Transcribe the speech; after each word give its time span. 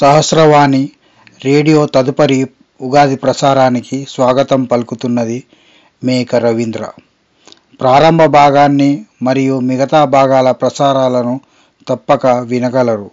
Sahasravani 0.00 0.90
radio 1.44 1.86
తదుపరి 1.86 2.48
ఉగాది 2.82 3.16
ప్రసారానికి 3.16 4.06
స్వాగతం 4.08 4.64
పలుకుతున్నది 4.64 5.44
మేక 6.04 6.36
రవీంద్ర. 6.36 6.88
ప్రారంభ 7.80 8.24
భాగాన్ని 8.24 9.04
మరియు 9.22 9.60
మిగతా 9.60 10.04
భాగాల 10.04 10.50
ప్రసారాలను 10.50 11.40
తప్పక 11.88 12.26
వినగలరు. 12.26 13.10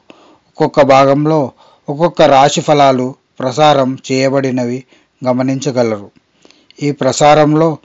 ఒక్కొక్క 0.47 0.81
భాగంలో 0.81 1.51
ఒక్కొక్క 1.89 2.21
రాశి 2.21 2.61
ఫలాలు 2.61 3.15
ప్రసారం 3.39 3.97
చేయబడినవి 4.11 4.83
గమనించగలరు. 5.27 6.11
ఈ 6.83 6.91
ప్రసారంలో 6.91 7.77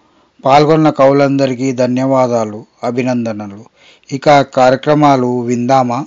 పాల్గొన్న 0.45 0.91
కవులందరికీ 0.91 1.73
ధన్యవాదాలు 1.73 2.67
అభినందనలు. 2.85 3.65
ఇక 4.13 4.41
కార్యక్రమాలు 4.41 5.41
విందామా? 5.41 6.07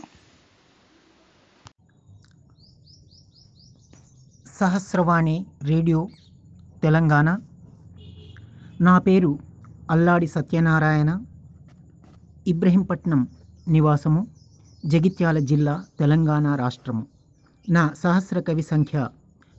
సహస్రవాణి 4.60 5.46
రేడియో 5.64 6.10
తెలంగాణ. 6.84 7.40
నా 8.82 9.00
పేరు 9.00 9.40
అల్లాడి 9.92 10.28
సత్యనారాయణ. 10.28 11.26
ఇబ్రహీంపట్నం 12.48 13.28
నివాసము 13.68 14.28
జగిత్యాల 14.86 15.40
జిల్లా 15.40 15.86
తెలంగాణ 16.00 16.56
రాష్ట్రము. 16.56 17.08
నా 17.70 17.90
సహస్ర 17.98 18.40
కవి 18.40 18.62
సంఖ్య 18.62 19.10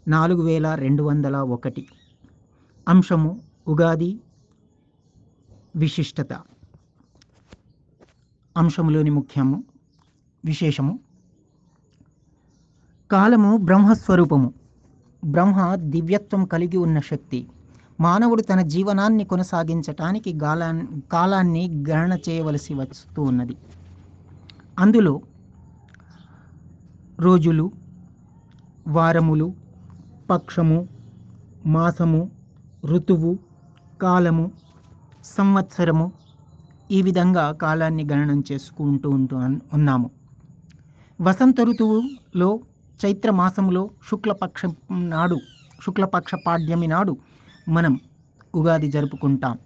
నాలుగు 0.08 0.42
వేల 0.42 0.74
రెండు 0.74 1.02
వందల 1.02 1.36
ఒకటి. 1.36 1.86
అంశము 2.88 3.40
ఉగాది 3.68 4.20
విశిష్టత. 5.76 6.32
అంశములోని 8.56 9.10
ముఖ్యము 9.10 9.64
విశేషము. 10.44 11.00
కాలము 13.10 13.56
బ్రహ్మస్వరూపము. 13.56 14.65
బ్రహ్మ 15.26 15.74
దివ్యత్వం 15.74 16.44
కలిగి 16.44 16.76
ఉన్న 16.76 17.00
శక్తి. 17.00 17.46
మానవుడు 18.00 18.42
తన 18.42 18.60
జీవనాన్ని 18.60 19.24
కొనసాగించటానికి 19.24 20.34
గాలా 20.34 20.82
కాలాన్ని 21.12 21.84
గణన 21.88 22.18
చేయవలసి 22.28 22.74
వస్తూ 22.74 23.22
ఉన్నది. 23.22 23.56
అందులో 24.78 25.20
రోజులు 27.20 27.70
వారములు 28.88 29.54
పక్షము 30.30 30.88
మాసము 31.66 32.30
ఋతువు 32.86 33.38
కాలము 34.02 34.50
సంవత్సరము 35.24 36.12
ఈ 36.90 37.02
విధంగా 37.02 37.52
కాలాన్ని 37.52 38.04
గణనం 38.12 38.42
చేసుకుంటూ 38.52 39.10
ఉంటూ 39.10 39.36
ఉన్నాము. 39.72 40.10
వసంత 41.20 41.60
ఋతువులో 41.60 42.60
చైత్ర 43.04 43.30
మాసములో 43.30 43.90
శుక్లపక్షం 44.10 44.76
నాడు 45.10 45.36
శుక్లపక్ష 45.82 46.34
పాడ్యమి 46.34 46.86
నాడు 46.86 47.16
మనం 47.68 48.00
ఉగాది 48.54 48.90
జరుపుకుంటాం. 48.90 49.58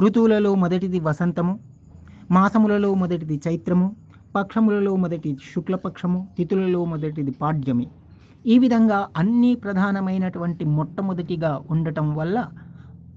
ఋతువులలో 0.00 0.54
మొదటిది 0.54 1.00
వసంతము 1.00 1.60
మాసములలో 2.30 2.94
మొదటిది 2.94 3.40
చైత్రము 3.48 3.96
పక్షములలో 4.34 4.96
మొదటి 4.96 5.36
శుక్లపక్షము 5.54 6.28
తిథులలో 6.38 6.84
మొదటిది 6.84 7.30
పాడ్యమి. 7.30 7.86
ఈ 8.46 8.58
విధంగా 8.58 9.08
అన్ని 9.16 9.54
ప్రధానమైనటువంటి 9.54 10.64
మొట్టమొదటిగా 10.64 11.62
ఉండటం 11.70 12.14
వల్ల 12.14 12.48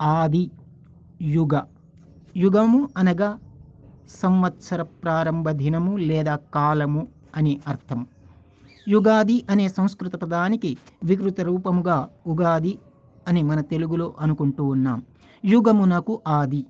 ఆది 0.02 0.52
యుగ. 1.22 1.62
యుగము 2.38 2.90
అనగా 2.98 3.38
సంవత్సర 4.22 4.82
ప్రారంభ 4.82 5.50
దినము 5.50 5.98
లేదా 5.98 6.36
కాలము 6.54 7.08
అని 7.38 7.60
అర్థం. 7.68 8.08
యుగాది 8.88 9.46
అనే 9.50 9.70
సంస్కృత 9.70 10.16
పదానికి 10.16 10.78
వికృత 11.04 11.42
రూపముగా 11.42 12.10
ఉగాది 12.28 12.80
అని 13.28 13.44
మన 13.44 13.62
తెలుగులో 13.62 14.14
అనుకుంటూ 14.20 14.64
ఉన్నాం. 14.64 15.04
యుగమునకు 15.46 16.22
ఆది. 16.28 16.66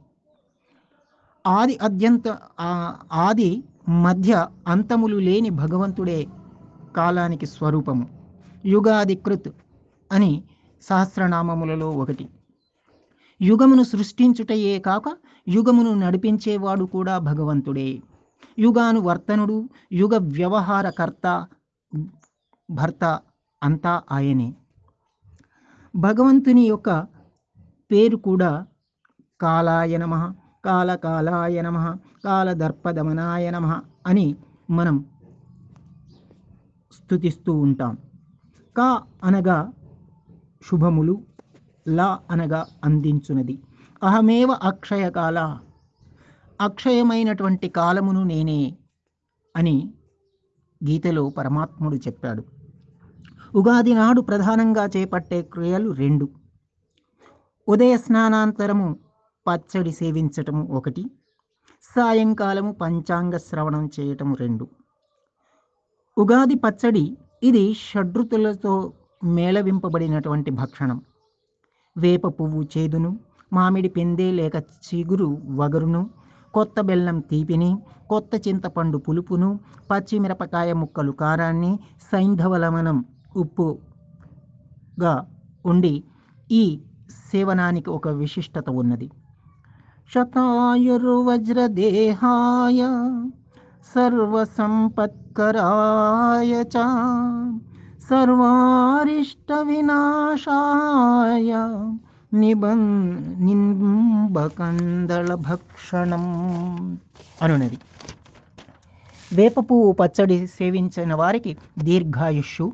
ఆది 1.47 1.77
అద్యంత 1.77 2.37
ఆది 3.13 3.63
మధ్య 3.89 4.47
అంతములు 4.67 5.17
లేని 5.17 5.49
భగవంతుడే 5.49 6.27
కాలానికి 6.97 7.45
స్వరూపము. 7.45 8.07
యుగాది 8.65 9.15
కృత్ 9.15 9.49
అని 10.11 10.43
సహస్రనామములలో 10.81 11.91
ఒకటి. 11.91 12.27
యుగమును 13.41 13.83
సృష్టించుటయే 13.83 14.79
కాక 14.79 15.03
యుగమును 15.49 15.93
నడిపించేవాడు 15.93 16.85
కూడా 16.85 17.17
భగవంతుడే. 17.17 18.01
యుగాను 18.59 18.99
వర్తనుడు 18.99 19.69
యుగ 19.91 20.17
వ్యవహారకర్త 20.17 21.45
భర్త 22.69 23.19
అంతా 23.63 24.01
ఆయనే. 24.11 24.53
భగవంతుని 25.95 26.61
యొక్క 26.61 26.89
పేరు 27.91 28.15
కూడా 28.15 28.65
కాలాయ 29.41 29.97
నమ 29.97 30.33
కాలకాలాయ 30.65 31.61
నమ 31.61 31.97
కాలదర్పదమనాయ 32.25 33.49
నమ 33.49 33.81
అని 34.07 34.35
మనం 34.69 35.05
స్థుతిస్తూ 36.91 37.53
ఉంటాం. 37.53 37.97
కా 38.77 39.01
అనగా 39.23 39.73
శుభములు 40.65 41.21
లా 41.87 42.19
అనగా 42.31 42.65
అందించునది. 42.83 43.59
అహమేవ 44.03 44.51
అక్షయకాల 44.51 45.59
అక్షయమైనటువంటి 46.61 47.69
కాలమును 47.69 48.23
నేనే 48.23 48.77
అని 49.55 49.93
గీతలో 50.89 51.29
పరమాత్ముడు 51.29 51.95
చెప్పాడు. 51.95 52.43
ఉగాది 53.55 53.93
నాడు 53.93 54.21
ప్రధానంగా 54.21 54.85
చేపట్టే 54.85 55.41
క్రియలు 55.41 55.91
రెండు. 55.91 56.29
ఉదయ 57.67 57.97
స్నానాంతరము 57.97 58.99
పచ్చడి 59.47 59.91
సేవించటము 59.91 60.67
ఒకటి. 60.71 61.05
సాయంకాలము 61.95 62.71
పంచాంగ 62.71 63.37
శ్రవణం 63.37 63.89
చేయటం 63.99 64.33
రెండు. 64.33 64.67
ఉగాది 66.17 66.55
పచ్చడి 66.55 67.17
ఇది 67.43 67.73
షడ్రుతులతో 67.73 68.93
మేళవింపబడినటువంటి 69.23 70.51
భక్షణం. 70.51 71.01
వేప 71.97 72.27
పువ్వు 72.27 72.63
చేదును 72.77 73.19
మామిడి 73.53 73.89
పెందే 73.89 74.31
లేక 74.31 74.55
చిగురు 74.55 75.37
వగరును 75.49 76.09
కొత్త 76.53 76.81
బెల్లం 76.81 77.19
తీపిని 77.19 77.77
కొత్త 78.13 78.33
చింతపండు 78.45 78.97
పులుపును 79.05 79.49
పచ్చిమిరపకాయ 79.89 80.69
ముక్కలు 80.81 81.13
కారాన్ని 81.21 81.71
సైంధవలమనం 82.11 82.97
ఉప్పుగా 83.43 85.13
ఉండి 85.71 85.93
ఈ 86.51 86.63
సేవనానికి 87.31 87.89
ఒక 87.97 88.07
విశిష్టత 88.21 88.67
ఉన్నది. 88.81 89.07
శతాయుర్వజ్రదేహాయ 90.11 90.41
సర్వసంపత్కరాయ 93.93 95.23
చ 96.73 96.75
సర్వారిష్ట 98.09 99.49
వినాశాయ 99.67 101.51
నిబం 102.33 102.81
నింబకందళ 103.45 105.29
భక్షణం 105.47 106.25
అనునది. 107.43 107.77
వేప 109.35 109.59
పువ్వు 109.59 109.91
పచ్చడి 109.91 110.47
సేవించిన 110.47 111.13
వారికి 111.13 111.57
దీర్ఘాయుష్యు 111.79 112.73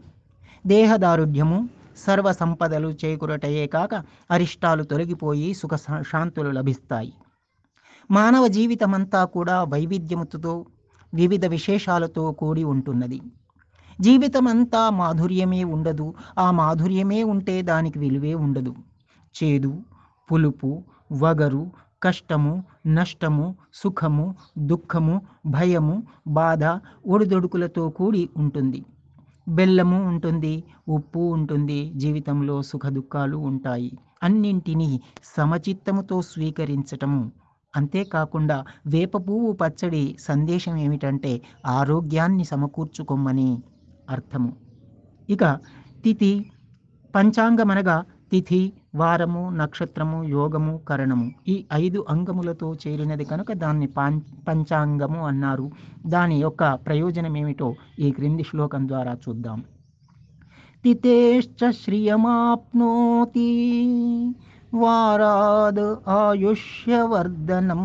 దేహదారుఢ్యము 0.68 1.70
సర్వ 1.98 2.32
సంపదలు 2.32 2.90
చేకూరటయే 3.06 3.68
కాక 3.68 3.94
అరిష్టాలు 4.32 4.84
తొలగిపోయి 4.84 5.54
సుఖ 5.54 5.76
శాంతులు 6.02 6.50
లభిస్తాయి. 6.50 7.14
మానవ 8.12 8.48
జీవితమంతా 8.48 9.26
కూడా 9.26 9.64
వైవిధ్యముతో 9.64 10.66
వివిధ 11.14 11.46
విశేషాలతో 11.46 12.32
కూడి 12.32 12.64
ఉంటున్నది. 12.64 13.22
జీవితమంతా 14.02 14.90
మాధుర్యమే 14.90 15.64
ఉండదు. 15.64 16.14
ఆ 16.38 16.52
మాధుర్యమే 16.52 17.24
ఉంటే 17.24 17.62
దానికి 17.62 18.00
విలువే 18.00 18.34
ఉండదు. 18.34 18.76
చేదు 19.36 19.74
పులుపు 20.30 20.84
వగరు 21.14 21.64
కష్టము 22.04 22.64
నష్టము 22.88 23.56
సుఖము 23.74 24.36
దుఃఖము 24.58 25.22
భయము 25.46 26.04
బాధ 26.28 26.64
ఒడిదొడుకులతో 27.08 27.90
కూడి 27.90 28.30
ఉంటుంది. 28.38 28.86
బెల్లము 29.50 30.08
ఉంటుంది 30.08 30.64
ఉప్పు 30.88 31.20
ఉంటుంది 31.20 31.92
జీవితంలో 31.96 32.62
సుఖ 32.62 32.86
దుఃఖాలు 32.88 33.38
ఉంటాయి. 33.38 33.98
అన్నింటినీ 34.24 35.02
సమచిత్తముతో 35.24 36.22
స్వీకరించటము. 36.22 37.32
అంతేకాకుండా 37.76 38.66
వేప 38.88 39.18
పువ్వు 39.18 39.52
పచ్చడి 39.52 40.18
సందేశం 40.20 40.78
ఏమిటంటే 40.78 41.42
ఆరోగ్యాన్ని 41.66 42.44
సమకూర్చుకోమని 42.44 43.64
అర్థము. 44.10 44.54
ఇక 45.30 45.44
తిథి 46.04 46.52
పంచాంగమనగా 47.16 48.04
తిథి 48.32 48.74
వారము 48.96 49.50
నక్షత్రము 49.50 50.24
యోగము 50.24 50.78
కరణము 50.90 51.32
ఈ 51.48 51.66
ఐదు 51.74 52.06
అంగములతో 52.10 52.76
చేరినది 52.88 53.26
కనుక 53.26 53.54
దాన్ని 53.54 53.88
పంచాంగము 54.48 55.26
అన్నారు. 55.26 55.72
దాని 56.08 56.42
యొక్క 56.42 56.74
ప్రయోజనం 56.74 57.38
ఏమిటో 57.38 57.76
ఈ 58.00 58.12
క్రింది 58.12 58.44
శ్లోకం 58.44 58.88
ద్వారా 58.88 59.18
చూద్దాం. 59.30 59.64
తితేశ్చ 60.84 61.72
శ్రియమాప్నోతి 61.72 63.50
వారాద్ 64.74 66.10
ఆయుష్యవర్ధనం 66.10 67.84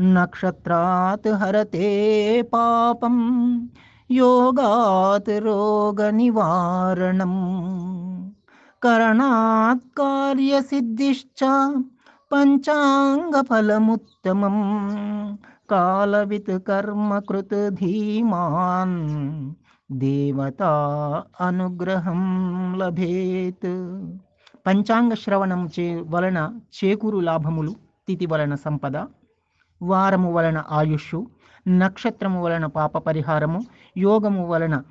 నక్షత్రాత్ 0.00 1.28
హరతే 1.28 2.42
పాపం 2.42 3.68
యోగాత్ 4.10 5.42
రోగ 5.42 6.10
నివారణం 6.10 7.32
करणात् 8.81 9.97
कार्यसिद्धिश्च 9.97 11.43
पञ्चाङ्गफलमुत्तमं 12.31 14.57
कालवित् 15.69 16.67
कर्मकृत् 16.67 17.75
धीमान् 17.75 19.55
దేవతా 19.89 20.69
అనుగ్రహం 21.41 22.21
లభేత్ 22.77 23.95
పంచాంగ 24.65 25.13
శ్రవణం 25.13 25.69
చే 25.75 26.03
వలన 26.07 26.59
చేకూరు 26.73 27.19
లాభములు 27.19 27.75
తిథి 28.07 28.25
వలన 28.25 28.55
సంపద 28.65 29.07
వారము 29.81 30.31
వలన 30.31 30.63
ఆయుష్షు 30.71 31.27
నక్షత్రము 31.65 32.41
వలన 32.41 32.65
పాప 32.75 33.07
పరిహారము 33.07 33.65
యోగము 33.95 34.47
వలన 34.47 34.83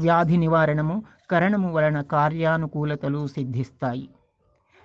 వ్యాధి 0.00 0.36
నివారణము 0.36 1.02
కరణము 1.31 1.73
వలన 1.73 2.01
కార్యానుకూలతలు 2.01 3.27
సిద్ధిస్తాయి. 3.27 4.09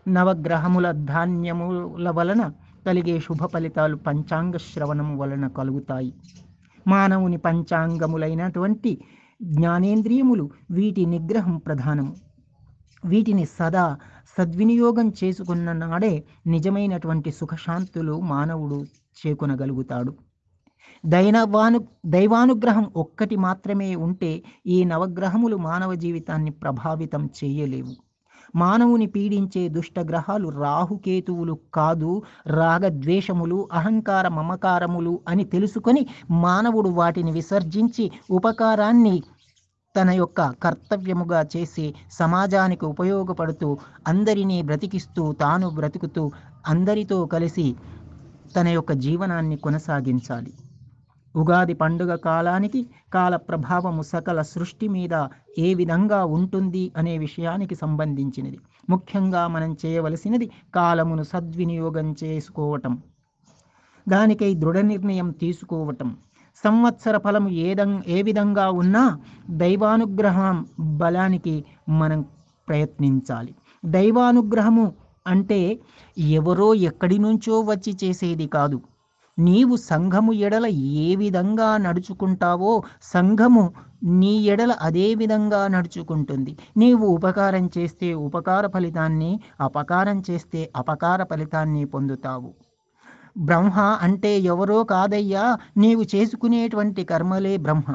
నవగ్రహముల 0.08 0.90
ధాన్యముల 0.90 2.10
వలన 2.10 2.52
కలిగే 2.86 3.18
శుభ 3.18 3.46
ఫలితాలు 3.46 3.96
పంచాంగ 3.96 4.56
శ్రవణము 4.56 5.16
వలన 5.16 5.48
కలుగుతాయి. 5.48 6.14
మానవుని 6.88 7.36
పంచాంగములైనటువంటి 7.36 9.04
జ్ఞానేంద్రియములు 9.42 10.50
వీటి 10.70 11.06
నిగ్రహం 11.06 11.56
ప్రధానము. 11.56 12.16
వీటిని 13.04 13.44
సదా 13.44 13.96
సద్వినియోగం 14.38 15.12
చేసుకున్న 15.24 15.72
నాడే 15.72 16.24
నిజమైనటువంటి 16.46 17.30
సుఖశాంతులు 17.30 18.20
మానవుడు 18.20 18.84
చేకొనగలుగుతాడు. 19.20 20.14
దైనవాను 21.06 21.86
దైవానుగ్రహం 22.06 22.90
ఒక్కటి 22.96 23.36
మాత్రమే 23.36 23.94
ఉంటే 23.94 24.42
ఈ 24.66 24.84
నవగ్రహములు 24.84 25.56
మానవ 25.56 25.94
జీవితాన్ని 25.94 26.50
ప్రభావితం 26.50 27.30
చేయలేవు. 27.44 27.94
మానవుని 28.56 29.06
పీడించే 29.06 29.68
దుష్టగ్రహాలు 29.68 30.48
రాహుకేతువులు 30.48 31.58
కాదు 31.74 32.22
రాగద్వేషములు 32.46 33.68
అహంకార 33.72 34.28
మమకారములు 34.28 35.20
అని 35.28 35.44
తెలుసుకొని 35.44 36.06
మానవుడు 36.30 36.88
వాటిని 36.88 37.32
విసర్జించి 37.32 38.10
ఉపకారాన్ని 38.30 39.22
తన 39.96 40.10
యొక్క 40.10 40.50
కర్తవ్యముగా 40.50 41.46
చేసి 41.56 41.94
సమాజానికి 42.12 42.84
ఉపయోగపడుతూ 42.84 43.78
అందరినీ 44.08 44.62
బ్రతికిస్తూ 44.62 45.32
తాను 45.32 45.70
బ్రతుకుతూ 45.70 46.30
అందరితో 46.66 47.26
కలిసి 47.26 47.76
తన 48.56 48.68
యొక్క 48.68 48.92
జీవనాన్ని 48.92 49.56
కొనసాగించాలి. 49.56 50.52
ఉగాది 51.36 51.74
పండుగ 51.74 52.14
కాలానికి 52.14 52.86
కాల 53.14 53.36
ప్రభావము 53.36 54.02
సకల 54.02 54.42
సృష్టి 54.42 54.88
మీద 54.88 55.28
ఏ 55.58 55.74
విధంగా 55.74 56.24
ఉంటుంది 56.24 56.92
అనే 56.96 57.18
విషయానికి 57.18 57.74
సంబంధించినది. 57.74 58.58
ముఖ్యంగా 58.90 59.48
మనం 59.48 59.76
చేయవలసినది 59.86 60.50
కాలమును 60.74 61.22
సద్వినియోగం 61.22 62.14
చేసుకోవటం. 62.24 63.02
దానికై 64.08 64.54
దృఢ 64.54 64.78
నిర్ణయం 64.78 65.30
తీసుకోవటం. 65.30 66.16
సంవత్సర 66.64 67.18
ఫలము 67.18 67.48
ఏదం 67.48 68.02
ఏ 68.06 68.22
విధంగా 68.22 68.70
ఉన్నా 68.70 69.18
దైవానుగ్రహం 69.50 70.66
బలానికి 70.80 71.64
మనం 71.88 72.24
ప్రయత్నించాలి. 72.68 73.54
దైవానుగ్రహము 73.84 74.92
అంటే 75.26 75.80
ఎవరో 76.18 76.74
ఎక్కడి 76.74 77.18
నుంచో 77.18 77.60
వచ్చి 77.60 77.96
చేసేది 78.04 78.46
కాదు. 78.46 78.80
నీవు 79.38 79.76
సంఘము 79.76 80.32
ఎడల 80.46 80.66
ఏ 81.00 81.16
విధంగా 81.16 81.76
నడుచుకుంటావో 81.76 82.72
సంఘము 83.12 83.62
నీ 84.20 84.32
ఎడల 84.44 84.72
అదే 84.80 85.14
విధంగా 85.14 85.68
నడుచుకుంటుంది. 85.68 86.58
నీవు 86.76 87.06
ఉపకారం 87.06 87.70
చేస్తే 87.78 88.14
ఉపకార 88.26 88.66
ఫలితాన్ని 88.66 89.30
అపకారం 89.60 90.22
చేస్తే 90.30 90.70
అపకార 90.76 91.24
ఫలితాన్ని 91.24 91.84
పొందుతావు. 91.84 92.50
బ్రహ్మ 93.38 93.78
అంటే 94.02 94.38
ఎవరో 94.52 94.84
కాదయ్యా 94.84 95.44
నీవు 95.76 96.04
చేసుకునేటువంటి 96.14 97.04
కర్మలే 97.04 97.56
బ్రహ్మ. 97.56 97.90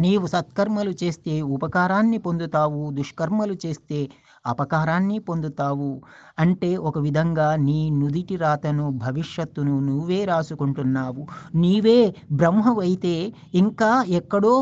నీవు 0.00 0.26
సత్కర్మలు 0.26 0.92
చేస్తే 1.02 1.34
ఉపకారాన్ని 1.54 2.18
పొందుతావు 2.18 2.90
దుష్కర్మలు 2.90 3.56
చేస్తే 3.66 3.98
అపకారాన్ని 4.44 5.18
పొందుతావు. 5.18 5.90
అంటే 6.38 6.76
ఒక 6.88 6.98
విధంగా 6.98 7.56
నీ 7.66 7.78
నుదిటి 7.90 8.36
రాతను 8.36 8.86
భవిష్యత్తును 8.98 9.80
నువ్వే 9.80 10.24
రాసుకుంటున్నావు. 10.24 11.22
నీవే 11.54 11.98
బ్రహ్మవైతే 12.32 13.14
ఇంకా 13.54 13.90
ఎక్కడో 14.10 14.54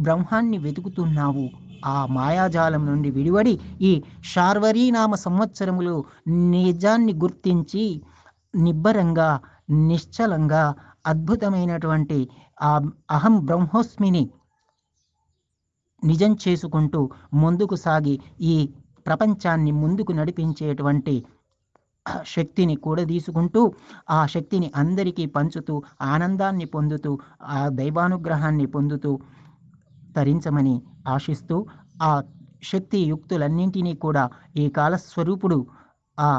బ్రహ్మాన్ని 0.00 0.58
వెతుకుతున్నావు. 0.58 1.46
ఆ 1.86 2.06
మాయాజాలం 2.08 2.82
నుండి 2.86 3.10
విడివడి 3.10 3.54
ఈ 3.80 3.92
శార్వరీనామ 4.32 5.14
సంవత్సరములు 5.26 5.94
నిజాన్ని 6.54 7.12
గుర్తించి 7.14 7.84
నిబ్బరంగా 8.54 9.30
నిశ్చలంగా 9.86 10.62
అద్భుతమైనటువంటి 11.06 12.18
ఆ 12.60 12.72
అహం 13.10 13.34
బ్రహ్మోస్మిని 13.44 14.22
నిజం 16.02 16.36
చేసుకుంటూ 16.42 17.00
ముందుకు 17.34 17.76
సాగి 17.76 18.14
ఈ 18.48 18.54
ప్రపంచాన్ని 19.08 19.72
ముందుకు 19.72 20.12
నడిపించేటువంటి 20.12 21.16
శక్తిని 22.26 22.74
కూడా 22.76 23.02
తీసుకుంటూ 23.04 23.62
ఆ 24.10 24.20
శక్తిని 24.26 24.68
అందరికీ 24.76 25.24
పంచుతూ 25.26 25.74
ఆనందాన్ని 26.08 26.66
పొందుతూ 26.66 27.10
ఆ 27.48 27.58
దైవానుగ్రహాన్ని 27.72 28.66
పొందుతూ 28.66 29.10
తరించమని 30.16 30.74
ఆశిస్తూ 31.08 31.56
ఆ 32.02 32.12
శక్తి 32.62 32.98
యుక్తులన్నింటినీ 33.04 33.92
కూడా 33.96 34.24
ఈ 34.56 34.64
కాలస్వరూపుడు 34.68 35.58
ఆ 36.18 36.30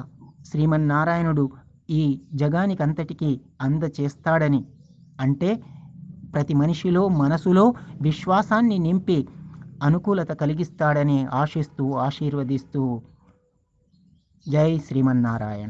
శ్రీమన్నారాయణుడు 0.49 1.45
ఈ 1.89 2.01
జగానికంతటికీ 2.33 3.29
అందచేస్తాడని. 3.61 4.61
అంటే 5.19 5.49
ప్రతి 6.33 6.53
మనిషిలో 6.53 7.03
మనసులో 7.21 7.63
విశ్వాసాన్ని 8.01 8.77
నింపి 8.79 9.17
అనుకూలత 9.83 10.31
కలిగిస్తాడని 10.31 11.25
ఆశిస్తూ 11.25 11.93
ఆశీర్వదిస్తూ 11.93 13.01
జై 14.49 14.79
శ్రీమన్నారాయణ. 14.87 15.69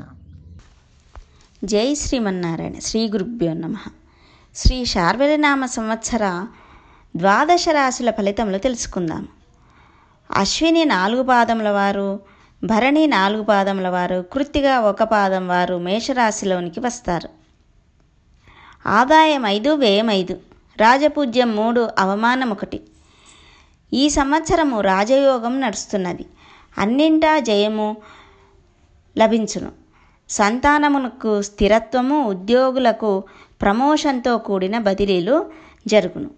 జై 1.63 1.95
శ్రీమన్నారాయణ. 1.95 2.79
శ్రీ 2.79 3.09
గురుభ్యో 3.09 3.53
నమ. 3.53 3.75
శ్రీ 4.55 4.85
శార్వరినామ 4.85 5.65
సంవత్సర 5.65 6.45
ద్వాదశ 7.15 7.65
రాశుల 7.71 8.11
ఫలితంలో 8.11 8.57
తెలుసుకుందాం. 8.57 9.27
అశ్విని 10.35 10.85
నాలుగు 10.85 11.23
పాదముల 11.23 11.69
వారు 11.69 12.19
భరణి 12.63 13.07
నాలుగు 13.07 13.43
పాదముల 13.43 13.87
వారు 13.87 14.25
కృత్తిగా 14.33 14.79
ఒక 14.79 15.03
పాదం 15.03 15.47
వారు 15.47 15.75
మేషరాశిలోనికి 15.75 16.79
వస్తారు. 16.79 17.29
ఆదాయం 18.89 19.45
ఐదు 19.45 19.69
వ్యయం 19.69 20.09
ఐదు. 20.09 20.33
రాజపూజ్యం 20.77 21.55
మూడు 21.55 21.89
అవమానం 21.99 22.49
ఒకటి. 22.49 22.81
ఈ 23.91 24.09
సంవత్సరము 24.09 24.81
రాజయోగం 24.81 25.59
నడుస్తున్నది. 25.59 26.25
అన్నింటా 26.77 27.39
జయము 27.39 27.97
లభించును. 29.17 29.71
సంతానమునకు 30.29 31.41
స్థిరత్వము 31.41 32.17
ఉద్యోగులకు 32.23 33.23
ప్రమోషన్తో 33.61 34.37
కూడిన 34.37 34.77
బదిలీలు 34.77 35.37
జరుగును. 35.87 36.29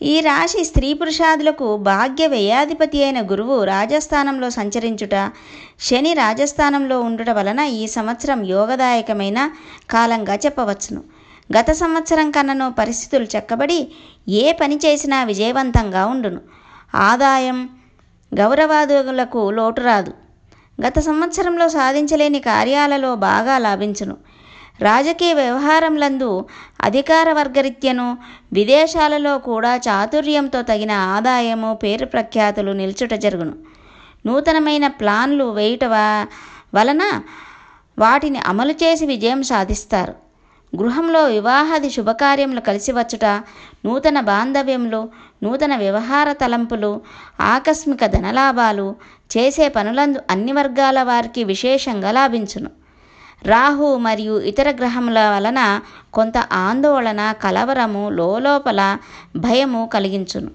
ఈ 0.00 0.20
రాశి 0.20 0.64
స్త్రీ 0.64 0.94
పురుషాదులకు 0.94 1.76
భాగ్య 1.76 2.26
వ్యయాధిపతి 2.26 3.04
అయిన 3.04 3.20
గురువు 3.30 3.64
రాజస్థానంలో 3.64 4.50
సంచరించుట 4.50 5.16
శని 5.80 6.14
రాజస్థానంలో 6.14 7.00
ఉండుట 7.00 7.30
వలన 7.30 7.60
ఈ 7.60 7.86
సంవత్సరం 7.86 8.44
యోగదాయకమైన 8.44 9.38
కాలంగా 9.90 10.34
చెప్పవచ్చును. 10.34 11.02
గత 11.56 11.70
సంవత్సరం 11.70 12.30
కన్నను 12.30 12.72
పరిస్థితులు 12.72 13.24
చక్కబడి 13.24 13.78
ఏ 14.28 14.52
పని 14.52 14.76
చేసినా 14.76 15.24
విజయవంతంగా 15.24 16.06
ఉండును. 16.06 16.40
ఆదాయం 16.94 17.68
గౌరవాదులకు 18.34 19.50
లోటు 19.50 19.80
రాదు. 19.80 20.12
గత 20.86 20.98
సంవత్సరంలో 20.98 21.68
సాధించలేని 21.68 22.40
కార్యాలలో 22.40 23.16
బాగా 23.16 23.58
లాభించును. 23.58 24.16
రాజకీయ 24.82 25.32
వ్యవహారంలందు 25.32 26.44
అధికార 26.80 27.32
వర్గరీత్యను 27.32 28.18
విదేశాలలో 28.52 29.38
కూడా 29.38 29.76
చాతుర్యంతో 29.76 30.62
తగిన 30.62 30.90
ఆదాయము 30.90 31.74
పేరు 31.82 32.06
ప్రఖ్యాతులు 32.06 32.72
నిల్చుట 32.72 33.14
జరుగును. 33.14 33.54
నూతనమైన 34.26 34.86
ప్లాన్లు 34.86 35.44
వేయుట 35.44 35.84
వలన 36.74 37.02
వాటిని 37.98 38.38
అమలు 38.38 38.72
చేసి 38.72 39.06
విజయం 39.06 39.42
సాధిస్తారు. 39.42 40.29
గృహంలో 40.76 41.24
వివాహాది 41.24 41.90
శుభకార్యములు 41.90 42.60
కలిసి 42.60 42.92
వచ్చుట 42.92 43.24
నూతన 43.84 44.20
బాంధవ్యములు 44.20 45.08
నూతన 45.42 45.76
వ్యవహార 45.76 46.32
తలంపులు 46.32 47.00
ఆకస్మిక 47.40 48.06
ధనలాభాలు 48.06 48.96
చేసే 49.36 49.68
పనులందు 49.68 50.20
అన్ని 50.30 50.52
వర్గాల 50.52 51.02
వారికి 51.02 51.44
విశేషంగా 51.44 52.10
లాభించును. 52.10 52.70
రాహు 53.42 53.96
మరియు 53.96 54.40
ఇతర 54.40 54.70
గ్రహముల 54.70 55.30
వలన 55.30 55.80
కొంత 56.14 56.38
ఆందోళన 56.38 57.32
కలవరము 57.32 58.10
లోపల 58.38 58.98
భయము 59.36 59.90
కలిగించును. 59.92 60.50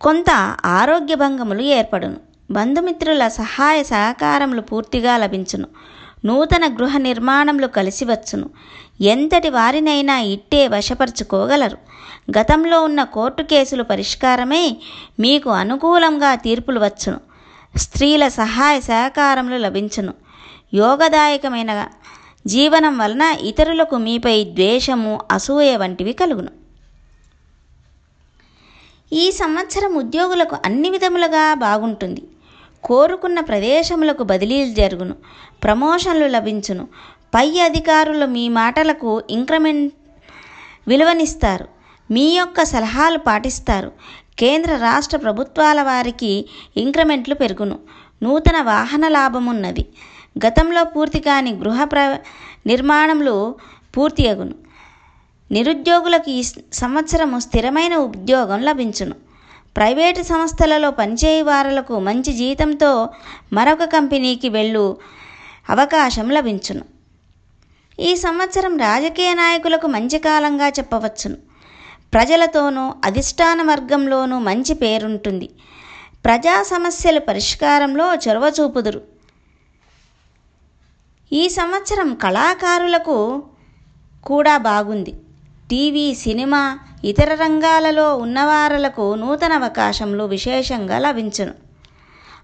కొంత 0.00 0.30
ఆరోగ్య 0.64 1.14
భంగములు 1.14 1.62
ఏర్పడును. 1.62 2.16
బంధుమిత్రుల 2.50 3.28
సహాయ 3.28 3.82
సహకారములు 3.82 4.60
పూర్తిగా 4.60 5.16
లభించును. 5.16 5.68
నూతన 6.24 6.66
గృహ 6.66 6.98
నిర్మాణములు 6.98 7.66
కలిసి 7.66 8.04
వచ్చును. 8.04 8.50
ఎంతటి 9.00 9.48
వారినైనా 9.48 10.20
ఇట్టే 10.20 10.68
వశపరుచుకోగలరు. 10.68 11.78
గతంలో 12.38 12.82
ఉన్న 12.82 13.02
కోర్టు 13.04 13.42
కేసులు 13.42 13.82
పరిష్కారమై 13.82 14.76
మీకు 15.20 15.50
అనుకూలంగా 15.50 16.34
తీర్పులు 16.34 16.80
వచ్చును. 16.80 17.20
స్త్రీల 17.78 18.28
సహాయ 18.28 18.80
సహకారములు 18.80 19.56
లభించును. 19.56 20.14
యోగదాయకమైన 20.74 21.88
జీవనం 22.46 22.98
వలన 22.98 23.22
ఇతరులకు 23.22 23.96
మీపై 23.96 24.44
ద్వేషము 24.44 25.20
అసూయ 25.30 25.76
వంటివి 25.76 26.12
కలుగును. 26.12 26.52
ఈ 29.12 29.30
సంవత్సరం 29.30 29.94
ఉద్యోగులకు 29.94 30.56
అన్ని 30.64 30.90
విధములుగా 30.90 31.54
బాగుంటుంది. 31.54 32.22
కోరుకున్న 32.84 33.40
ప్రదేశములకు 33.40 34.22
బదిలీలు 34.22 34.74
జరుగును 34.74 35.14
ప్రమోషన్లు 35.64 36.26
లభించును. 36.26 36.88
పై 37.34 37.58
అధికారులు 37.58 38.26
మీ 38.26 38.48
మాటలకు 38.48 39.22
ఇంక్రిమెంట్ 39.30 39.92
విలువనిస్తారు 40.88 41.66
మీ 42.10 42.24
యొక్క 42.36 42.62
సలహాలు 42.62 43.18
పాటిస్తారు. 43.18 43.92
కేంద్ర 44.38 44.76
రాష్ట్ర 44.76 45.16
ప్రభుత్వాల 45.16 45.82
వారికి 45.82 46.32
ఇంక్రిమెంట్లు 46.76 47.34
పెరుగును. 47.34 47.78
నూతన 48.22 48.62
వాహన 48.62 49.08
లాభమున్నది. 49.08 49.84
గతంలో 50.46 50.84
పూర్తి 50.84 51.20
కాని 51.20 51.52
గృహ 51.52 51.84
ప్ర 51.84 52.16
నిర్మాణములు 52.66 53.54
పూర్తి 53.96 54.28
అగును. 54.28 54.54
నిరుద్యోగులకు 55.50 56.30
ఈ 56.30 56.42
సంవత్సరము 56.72 57.38
స్థిరమైన 57.38 57.96
ఉద్యోగం 57.96 58.60
లభించును. 58.62 59.16
ప్రైవేటు 59.76 60.22
సంస్థలలో 60.22 60.90
పనిచేయు 60.90 61.44
వారులకు 61.44 61.98
మంచి 61.98 62.32
జీతంతో 62.32 63.08
మరొక 63.52 63.84
కంపెనీకి 63.84 64.48
వెళ్ళు 64.48 64.96
అవకాశం 65.70 66.30
లభించును. 66.30 66.84
ఈ 68.00 68.16
సంవత్సరం 68.16 68.78
రాజకీయ 68.78 69.34
నాయకులకు 69.34 69.86
మంచి 69.86 70.18
కాలంగా 70.18 70.68
చెప్పవచ్చును. 70.68 71.36
ప్రజలతోనూ 72.14 72.94
అధిష్టాన 73.04 73.62
వర్గంలోనూ 73.62 74.38
మంచి 74.38 74.74
పేరుంటుంది. 74.74 75.48
ప్రజా 76.24 76.62
సమస్యల 76.62 77.18
పరిష్కారంలో 77.18 78.14
చొరవ 78.14 78.52
చూపుదురు. 78.60 79.02
ఈ 81.32 81.48
సంవత్సరం 81.48 82.14
కళాకారులకు 82.14 83.42
కూడా 84.24 84.58
బాగుంది. 84.58 85.14
టీవీ 85.72 86.14
సినిమా 86.14 86.78
ఇతర 87.04 87.34
రంగాలలో 87.34 88.16
ఉన్నవారలకు 88.16 89.14
నూతన 89.14 89.52
అవకాశములు 89.52 90.24
విశేషంగా 90.24 90.98
లభించును. 90.98 91.52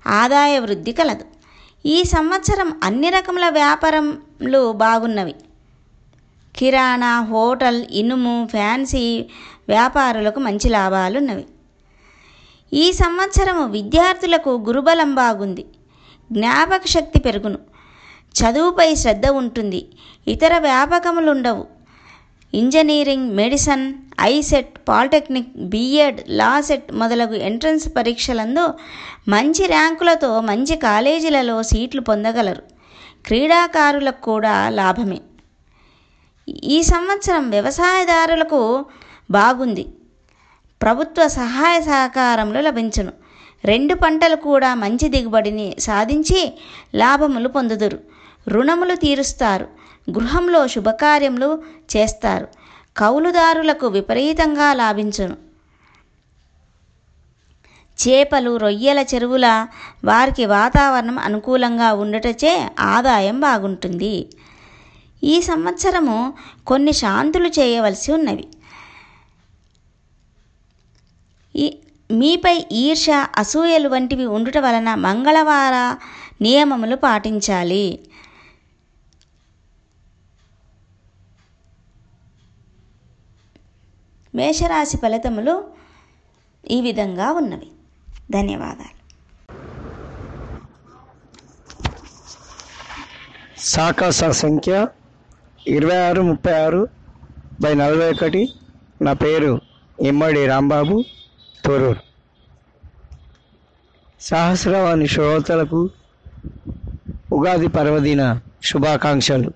ఆదాయ 0.06 0.58
వృద్ధి 0.58 0.92
కలదు. 0.92 1.24
ఈ 1.86 2.04
సంవత్సరం 2.04 2.80
అన్ని 2.84 3.10
రకముల 3.10 3.48
వ్యాపారంలు 3.48 4.72
బాగున్నవి. 4.72 5.34
కిరాణా 6.56 7.20
హోటల్ 7.20 7.86
ఇనుము 7.90 8.48
ఫ్యాన్సీ 8.50 9.26
వ్యాపారులకు 9.68 10.40
మంచి 10.40 10.68
లాభాలున్నవి. 10.68 11.46
ఈ 12.72 12.92
సంవత్సరము 12.92 13.66
విద్యార్థులకు 13.66 14.50
గురుబలం 14.50 15.14
బాగుంది. 15.14 15.66
జ్ఞాపక 16.32 16.82
శక్తి 16.86 17.18
పెరుగును. 17.18 17.58
చదువుపై 18.38 18.94
శ్రద్ధ 18.94 19.26
ఉంటుంది. 19.26 19.88
ఇతర 20.28 20.58
వ్యాపకములు 20.58 21.30
ఉండవు 21.30 21.77
engineering 22.54 23.30
medicine 23.30 23.94
ICET 24.20 24.78
polytechnic 24.88 25.56
BEd 25.56 26.20
law 26.28 26.60
set 26.60 26.92
మొదలగు 26.92 27.34
ఎంట్రన్స్ 27.34 27.88
పరీక్షలందు 27.96 28.74
మంచి 29.28 29.66
ర్యాంకులతో 29.66 30.40
మంచి 30.40 30.76
కాలేజీలలో 30.76 31.62
సీట్లు 31.62 32.00
పొందగలరు. 32.00 32.62
క్రీడాకారులకు 33.26 34.20
కూడా 34.20 34.68
లాభమే. 34.68 35.20
ఈ 36.64 36.82
సంవత్సరం 36.82 37.50
వ్యవసాయదారులకు 37.50 38.84
బాగుంది. 39.30 39.86
ప్రభుత్వ 40.82 41.28
సహాయ 41.28 41.80
సహకారములు 41.80 42.60
లభించును. 42.60 43.12
రెండు 43.64 43.94
పంటలు 43.94 44.36
కూడా 44.36 44.74
మంచి 44.74 45.08
దిగుబడిని 45.08 45.76
సాధించి 45.78 46.58
లాభములు 46.94 47.48
పొందుదురు. 47.48 47.98
రుణములు 48.48 48.94
తీరుస్తారు. 48.94 49.77
గృహంలో 50.10 50.68
శుభకార్యములు 50.68 51.62
చేస్తారు. 51.96 52.48
కౌలుదారులకు 52.96 53.86
విపరీతంగా 53.86 54.72
లాభించును. 54.72 55.36
చేపలు 57.98 58.56
రొయ్యల 58.56 58.98
చెరువుల 58.98 59.66
వారికి 60.04 60.46
వాతావరణం 60.46 61.18
అనుకూలంగా 61.18 61.92
ఉండటచే 61.92 62.70
ఆదాయం 62.80 63.40
బాగుంటుంది. 63.40 64.28
ఈ 65.24 65.40
సంవత్సరము 65.40 66.34
కొన్ని 66.66 66.92
శాంతులు 66.92 67.48
చేయవలసి 67.48 68.12
ఉన్నవి. 68.12 68.48
ఈ 71.56 71.78
మీపై 72.10 72.66
ఈర్ష 72.72 73.10
అసూయలు 73.10 73.88
వంటివి 73.88 74.26
ఉండుట 74.26 74.58
వలన 74.58 74.94
మంగళవార 74.94 75.96
నియమములు 76.40 76.96
పాటించాలి. 76.96 78.00
మేషరాశి 84.34 84.96
ఫలితములు 84.96 85.64
ఈ 86.70 86.80
విధంగా 86.80 87.32
ఉన్నవి. 87.32 87.70
ధన్యవాదాలు. 88.32 88.98
సాకాస 93.58 94.24
సంఖ్య 94.24 94.86
ఇరవై 95.66 95.96
ఆరు 95.96 96.22
ముప్పై 96.22 96.52
ఆరు 96.52 96.88
బై 97.60 97.74
నలభై 97.74 98.12
ఒకటి 98.12 98.48
నా 99.02 99.12
పేరు 99.12 99.60
ఇమ్మడి 100.00 100.46
రాంబాబు 100.46 101.04
తొరూరు. 101.64 102.00
సహస్రవాణి 104.20 105.08
శ్రోతలకు 105.08 105.90
ఉగాది 107.32 107.68
పర్వదిన 107.68 108.40
శుభాకాంక్షలు. 108.64 109.52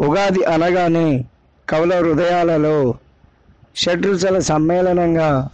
ఉగాది 0.00 0.44
అనగానే 0.44 1.24
కవుల 1.68 1.92
హృదయాలలో 1.98 2.76
షడ్రుచుల 3.76 4.38
సమ్మేళనంగా 4.38 5.50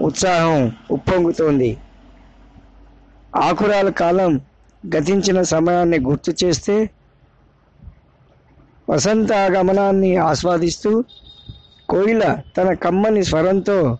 ఉత్సాహం 0.00 0.72
ఉప్పొంగుతోంది. 0.90 1.78
ఆకురాల 3.36 3.88
కాలం 3.88 4.32
గతించిన 4.96 5.42
సమయాన్ని 5.42 5.98
గుర్తు 6.00 6.32
చేస్తే 6.44 6.76
వసంత 8.90 9.32
గమనాన్ని 9.32 10.16
ఆస్వాదిస్తూ 10.16 10.90
కోయిల 11.88 12.42
తన 12.56 12.72
కమ్మని 12.72 13.22
స్వరంతో 13.24 13.98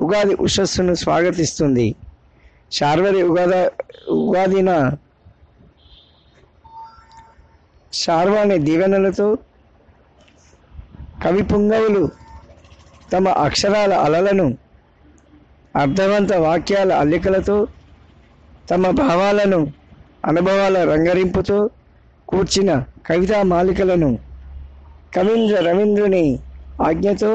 ఉగాది 0.00 0.34
ఉషస్సును 0.34 0.94
స్వాగతిస్తుంది. 0.94 1.96
శార్వరి 2.72 3.22
ఉగాద 3.22 3.54
ఉగాదిన 4.10 4.70
శార్వాణి 7.92 8.58
దీవెనలతో 8.58 9.38
కవి 11.26 11.42
పుంగవులు 11.42 12.02
తమ 13.12 13.28
అక్షరాల 13.38 13.92
అలలను 14.02 14.44
అర్థవంత 15.74 16.32
వాక్యాల 16.44 16.90
అల్లికలతో 16.94 17.56
తమ 18.70 18.90
భావాలను 18.90 19.58
అనుభవాల 20.24 20.76
రంగరింపుతో 20.84 21.58
కూర్చిన 22.28 22.70
కవితా 23.06 23.38
మాలికలను 23.42 24.10
కవీంద్ర 25.12 25.56
రవీంద్రుని 25.68 26.24
ఆజ్ఞతో 26.82 27.32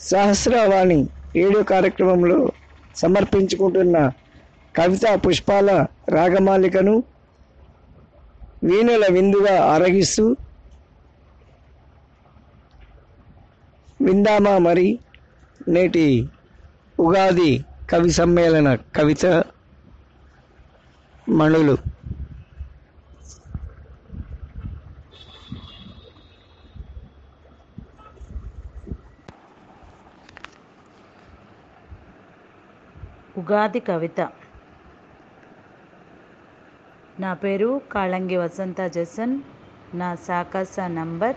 సహస్రవాణి 0.00 0.98
రేడియో 1.36 1.62
కార్యక్రమంలో 1.64 2.40
సమర్పించుకుంటున్న 2.96 3.98
కవితా 4.74 5.12
పుష్పాల 5.16 5.70
రాగమాలికను 6.08 6.94
వీణుల 8.62 9.04
విందుగా 9.10 9.54
ఆరగిస్తూ 9.66 10.24
విందామా 14.02 14.58
మరి? 14.58 14.86
నేటి 15.68 16.06
ఉగాది 16.98 17.50
కవి 17.90 18.10
సమ్మేళన 18.10 18.68
కవిత 18.96 19.24
మణులు. 21.26 21.76
ఉగాది 33.34 33.80
కవిత. 33.80 34.18
నా 37.18 37.34
పేరు 37.34 37.82
కాళంగి 37.92 38.36
వసంత 38.36 38.86
జసన్. 38.86 39.34
నా 39.92 40.14
సాకస 40.16 40.80
నంబర్ 40.90 41.36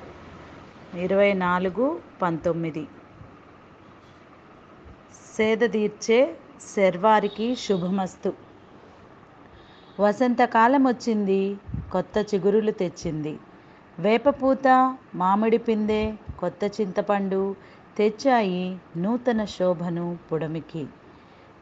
ఇరవై 0.95 1.33
నాలుగు 1.33 1.99
పంతొమ్మిది. 2.21 2.87
సేద 5.37 5.59
తీర్చే 5.71 6.37
శర్వారికి 6.75 7.55
శుభమస్తు. 7.55 8.33
వసంతకాలం 9.99 10.87
వచ్చింది 10.87 11.57
కొత్త 11.91 12.25
చిగురులు 12.33 12.71
తెచ్చింది. 12.71 13.39
వేపపూత 13.99 14.97
మామిడి 15.15 15.57
పిందె 15.57 16.13
కొత్త 16.39 16.81
చింతపండు 16.81 17.55
తెచ్చాయి 17.97 18.79
నూతన 18.97 19.45
శోభను 19.45 20.17
పుడమికి. 20.31 20.87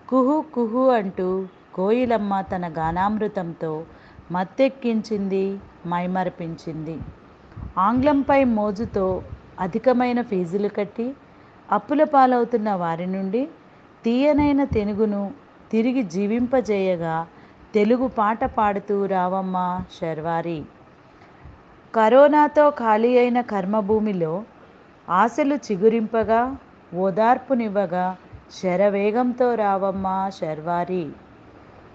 కుహు 0.10 0.46
కుహు 0.54 0.90
అంటూ 0.90 1.48
కోయిలమ్మ 1.74 2.42
తన 2.42 2.74
గానామృతంతో 2.78 3.86
మత్తెక్కించింది 4.32 5.60
మైమరపించింది. 5.88 7.00
ఆంగ్లంపై 7.78 8.44
మోజుతో 8.44 9.22
అధికమైన 9.60 10.22
ఫీజులు 10.22 10.68
కట్టి 10.68 11.14
అప్పుల 11.72 12.04
పాలవుతున్న 12.04 12.74
వారి 12.74 13.06
నుండి 13.06 13.48
తీయనైన 14.06 14.64
తెనుగును 14.64 15.32
తిరిగి 15.72 16.04
జీవింపజేయగా 16.04 17.28
తెలుగు 17.74 18.08
పాట 18.08 18.44
పాడుతూ 18.46 19.06
రావమ్మ 19.06 19.84
శర్వారి. 20.02 20.64
కరోనాతో 21.96 22.70
ఖాళీ 22.70 23.18
అయిన 23.18 23.42
కర్మభూమిలో 23.42 24.44
ఆశలు 25.10 25.56
చిగురింపగా 25.56 26.58
ఓదార్పునివ్వగా 26.94 28.18
శరవేగంతో 28.62 29.56
రావమ్మ 29.56 30.30
శర్వారి. 30.42 31.10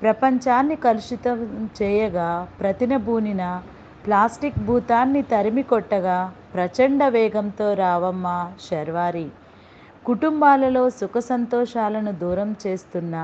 ప్రపంచాన్ని 0.02 0.76
కలుషితం 0.76 1.70
చేయగా 1.82 2.48
ప్రతినబూనిన 2.60 3.62
ప్లాస్టిక్ 4.08 4.58
భూతాన్ని 4.58 5.22
తరిమి 5.22 5.62
కొట్టగా 5.62 6.14
ప్రచండ 6.52 7.00
వేగంతో 7.06 7.74
రావమ్మ 7.74 8.26
శర్వారి. 8.66 9.24
కుటుంబాలలో 10.06 10.84
సుఖ 10.90 11.18
సంతోషాలను 11.26 12.12
దూరం 12.12 12.56
చేస్తున్న 12.62 13.14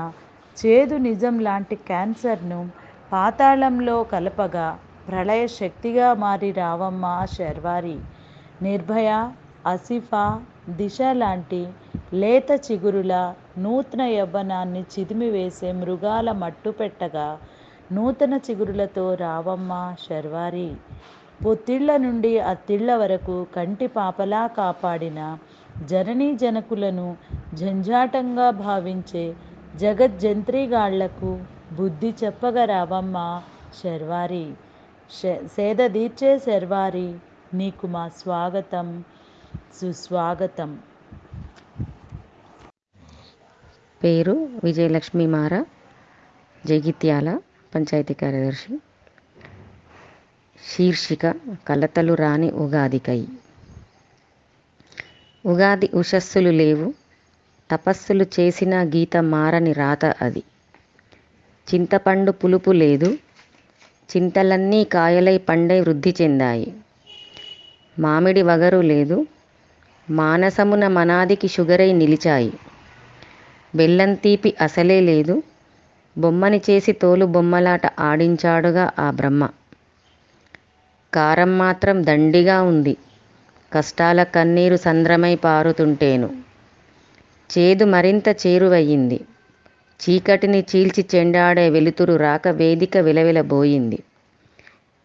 చేదు 0.57 0.97
నిజం 0.97 1.39
లాంటి 1.39 1.75
క్యాన్సర్ను 1.87 2.59
పాతాళంలో 3.11 4.03
కలపగా 4.03 4.67
ప్రళయ 5.07 5.47
శక్తిగా 5.55 6.13
మారి 6.23 6.51
రావమ్మ 6.51 7.05
శర్వారి. 7.33 7.97
నిర్భయ 8.61 9.09
అసిఫా 9.67 10.25
దిశ 10.77 11.01
లాంటి 11.13 11.63
లేత 12.13 12.51
చిగురుల 12.67 13.13
నూతన 13.57 14.01
యవ్వనాన్ని 14.19 14.85
చిదిమివేసే 14.93 15.71
మృగాల 15.81 16.31
మట్టు 16.43 16.69
పెట్టగా 16.69 17.27
నూతన 17.91 18.39
చిగురులతో 18.45 19.15
రావమ్మ 19.15 19.95
శర్వారి. 20.09 20.69
పొత్తిళ్ళ 21.45 21.97
నుండి 21.97 22.39
అత్తిళ్ళ 22.39 22.95
వరకు 22.95 23.45
కంటి 23.55 23.87
పాపలా 23.87 24.47
కాపాడిన 24.47 25.37
జననీ 25.85 26.35
జనకులను 26.35 27.07
జంజాటంగా 27.53 28.49
భావించే 28.49 29.25
జగజ్జంత్రిగాళ్ళకు 29.75 31.31
బుద్ధి 31.73 32.13
చెప్పగ 32.23 32.65
రావమ్మ 32.65 33.17
శర్వారి. 33.83 34.45
సేద 35.47 35.77
తీర్చే 35.93 36.39
శర్వారి 36.39 37.07
నీకు 37.53 37.87
మా 37.87 38.07
స్వాగతం 38.09 38.87
సుస్వాగతం. 39.73 40.71
పేరు 44.01 44.35
విజయలక్ష్మి 44.63 45.27
మారా 45.27 45.65
జగిత్యాల. 46.63 47.29
పంచాయతీ 47.75 48.13
కార్యదర్శి. 48.13 48.79
శీర్షిక 50.71 51.33
కలతలు 51.67 52.13
రాని 52.13 52.51
ఉగాదికై. 52.51 53.27
ఉగాది 55.45 55.89
ఉషస్సులు 55.93 56.49
లేవు. 56.49 56.93
తపస్సులు 57.71 58.25
చేసిన 58.39 58.83
గీత 58.83 59.17
మారని 59.17 59.73
రాత 59.73 60.05
అది. 60.05 60.43
చింతపండు 61.73 62.31
పులుపు 62.31 62.71
లేదు. 62.71 63.17
చింతలన్నీ 64.17 64.83
కాయలై 64.83 65.37
పండై 65.37 65.79
వృద్ధి 65.79 66.15
చెందాయి. 66.21 66.73
మామిడి 67.99 68.41
వగరు 68.41 68.81
లేదు. 68.81 69.25
మానసమున 70.09 70.87
మనాదికి 70.87 71.47
షుగరై 71.47 71.93
నిలిచాయి. 71.93 72.53
బెల్లం 73.75 74.13
తీపి 74.13 74.55
అసలే 74.61 75.01
లేదు. 75.01 75.43
బొమ్మని 76.17 76.61
చేసి 76.69 76.91
తోలు 76.91 77.25
బొమ్మలాట 77.25 77.81
ఆడించాడుగా 77.99 78.91
ఆ 78.99 79.11
బ్రహ్మ. 79.11 79.49
కారం 81.13 81.57
మాత్రం 81.57 82.05
దండిగా 82.05 82.61
ఉంది. 82.61 82.97
కష్టాల 83.73 84.23
కన్నీరు 84.23 84.75
సంద్రమై 84.75 85.35
పారుతుంటేను. 85.35 86.29
చేదు 87.49 87.85
మరింత 87.85 88.27
చేరువయ్యింది. 88.47 89.19
చీకటిని 89.99 90.65
చీల్చి 90.71 91.05
చెండాడే 91.15 91.69
వెలుతురు 91.69 92.13
రాక 92.15 92.47
వేదిక 92.47 92.97
విలవిలబోయింది. 92.97 93.99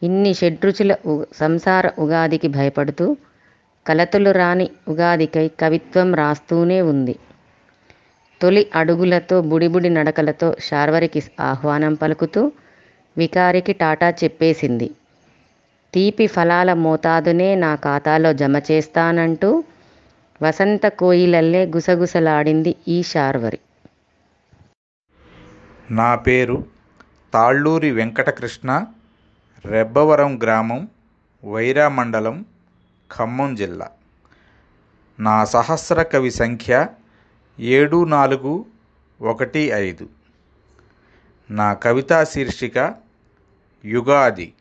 ఇన్ని 0.02 0.34
షడ్రుచుల 0.34 0.96
సంసార 1.32 1.90
ఉగాదికి 1.98 2.48
భయపడుతూ 2.48 3.16
కలతులు 3.86 4.30
రాని 4.30 4.70
ఉగాదికై 4.88 5.50
కవిత్వం 5.60 6.14
రాస్తూనే 6.14 6.82
ఉంది. 6.82 7.14
తొలి 8.42 8.70
అడుగులతో 8.74 9.40
బుడిబుడి 9.40 9.90
నడకలతో 9.90 10.56
శార్వరికి 10.60 11.20
ఆహ్వానం 11.40 11.94
పలుకుతూ 11.94 12.52
వికారికి 13.16 13.72
టాటా 13.72 14.08
చెప్పేసింది. 14.24 14.88
తీపి 15.94 16.26
ఫలాల 16.26 16.72
మోతాదునే 16.72 17.54
నా 17.54 17.74
ఖాతాలో 17.74 18.32
జమ 18.32 18.56
చేస్తానంటూ 18.70 19.50
వసంత 20.42 20.86
కోయిలల్లే 21.00 21.66
గుసగుసలాడింది 21.66 22.76
ఈ 22.88 23.02
శార్వరి. 23.02 23.58
నా 25.90 26.14
పేరు 26.14 26.56
తాళ్ళూరి 27.34 27.90
వెంకటకృష్ణ 27.90 28.70
రెబ్బవరం 29.64 30.40
గ్రామం 30.42 30.80
వైరా 31.44 31.88
మండలం 31.88 32.36
ఖమ్మం 33.10 33.56
జిల్లా. 33.56 33.88
నా 35.18 35.44
సహస్ర 35.44 36.02
కవి 36.02 36.30
సంఖ్య 36.30 36.86
ఏడు 37.60 38.04
నాలుగు 38.04 38.66
ఒకటి 39.22 39.58
ఐదు. 39.58 40.08
నా 41.50 41.72
కవితా 41.72 42.24
శీర్షిక 42.24 42.94
యుగాది. 43.84 44.54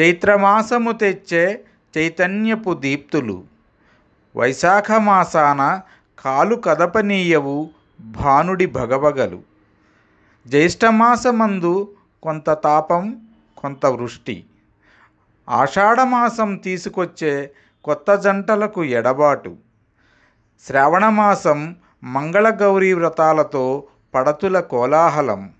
చైత్రమాసము 0.00 0.92
తెచ్చే 0.92 1.64
చైతన్యపు 1.98 2.74
దీప్తులు. 2.74 3.44
వైశాఖ 4.36 4.92
మాసాన 4.92 5.80
కాలు 6.18 6.56
కదపనీయవు 6.56 7.70
భానుడి 8.00 8.66
భగభగలు 8.66 9.42
జ్యేష్ఠమాసమందు 10.46 11.94
కొంత 12.22 12.50
తాపం 12.50 13.28
కొంత 13.56 13.86
వృష్టి. 13.86 14.44
ఆషాఢమాసం 15.48 16.56
తీసుకొచ్చే 16.56 17.50
కొత్త 17.84 18.14
జంటలకు 18.14 18.84
ఎడబాటు. 18.84 19.67
శ్రావణమాసం 20.66 21.76
మంగళగౌరీ 22.04 22.92
వ్రతాలతో 22.92 23.84
పడతుల 24.14 24.60
కోలాహలం. 24.60 25.50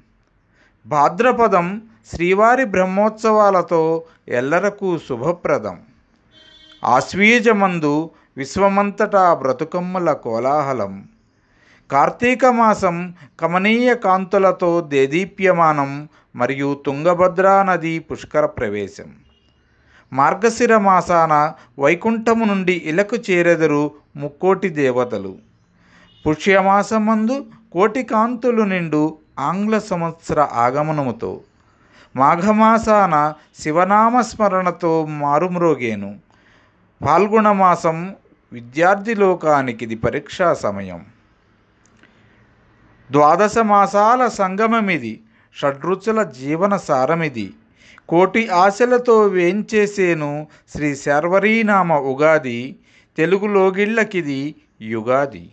భాద్రపదం 0.87 1.83
శ్రీవారి 2.13 2.65
బ్రహ్మోత్సవాలతో 2.65 4.03
ఎల్లరకు 4.29 4.99
శుభప్రదం. 4.99 5.81
ఆశ్వీజమందు 6.85 8.11
విశ్వమంతటా 8.37 9.35
బ్రతుకమ్మల 9.35 10.13
కోలాహలం. 10.13 11.09
కార్తీక 11.91 12.47
మాసం 12.47 13.15
కమనీయ 13.41 13.95
కాంతులతో 13.95 14.81
దేదీప్యమానం 14.81 16.09
మరియు 16.37 16.83
తుంగభద్రా 16.87 17.63
నది 17.63 17.99
పుష్కర 17.99 18.47
ప్రవేశం. 18.47 19.28
మార్గశిర 20.13 20.79
మాసాన 20.79 21.53
వైకుంఠము 21.79 22.45
నుండి 22.45 22.73
ఇలకు 22.73 23.17
చేరెదరు 23.17 23.91
ముక్కోటి 24.17 24.69
దేవతలు. 24.69 25.37
పుష్యమాసమందు 26.27 27.47
కోటి 27.73 28.03
కాంతులు 28.03 28.63
నిండు 28.63 29.19
ఆంగ్ల 29.39 29.79
సంవత్సర 29.79 30.41
ఆగమనముతో 30.41 31.41
మాఘమాసాన 32.17 33.35
శివనామస్మరణతో 33.59 35.07
మారుమ్రోగేను. 35.07 36.19
ఫాల్గుణమాసం 37.05 38.15
విద్యార్థి 38.53 39.15
లోకానికి 39.15 39.85
ఇది 39.85 39.95
పరీక్షా 39.95 40.55
సమయం. 40.55 41.05
ద్వాదశ 43.11 43.59
మాసాల 43.59 44.29
సంగమమిది 44.29 45.21
షడ్రుచుల 45.55 46.23
జీవన 46.23 46.77
సారమిది. 46.77 47.55
కోటి 48.09 48.49
ఆశలతో 48.49 49.23
వేంచేసేను 49.27 50.47
శ్రీ 50.69 50.97
శర్వరీనామ 50.97 51.93
ఉగాది 51.93 52.77
తెలుగులోగిళ్ళకిది 53.17 54.55
యుగాది. 54.83 55.51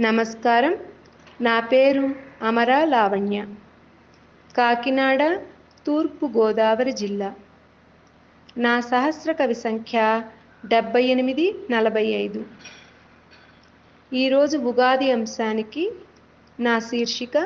నమస్కారం. 0.00 0.76
నా 1.40 1.60
పేరు 1.60 2.14
అమరా 2.42 2.84
లావణ్య. 2.84 3.46
కాకినాడ 4.56 5.40
తూర్పు 5.86 6.26
గోదావరి 6.26 6.92
జిల్లా. 6.92 7.34
నా 8.58 8.80
సహస్ర 8.80 9.32
కవి 9.32 9.54
సంఖ్య 9.54 10.22
డెబ్బై 10.66 11.02
ఎనిమిది 11.02 11.54
నలభై 11.70 12.06
ఐదు. 12.06 12.44
ఈరోజు 14.14 14.58
ఉగాది 14.58 15.10
అంశానికి 15.10 15.92
నా 16.60 16.78
శీర్షిక 16.78 17.36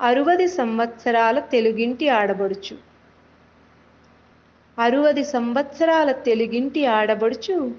అరువది 0.00 0.48
సంవత్సరాల 0.48 1.38
తెలుగింటి 1.38 2.08
ఆడబడుచు. 2.08 2.76
అరువది 4.78 5.24
సంవత్సరాల 5.24 6.12
తెలుగింటి 6.12 6.86
ఆడబడుచు 6.86 7.74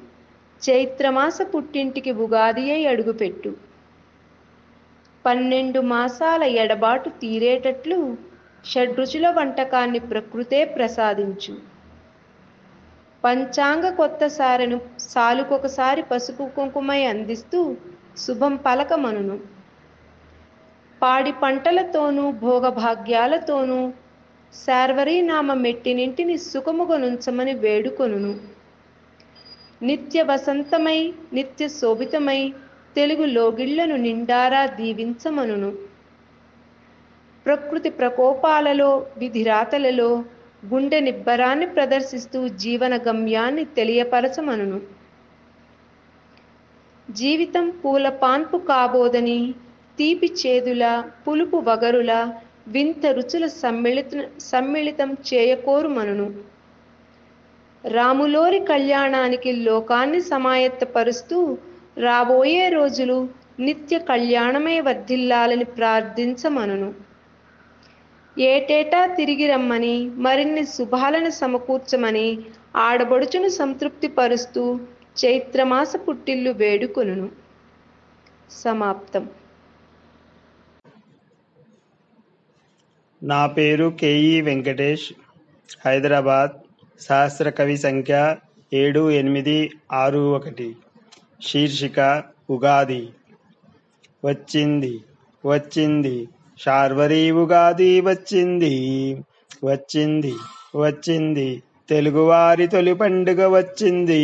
చైత్రమాస 0.62 1.38
పుట్టింటికి 1.56 2.12
ఉగాది 2.12 2.72
అయి 2.72 2.86
అడుగుపెట్టు. 2.86 3.52
పన్నెండు 5.26 5.80
మాసాల 5.80 6.44
ఎడబాటు 6.44 7.10
తీరేటట్లు 7.10 8.18
షడ్రుచుల 8.66 9.30
వంటకాన్ని 9.30 10.00
ప్రకృతే 10.00 10.66
ప్రసాదించు. 10.66 11.56
పంచాంగ 13.24 13.90
కొత్త 13.90 14.28
సారెను 14.28 14.82
సాలుకొకసారి 15.00 16.02
పసుపు 16.02 16.50
కుంకుమై 16.56 17.06
అందిస్తూ 17.06 17.76
శుభం 18.18 18.56
పలకమనును. 18.56 19.40
పాడి 21.02 21.32
పంటలతోనూ 21.32 22.32
భోగభాగ్యాలతోనూ 22.32 23.94
శార్వరీనామ 24.68 25.54
మెట్టినింటిని 25.54 26.38
సుఖముగనుంచమని 26.38 27.54
వేడుకొనును. 27.54 28.40
నిత్య 29.82 30.22
వసంతమై 30.22 31.14
నిత్య 31.34 31.68
శోభితమై 31.68 32.54
తెలుగు 32.96 33.26
లోగిళ్ళను 33.26 33.96
నిండారా 33.96 34.66
దీవించమనును. 34.66 35.72
ప్రకృతి 37.46 37.90
ప్రకోపాలలో 37.90 39.06
విధిరాతలలో 39.18 40.24
గుండె 40.66 41.00
నిబ్బరాన్ని 41.00 41.66
ప్రదర్శిస్తూ 41.66 42.48
జీవన 42.48 42.98
గమ్యాన్ని 42.98 43.66
తెలియపరచమనును. 43.66 44.95
జీవితం 47.08 47.66
పూల 47.82 48.06
పాన్పు 48.22 48.58
కాబోదని 48.68 49.40
తీపి 49.98 50.30
చేదుల 50.40 50.84
పులుపు 51.24 51.58
వగరుల 51.68 52.14
వింత 52.68 53.06
రుచుల 53.16 53.46
సమ్మిళిత 53.56 54.22
సమ్మిళితం 54.42 55.10
చేయకోరుమనును 55.28 56.28
రాములోరి 57.84 58.60
కళ్యాణానికి 58.66 59.52
లోకాన్ని 59.62 60.22
సమాయత్తపరుస్తూ 60.26 61.40
రాబోయే 61.98 62.66
రోజులు 62.70 63.18
నిత్య 63.60 63.98
కళ్యాణమే 64.08 64.78
వర్ధిల్లాలని 64.82 65.68
ప్రార్థించమనును 65.76 66.90
ఏటేటా 68.38 69.02
తిరిగి 69.16 69.46
రమ్మని 69.48 69.96
మరిన్ని 70.18 70.64
శుభాలను 70.68 71.32
సమకూర్చమని 71.34 72.28
ఆడబడుచును 72.80 73.50
సంతృప్తిపరుస్తూ 73.58 74.64
చైత్రమాస 75.18 75.96
పుట్టిల్లు 75.96 76.52
వేడుకొను 76.52 77.30
సమాప్తం. 78.52 79.30
నా 83.24 83.46
పేరు 83.46 83.98
కేఈ 84.02 84.42
వెంకటేష్. 84.42 85.14
హైదరాబాద్ 85.86 86.52
సహస్ర 87.00 87.50
కవి 87.50 87.78
సంఖ్య 87.78 88.36
ఏడు 88.74 89.12
ఎనిమిది 89.12 89.72
ఆరు 89.92 90.36
ఒకటి. 90.36 90.76
శీర్షిక 91.42 92.24
ఉగాది. 92.50 93.10
వచ్చింది 94.26 95.00
వచ్చింది. 95.46 96.28
శార్వరి 96.60 97.32
ఉగాది 97.32 98.02
వచ్చింది. 98.02 98.74
వచ్చింది 99.66 100.34
వచ్చింది. 100.76 101.64
తెలుగువారి 101.90 102.68
తొలి 102.68 102.94
పండుగ 102.94 103.48
వచ్చింది. 103.48 104.24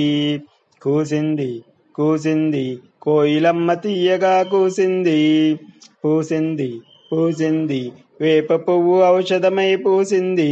కూసింది 0.81 1.51
కూసింది 1.95 2.65
కోయిలమ్మ 3.01 3.73
తీయగా 3.73 4.43
కూసింది. 4.43 5.19
పూసింది 6.05 6.69
పూసింది 7.11 7.81
వేప 8.21 8.53
పువ్వు 8.55 9.03
ఔషధమై 9.05 9.75
పూసింది. 9.75 10.49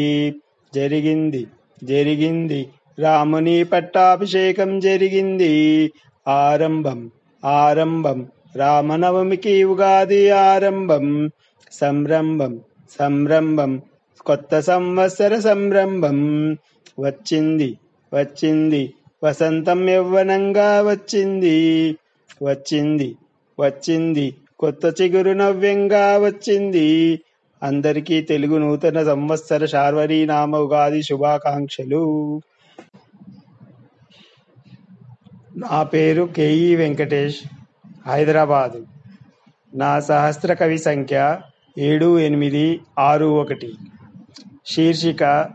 జరిగింది 0.75 1.47
జరిగింది 1.83 2.59
రాముని 2.99 3.63
పట్టాభిషేకం 3.63 4.79
జరిగింది. 4.79 5.51
ఆరంభం 6.27 6.99
ఆరంభం 7.45 8.19
రామనవమికి 8.55 9.63
ఉగాది 9.63 10.29
ఆరంభం. 10.29 11.05
సంరంభం 11.71 12.53
సంరంభం 12.99 13.71
కొత్త 14.25 14.59
సంవత్సర 14.59 15.39
సంరంభం. 15.39 16.19
వచ్చింది 16.99 17.69
వచ్చింది 18.13 18.83
వసంతం 19.23 19.89
యవ్వనంగా 19.89 20.81
వచ్చింది. 20.81 21.97
వచ్చింది 22.43 23.15
వచ్చింది. 23.59 24.35
కొత్త 24.59 25.01
చిగురు 25.01 25.31
నవ్యంగా 25.31 26.17
వచ్చింది. 26.17 27.19
అందరికీ 27.63 28.21
తెలుగు 28.21 28.57
నూతన 28.57 29.03
సంవత్సర 29.03 29.65
శార్వరి 29.65 30.25
నామ 30.25 30.55
ఉగాది 30.55 31.03
శుభాకాంక్షలు. 31.03 32.41
నా 35.57 35.83
పేరు 35.83 36.23
కేఈ 36.23 36.75
వెంకటేష్ 36.75 37.35
హైదరాబాదు. 38.07 38.85
నా 39.75 39.99
సహస్ర 39.99 40.53
కవి 40.53 40.77
సంఖ్య 40.77 41.39
ఏడు 41.77 42.19
ఎనిమిది 42.19 42.79
ఆరు 42.99 43.25
ఒకటి. 43.25 43.73
శీర్షిక 44.65 45.49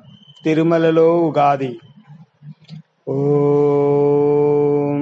తిరుమలలో 0.45 1.19
ఉగాది. 1.19 1.79
ఓం 3.07 5.01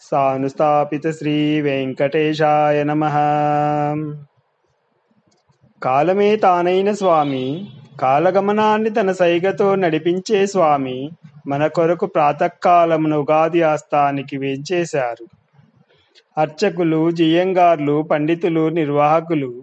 సానుస్థాపిత 0.00 1.10
శ్రీ 1.10 1.60
వెంకటేశాయ 1.60 2.84
నమ. 2.84 3.04
కాలమే 5.82 6.36
తానైన 6.36 6.92
స్వామి 6.92 7.70
కాలగమనాన్ని 8.00 8.90
తన 8.90 9.12
సైగతో 9.12 9.74
నడిపించే 9.74 10.46
స్వామి 10.46 11.10
మన 11.46 11.66
కొరకు 11.66 12.06
ప్రాతకాలమున 12.06 13.14
ఉగాది 13.14 13.62
ఆస్థానికి 13.62 14.36
వేంచేశారు. 14.36 15.26
అర్చకులు 16.38 17.10
జియంగార్లు 17.10 18.02
పండితులు 18.02 18.68
నిర్వాహకులు 18.68 19.62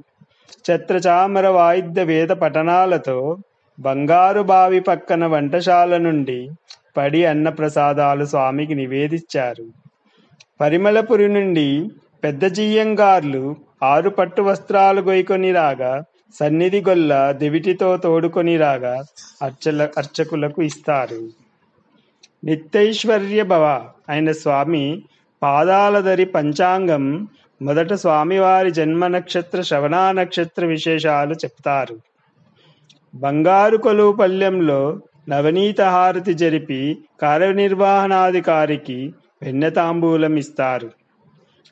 ఛత్రచామర 0.65 1.47
వాయిద్య 1.47 2.03
వేద 2.03 2.29
పఠనాలతో 2.29 3.37
బంగారు 3.79 4.41
బావి 4.41 4.79
పక్కన 4.79 5.25
వంటశాల 5.25 5.97
నుండి 5.97 6.49
పడి 6.97 7.25
అన్న 7.25 7.49
ప్రసాదాలు 7.49 8.25
స్వామికి 8.25 8.75
నివేదించారు. 8.75 9.65
పరిమళపురి 10.61 11.27
నుండి 11.27 11.89
పెద్ద 12.23 12.45
జియ్యంగార్లు 12.45 13.55
ఆరు 13.83 14.09
పట్టు 14.09 14.41
వస్త్రాలు 14.41 15.01
గొయ్కొని 15.01 15.51
రాగా 15.51 16.03
సన్నిధి 16.39 16.81
గొల్ల 16.81 17.31
దివిటితో 17.31 17.97
తోడుకొని 17.97 18.57
రాగా 18.57 19.03
అర్చల 19.41 19.89
అర్చకులకు 19.97 20.61
ఇస్తారు. 20.61 21.29
నిత్యైశ్వర్య 22.43 23.43
భవ 23.43 23.89
అయిన 24.09 24.31
స్వామి 24.31 25.01
పాదాలదరి 25.43 26.25
పంచాంగం 26.25 27.27
మొదట 27.61 27.93
స్వామివారి 27.93 28.71
జన్మ 28.71 29.07
నక్షత్ర 29.07 29.61
శ్రవణ 29.61 30.11
నక్షత్ర 30.11 30.65
విశేషాలు 30.65 31.33
చెప్తారు. 31.33 31.97
బంగారు 33.15 33.77
కొలువు 33.77 34.11
పల్లెంలో 34.11 34.99
నవనీత 35.27 35.81
హారతి 35.81 36.33
జరిపి 36.33 36.97
కార్యనిర్వహణాధికారికి 37.21 39.13
వెన్నతాంబూలం 39.43 40.35
ఇస్తారు 40.35 40.89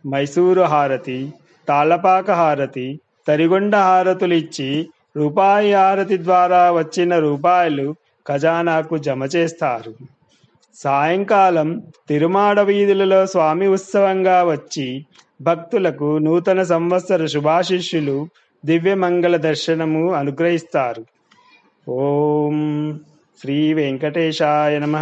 మైసూరు 0.07 0.61
హారతి 0.61 1.19
తాళపాక 1.67 2.31
హారతి 2.31 2.99
తరిగొండ 3.27 3.75
హారతులు 3.75 4.33
ఇచ్చి 4.33 4.89
రూపాయి 5.17 5.73
హారతి 5.73 6.17
ద్వారా 6.23 6.71
వచ్చిన 6.71 7.19
రూపాయలు 7.19 7.95
ఖజానాకు 8.27 8.97
జమ 8.97 9.23
చేస్తారు. 9.35 9.93
సాయంకాలం 10.75 11.69
తిరుమాడ 12.07 12.59
వీధులలో 12.59 13.25
స్వామి 13.25 13.67
ఉత్సవంగా 13.67 14.43
వచ్చి 14.43 15.05
భక్తులకు 15.41 16.17
నూతన 16.17 16.63
సంవత్సర 16.63 17.25
శుభాశిష్యులు 17.25 18.27
దివ్యమంగళ 18.65 19.35
దర్శనము 19.37 20.13
అనుగ్రహిస్తారు. 20.13 21.05
ఓం 21.89 22.57
శ్రీ 23.39 23.73
వెంకటేశాయ 23.73 24.79
నమ. 24.79 24.97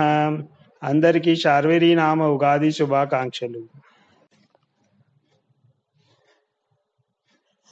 అందరికీ 0.84 1.36
శార్వరి 1.36 1.96
నామ 1.96 2.24
ఉగాది 2.24 2.72
శుభాకాంక్షలు. 2.72 3.64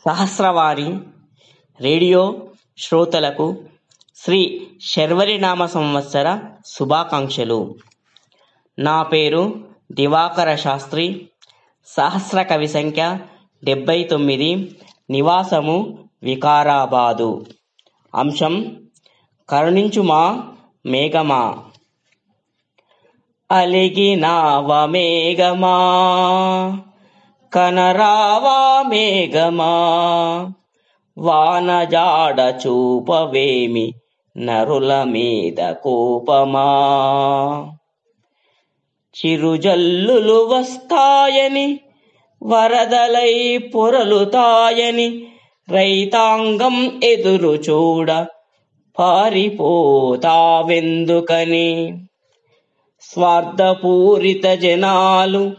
సహస్రవారి 0.06 1.00
రేడియో 1.82 2.50
శ్రోతలకు 2.78 3.66
శ్రీ 4.16 4.68
శర్వరినామ 4.82 5.66
సంవత్సర 5.66 6.42
శుభాకాంక్షలు. 6.66 7.76
నా 8.80 9.04
పేరు 9.04 9.68
దివాకర 9.92 10.56
శాస్త్రి. 10.56 11.30
సహస్ర 11.86 12.42
కవి 12.42 12.68
సంఖ్య 12.68 13.20
డెబ్బై 13.64 14.04
తొమ్మిది. 14.04 14.80
నివాసము 15.10 16.10
వికారాబాదు. 16.24 17.46
అంశం 18.16 18.87
కరుణించుమా 19.50 20.44
మేఘమా? 20.86 21.58
అలిగినావ 23.52 24.86
మేఘమా? 24.86 25.76
కనరావా 27.54 28.84
మేఘమా? 28.90 29.72
వానజాడ 31.18 32.54
చూపవేమి 32.68 33.94
నరుల 34.38 35.04
మీద 35.04 35.74
కోపమా? 35.74 36.66
చిరుజల్లులు 39.26 40.46
వస్తాయని 40.46 41.80
వరదలై 42.44 43.58
పొరలుతాయని 43.58 45.28
రైతాంగం 45.70 47.02
ఎదురు 47.04 47.50
చూడ 47.50 48.12
పారిపోతావెందుకని? 49.00 52.00
స్వార్థపూరిత 53.02 54.48
జనాలు 54.48 55.52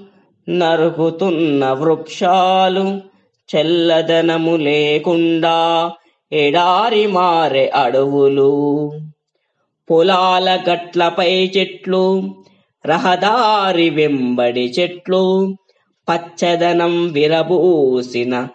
నరుకుతున్న 0.49 1.73
వృక్షాలు 1.73 3.01
చల్లదనము 3.57 4.57
లేకుండా 4.57 5.91
ఎడారి 6.33 7.07
మారే 7.07 7.69
అడవులు. 7.69 8.93
పొలాల 9.91 10.61
గట్లపై 10.71 11.51
చెట్లు 11.57 12.35
రహదారి 12.87 13.91
వెంబడి 13.91 14.61
చెట్లు 14.61 15.57
పచ్చదనం 16.09 17.13
విరబూసిన 17.13 18.49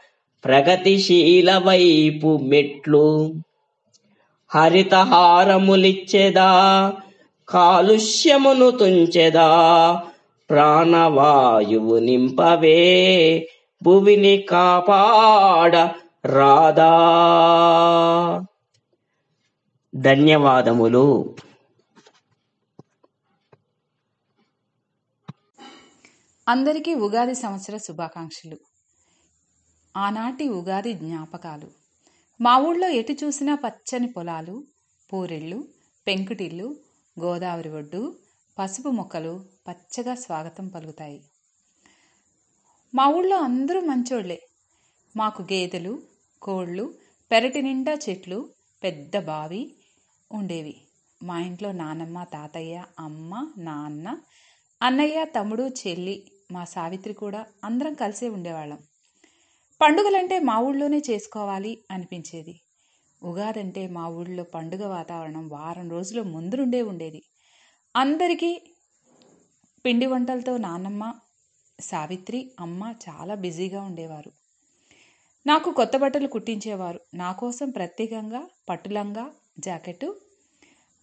ప్రగతిశీల 0.45 1.57
వైపు 1.57 2.39
మెట్లు. 2.43 3.33
హరితహారములిచ్చెదా 4.55 6.49
కాలుష్యమును 7.49 8.71
తుంచెదా 8.71 9.47
ప్రాణవాయువు 10.49 11.97
నింపవే 11.97 13.47
భువిని 13.83 14.37
కాపాడ 14.37 15.75
రాదా. 16.25 16.91
ధన్యవాదములు. 19.95 21.35
అందరికీ 26.47 26.93
ఉగాది 26.93 27.35
సంవత్సర 27.35 27.77
శుభాకాంక్షలు. 27.77 28.57
ఆనాటి 29.97 30.49
ఉగాది 30.49 30.93
జ్ఞాపకాలు. 30.93 31.82
మా 32.43 32.57
ఊళ్ళో 32.57 32.87
ఎటు 32.89 33.11
చూసినా 33.11 33.55
పచ్చని 33.55 34.07
పొలాలు 34.07 34.63
పూరెళ్ళు 35.13 35.67
పెంకుటిల్లు 36.07 36.75
గోదావరి 37.19 37.69
ఒడ్డు 37.69 38.15
పసుపు 38.59 38.89
మొక్కలు 38.89 39.45
పచ్చగా 39.67 40.15
స్వాగతం 40.15 40.67
పలుకుతాయి. 40.67 41.19
మా 42.95 43.07
ఊళ్ళో 43.07 43.37
అందరూ 43.37 43.81
మంచోళ్ళే. 43.81 44.39
మాకు 45.17 45.41
గేదెలు 45.41 46.01
కోళ్ళు 46.41 46.99
పెరటి 47.31 47.61
నిండా 47.61 47.93
చెట్లు 48.09 48.49
పెద్ద 48.83 49.17
బావి 49.19 49.75
ఉండేవి. 50.31 50.75
మా 51.23 51.39
ఇంట్లో 51.39 51.71
నానమ్మ 51.71 52.23
తాతయ్య 52.23 52.85
అమ్మ 52.99 53.53
నాన్న 53.57 54.17
అన్నయ్య 54.81 55.25
తమ్ముడు 55.25 55.63
చెల్లి 55.63 56.31
మా 56.51 56.63
సావిత్రి 56.63 57.13
కూడా 57.13 57.45
అందరం 57.63 57.93
కలిసే 57.93 58.29
ఉండేవాళ్ళం. 58.29 58.79
పండుగలంటే 59.81 60.39
మా 60.39 60.59
ఊళ్ళోనే 60.59 61.01
చేసుకోవాలి 61.09 61.83
అనిపించేది. 61.91 62.61
ఉగాదంటే 63.23 63.87
మా 63.87 64.07
ఊళ్ళో 64.07 64.43
పండుగ 64.43 64.87
వాతావరణం 64.87 65.49
వారం 65.49 65.89
రోజుల 65.89 66.21
ముందు 66.21 66.55
నుండే 66.55 66.81
ఉండేది. 66.81 67.21
అందరికీ 67.95 68.61
పిండి 69.85 70.05
వంటలతో 70.05 70.57
నాన్నమ్మ 70.57 71.13
సావిత్రి 71.79 72.51
అమ్మ 72.59 72.95
చాలా 73.09 73.35
బిజీగా 73.35 73.81
ఉండేవారు. 73.81 74.31
నాకు 75.45 75.71
కొత్త 75.71 75.97
బట్టలు 75.97 76.27
కుట్టించేవారు. 76.27 76.99
నా 77.13 77.31
కోసం 77.31 77.69
ప్రత్యేకంగా 77.69 78.47
పట్టులంగా 78.69 79.31
జాకెట్టు 79.59 80.21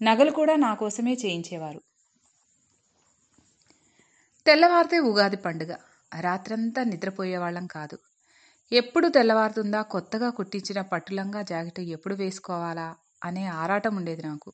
నగలు 0.02 0.30
కూడా 0.30 0.56
నా 0.56 0.74
కోసమే 0.74 1.14
చేయించేవారు. 1.14 1.80
తెల్లవారితే 4.46 4.98
ఉగాది 4.98 5.36
పండుగ. 5.36 5.72
రాత్రంతా 6.20 6.84
నిద్రపోయేవాళ్ళం 6.84 7.66
కాదు. 7.66 7.98
ఎప్పుడు 8.72 9.08
తెల్లవారుతుందా 9.08 9.82
కొత్తగా 9.82 10.30
కుట్టించిన 10.30 10.80
పట్టులంగా 10.80 11.42
జాకెట్ 11.42 11.80
ఎప్పుడు 11.80 12.14
వేసుకోవాలా 12.14 12.96
అనే 13.24 13.46
ఆరాటం 13.46 13.96
ఉండేది 13.96 14.22
నాకు. 14.22 14.52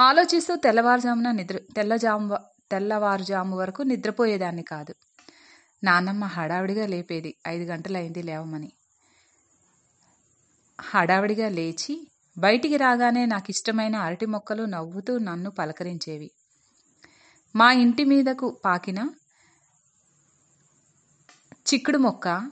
ఆలోచిస్తూ 0.00 0.56
తెల్లవారుజామున 0.56 1.30
నిద్ర 1.30 1.58
తెల్లజాము 1.76 2.38
తెల్లవారుజాము 2.70 3.56
వరకు 3.56 3.82
నిద్రపోయేదాన్ని 3.82 4.62
కాదు. 4.62 4.94
నాన్నమ్మ 5.84 6.24
హడావిడిగా 6.24 6.86
లేపేది 6.86 7.34
ఐదు 7.48 7.64
గంటలైంది 7.64 8.22
లేవమని. 8.22 8.72
హడావిడిగా 10.80 11.48
లేచి 11.48 12.08
బయటికి 12.38 12.76
రాగానే 12.76 13.26
నాకు 13.26 13.46
ఇష్టమైన 13.50 13.96
అరటి 13.96 14.26
మొక్కలు 14.26 14.62
నవ్వుతూ 14.62 15.18
నన్ను 15.18 15.50
పలకరించేవి. 15.50 16.30
మా 17.56 17.72
ఇంటి 17.72 18.04
మీదకు 18.04 18.60
పాకిన 18.64 19.10
చిక్కుడు 21.52 21.98
మొక్క 21.98 22.50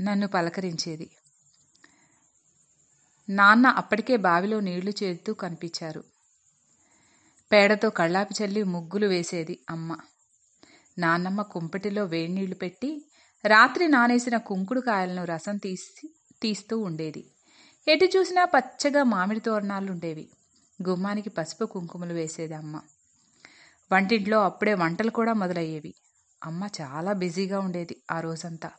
నన్ను 0.00 0.28
పలకరించేది. 0.28 1.10
నాన్న 3.28 3.66
అప్పటికే 3.66 4.16
బావిలో 4.16 4.60
నీళ్ళు 4.60 4.92
చేరుతూ 5.02 5.34
కనిపించారు. 5.34 6.04
పేడతో 7.52 7.90
కళ్ళాపి 7.90 8.44
చల్లి 8.44 8.62
ముగ్గులు 8.62 9.06
వేసేది 9.06 9.58
అమ్మ. 9.70 9.96
నాన్నమ్మ 10.98 11.42
కుంపటిలో 11.42 12.04
వేడినీళ్ళు 12.04 12.54
పెట్టి 12.54 13.04
రాత్రి 13.46 13.88
నానేసిన 13.88 14.36
కుంకుడు 14.36 14.80
కాయలను 14.80 15.24
రసం 15.24 15.56
తీసి 15.56 16.14
తీస్తూ 16.42 16.78
ఉండేది. 16.78 17.30
ఎటు 17.88 18.04
చూసినా 18.04 18.44
పచ్చగా 18.44 19.02
మామిడి 19.02 19.40
తోరణాలు 19.40 19.92
ఉండేవి 19.92 20.28
గుమ్మానికి 20.88 21.30
పసుపు 21.30 21.64
కుంకుమలు 21.64 22.12
వేసేది 22.12 22.54
అమ్మ. 22.54 22.80
వంటింట్లో 23.92 24.44
అప్పుడే 24.44 24.74
వంటలు 24.74 25.10
కూడా 25.10 25.32
మొదలయ్యేవి. 25.32 25.94
అమ్మ 26.44 26.68
చాలా 26.80 27.12
బిజీగా 27.12 27.60
ఉండేది 27.60 28.02
ఆ 28.10 28.20
రోజంతా. 28.20 28.70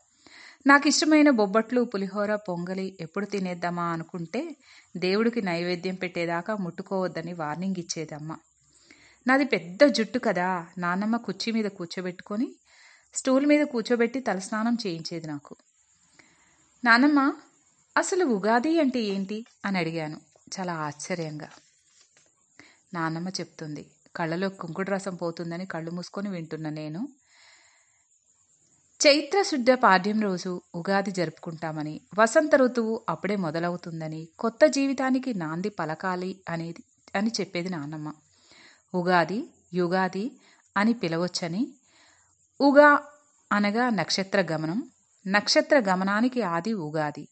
నాకు 0.67 0.87
ఇష్టమైన 0.87 1.29
బొబ్బట్లు 1.29 1.81
పులిహోర 1.81 2.35
పొంగలి 2.35 2.97
ఎప్పుడు 3.01 3.25
తినేద్దామా 3.25 3.83
అనుకుంటే 3.83 4.55
దేవుడికి 4.97 5.41
నైవేద్యం 5.41 5.95
పెట్టేదాకా 5.95 6.55
ముట్టుకోవద్దని 6.55 7.33
వార్నింగ్ 7.33 7.75
ఇచ్చేదమ్మ. 7.79 8.37
నాది 9.27 9.45
పెద్ద 9.45 9.83
జుట్టు 9.83 10.19
కదా 10.19 10.67
నాన్నమ్మ 10.77 11.17
కుర్చీ 11.17 11.51
మీద 11.51 11.65
కూర్చోబెట్టుకొని 11.65 12.55
స్టూల్ 13.13 13.45
మీద 13.45 13.65
కూర్చోబెట్టి 13.65 14.19
తలస్నానం 14.19 14.77
చేయించేది 14.87 15.27
నాకు. 15.27 15.55
నానమ్మ 16.83 17.33
అసలు 17.97 18.25
ఉగాది 18.25 18.79
అంటే 18.79 18.99
ఏంటి? 18.99 19.45
అని 19.65 19.77
అడిగాను 19.77 20.21
చాలా 20.59 20.73
ఆశ్చర్యంగా. 20.73 21.49
నాన్నమ్మ 22.93 23.29
చెప్తుంది 23.29 23.91
కళ్ళలో 24.15 24.49
కుంకుడు 24.49 24.91
రసం 24.91 25.15
పోతుందని 25.15 25.65
కళ్ళు 25.65 25.91
మూసుకొని 25.91 26.29
వింటున్న 26.29 26.69
నేను. 26.69 27.07
చైత్ర 29.03 29.41
శుద్ధ 29.41 29.71
పాడ్యం 29.73 30.21
రోజు 30.21 30.61
ఉగాది 30.75 31.11
జరుపుకుంటామని 31.11 32.01
వసంత 32.19 32.55
ఋతువు 32.55 33.05
అప్పుడే 33.09 33.35
మొదలవుతుందని 33.35 34.29
కొత్త 34.39 34.65
జీవితానికి 34.65 35.33
నాంది 35.33 35.69
పలకాలి 35.69 36.41
అనేది 36.49 36.83
అని 37.15 37.31
చెప్పేది 37.39 37.69
నాన్నమ్మ 37.69 38.13
ఉగాది 38.93 39.39
యుగాది 39.73 40.23
అని 40.77 40.93
పిలవచ్చని 40.93 41.63
ఉగా 42.61 42.89
అనగా 43.51 43.89
నక్షత్ర 43.89 44.41
గమనం. 44.41 44.79
నక్షత్ర 45.25 45.79
గమనానికి 45.79 46.41
ఆది 46.41 46.73
ఉగాది 46.73 47.25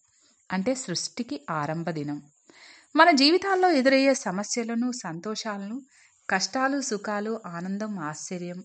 అంటే 0.49 0.75
సృష్టికి 0.75 1.45
ఆరంభ 1.49 1.89
దినం. 1.89 2.19
మన 2.95 3.11
జీవితాల్లో 3.11 3.71
ఎదురయ్యే 3.71 4.13
సమస్యలను 4.13 4.91
సంతోషాలను 5.03 5.77
కష్టాలు 6.29 6.81
సుఖాలు 6.81 7.41
ఆనందం 7.47 7.99
ఆశ్చర్యం 7.99 8.59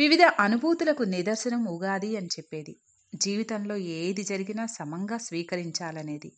వివిధ 0.00 0.22
అనుభూతులకు 0.40 1.02
నిదర్శనం 1.02 1.64
ఉగాది 1.64 2.16
అని 2.16 2.26
చెప్పేది. 2.26 2.76
జీవితంలో 3.14 3.76
ఏది 3.76 4.22
జరిగినా 4.22 4.66
సమంగా 4.66 5.18
స్వీకరించాలనేది 5.18 6.30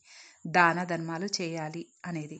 దాన 0.46 0.85
ధర్మాలు 0.85 1.29
చేయాలి 1.40 1.83
అనేది. 2.07 2.38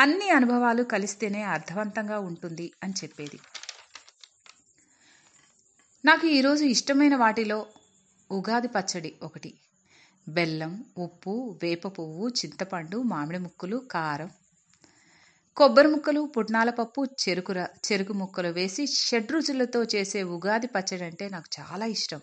అన్ని 0.00 0.28
అనుభవాలు 0.30 0.82
కలిస్తేనే 0.82 1.42
అర్థవంతంగా 1.42 2.18
ఉంటుంది 2.18 2.72
అని 2.82 2.94
చెప్పేది. 3.04 3.38
నాకు 6.04 6.26
ఈరోజు 6.26 6.64
ఇష్టమైన 6.64 7.16
వాటిలో 7.16 7.66
ఉగాది 8.30 8.68
పచ్చడి 8.68 9.12
ఒకటి. 9.22 9.54
బెల్లం 10.28 10.84
ఉప్పు 10.98 11.58
వేప 11.62 11.86
పువ్వు 11.98 12.28
చింతపండు 12.28 13.02
మామిడి 13.02 13.38
ముక్కలు 13.38 13.76
కారం 13.90 14.30
కొబ్బరి 15.56 15.88
ముక్కలు 15.88 16.20
పుట్నాల 16.36 16.70
పప్పు 16.70 17.04
చెరుకు 17.22 17.52
చెరుకు 17.86 18.12
ముక్కలు 18.12 18.48
వేసి 18.48 18.86
షడ్రుచులతో 18.86 19.84
చేసే 19.84 20.22
ఉగాది 20.22 20.66
పచ్చడి 20.66 21.04
అంటే 21.04 21.28
నాకు 21.28 21.60
చాలా 21.60 21.86
ఇష్టం. 21.86 22.20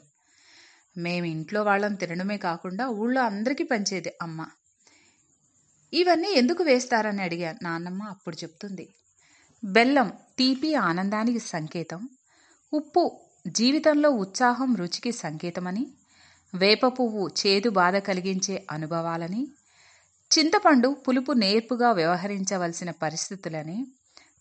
మేము 0.97 1.25
ఇంట్లో 1.25 1.63
వాళ్ళం 1.63 1.95
తినడమే 1.95 2.37
కాకుండా 2.37 2.89
ఊళ్ళో 2.89 3.21
అందరికీ 3.21 3.63
పంచేది 3.63 4.11
అమ్మ. 4.21 4.39
ఇవన్నీ 5.93 6.27
ఎందుకు 6.31 6.63
వేస్తారని 6.63 7.21
అడిగాను 7.23 7.57
నాన్నమ్మ 7.63 8.03
అప్పుడు 8.03 8.35
చెప్తుంది. 8.35 8.85
బెల్లం 9.63 10.09
తీపి 10.37 10.75
ఆనందానికి 10.75 11.39
సంకేతం. 11.39 12.01
ఉప్పు 12.73 13.03
జీవితంలో 13.47 14.09
ఉత్సాహం 14.09 14.75
రుచికి 14.75 15.11
సంకేతమని. 15.11 15.85
వేప 16.53 16.85
పువ్వు 16.99 17.29
చేదు 17.41 17.69
బాధ 17.69 17.95
కలిగించే 17.97 18.67
అనుభవాలని. 18.71 19.43
చింతపండు 20.37 20.89
పులుపు 21.07 21.31
నేర్పుగా 21.31 21.91
వ్యవహరించవలసిన 21.91 22.91
పరిస్థితులని 22.91 23.87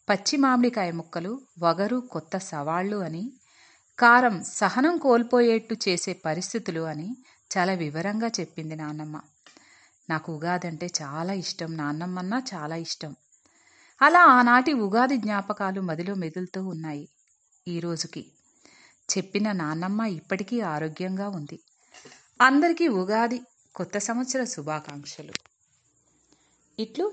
పచ్చి 0.09 0.37
మామిడికాయ 0.37 0.91
ముక్కలు 0.91 1.41
వగరు 1.59 2.01
కొత్త 2.01 2.39
సవాళ్ళు 2.39 2.97
అని 2.97 3.33
కారం 3.99 4.45
సహనం 4.45 4.97
కోల్పోయేట్టు 4.97 5.75
చేసే 5.89 6.13
పరిస్థితులు 6.13 6.81
అని 6.81 7.17
చాలా 7.51 7.73
వివరంగా 7.73 8.29
చెప్పింది 8.41 8.75
నాన్నమ్మ. 8.75 9.21
నాకు 10.11 10.33
ఉగాది 10.33 10.67
అంటే 10.67 10.87
చాలా 11.03 11.33
ఇష్టం 11.33 11.77
నాన్నమ్మన్నా 11.77 12.43
చాలా 12.55 12.77
ఇష్టం. 12.77 13.17
అలా 14.03 14.25
ఆనాటి 14.25 14.73
ఉగాది 14.73 15.17
జ్ఞాపకాలు 15.17 15.81
మదిలో 15.81 16.15
మెదులుతూ 16.15 16.67
ఉన్నాయి. 16.67 17.09
ఈ 17.69 17.81
రోజుకి 17.81 18.33
చెప్పిన 19.09 19.53
నాన్నమ్మ 19.53 20.03
ఇప్పటికీ 20.03 20.61
ఆరోగ్యంగా 20.61 21.29
ఉంది. 21.29 21.59
అందరికీ 22.41 22.89
ఉగాది 22.89 23.41
కొత్త 23.75 23.99
సంవత్సర 23.99 24.45
శుభాకాంక్షలు. 24.45 25.52
ఇట్లు 26.85 27.07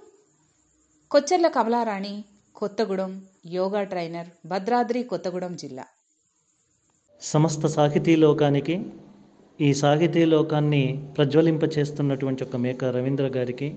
కొచ్చెర్ల 1.12 1.47
కమలారాణి 1.47 2.23
కొత్తగూడెం 2.55 3.12
యోగా 3.45 3.84
ట్రైనర్ 3.84 4.27
భద్రాద్రి 4.45 5.03
కొత్తగూడెం 5.03 5.55
జిల్లా. 5.55 5.86
సమస్త 7.21 7.67
సాహితీ 7.67 8.15
లోకానికి 8.15 8.75
ఈ 9.62 9.73
సాహితీ 9.73 10.25
లోకాన్ని 10.25 10.84
ప్రజ్వలింపచేస్తున్నటువంటి 11.17 12.43
ఒక 12.43 12.55
మేక 12.55 12.86
రవీంద్ర 12.86 13.27
గారికి 13.38 13.69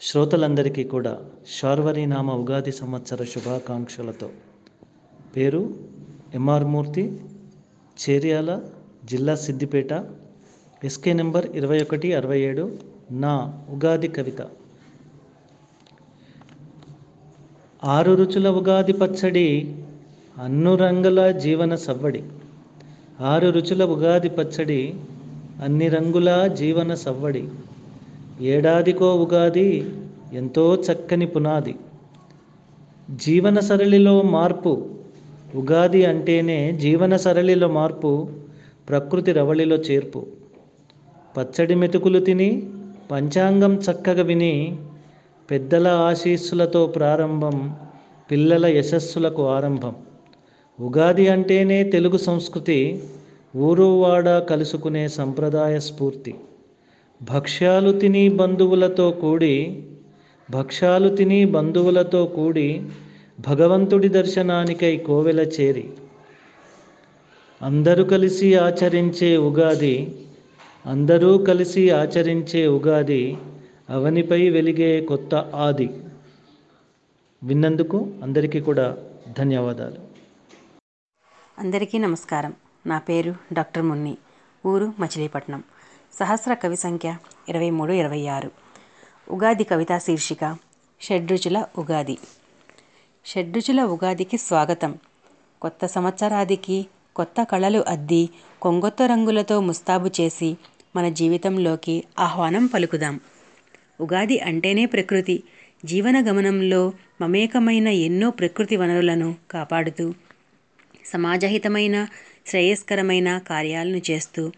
శ్రోతలందరికీ 0.00 0.84
కూడా 0.84 1.14
శార్వరీనామ 1.58 2.30
ఉగాది 2.32 2.72
సంవత్సర 2.72 3.24
శుభాకాంక్షలతో. 3.24 4.28
పేరు 5.36 5.62
ఎంఆర్ 6.34 6.64
మూర్తి 6.64 7.04
చేర్యాల 7.96 8.50
జిల్లా 9.04 9.36
సిద్దిపేట 9.36 9.92
ఎస్కే 10.84 11.12
నెంబర్ 11.12 11.46
ఇరవై 11.46 11.82
ఒకటి 11.82 12.14
అరవై 12.14 12.40
ఏడు 12.40 12.93
నా 13.10 13.62
ఉగాది 13.70 14.08
కవిత. 14.08 14.42
ఆరు 17.84 18.14
రుచుల 18.14 18.48
ఉగాది 18.48 18.92
పచ్చడి 18.92 19.76
అన్ను 20.38 20.76
రంగుల 20.76 21.30
జీవన 21.30 21.74
సవ్వడి. 21.74 22.22
ఆరు 23.20 23.48
రుచుల 23.48 23.84
ఉగాది 23.84 24.28
పచ్చడి 24.28 24.94
అన్ని 25.64 25.88
రంగుల 25.88 26.46
జీవన 26.46 26.94
సవ్వడి. 26.94 27.48
ఏడాదికో 28.40 29.14
ఉగాది 29.14 29.94
ఎంతో 30.32 30.76
చక్కని 30.76 31.26
పునాది. 31.26 31.74
జీవన 33.10 33.60
సరళిలో 33.60 34.22
మార్పు 34.22 34.88
ఉగాది 35.54 36.04
అంటేనే 36.04 36.72
జీవన 36.72 37.16
సరళిలో 37.16 37.68
మార్పు 37.68 38.28
ప్రకృతి 38.88 39.32
రవళిలో 39.32 39.76
చేర్పు. 39.76 40.26
పచ్చడి 41.36 41.74
మెతుకులు 41.74 42.18
తిని 42.18 42.70
పంచాంగం 43.10 43.74
చక్కగా 43.74 44.22
విని 44.22 44.78
పెద్దల 45.50 45.88
ఆశీస్సులతో 45.88 46.86
ప్రారంభం 46.86 47.76
పిల్లల 48.30 48.66
యశస్సులకు 48.66 49.48
ఆరంభం. 49.48 49.94
ఉగాది 50.80 51.28
అంటేనే 51.28 51.84
తెలుగు 51.84 52.16
సంస్కృతి 52.16 53.02
ఊరువాడ 53.56 54.38
కలుసుకునే 54.38 55.08
సంప్రదాయ 55.08 55.80
స్ఫూర్తి. 55.80 56.34
భక్ష్యాలు 57.22 57.98
తిని 57.98 58.28
బంధువులతో 58.28 59.10
కూడి 59.10 59.82
భక్ష్యాలు 60.50 61.16
తిని 61.16 61.44
బంధువులతో 61.44 62.24
కూడి 62.26 62.82
భగవంతుడి 63.48 64.08
దర్శనానికై 64.08 64.96
కోవెల 64.96 65.40
చేరి. 65.40 65.88
అందరూ 67.62 68.04
కలిసి 68.04 68.54
ఆచరించే 68.54 69.36
ఉగాది 69.36 69.94
అందరూ 70.86 71.38
కలిసి 71.38 71.90
ఆచరించే 71.90 72.66
ఉగాది 72.66 73.38
అవనిపై 73.90 74.48
వెలిగే 74.48 75.00
కొత్త 75.00 75.34
ఆది. 75.34 75.90
విన్నందుకు 77.42 78.12
అందరికీ 78.22 78.60
కూడా 78.60 78.96
ధన్యవాదాలు. 79.38 79.96
అందరికీ 81.58 81.98
నమస్కారం. 81.98 82.52
నా 82.86 82.98
పేరు 82.98 83.34
డాక్టర్ 83.52 83.82
మున్ని 83.82 84.16
ఊరు 84.66 84.92
మచిలీపట్నం. 85.00 85.64
సహస్ర 86.20 86.54
కవి 86.54 86.76
సంఖ్య 86.76 87.16
ఇరవై 87.48 87.70
మూడు 87.70 87.92
ఇరవై 87.92 88.26
ఆరు. 88.26 88.50
ఉగాది 89.30 89.64
కవితా 89.64 89.98
శీర్షిక 89.98 90.56
షడ్రుచుల 91.00 91.66
ఉగాది. 91.78 92.18
షడ్రుచుల 93.24 93.82
ఉగాదికి 93.82 94.38
స్వాగతం. 94.38 94.98
కొత్త 95.62 95.86
సంవత్సరాదికి 95.86 96.86
కొత్త 97.16 97.42
కళలు 97.42 97.84
అద్ది 97.88 98.28
కొంగొత్త 98.62 99.02
రంగులతో 99.02 99.60
ముస్తాబు 99.60 100.10
చేసి 100.20 100.56
మన 100.96 101.08
జీవితంలోకి 101.08 102.04
ఆహ్వానం 102.18 102.66
పలుకుదాం. 102.66 103.20
ఉగాది 104.00 104.40
అంటేనే 104.40 104.86
ప్రకృతి. 104.86 105.42
జీవన 105.84 106.30
గమనంలో 106.30 106.92
మమేకమైన 107.20 107.88
ఎన్నో 107.88 108.30
ప్రకృతి 108.30 108.76
వనరులను 108.76 109.34
కాపాడుతూ 109.50 110.14
సమాజహితమైన 111.04 112.06
శ్రేయస్కరమైన 112.46 113.38
కార్యాలను 113.38 114.00
చేస్తూ 114.10 114.52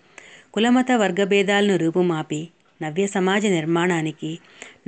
కులమత 0.55 0.87
వర్గభేదాలను 0.93 1.77
రూపుమాపి 1.77 2.49
నవ్య 2.83 3.07
సమాజ 3.07 3.47
నిర్మాణానికి 3.47 4.39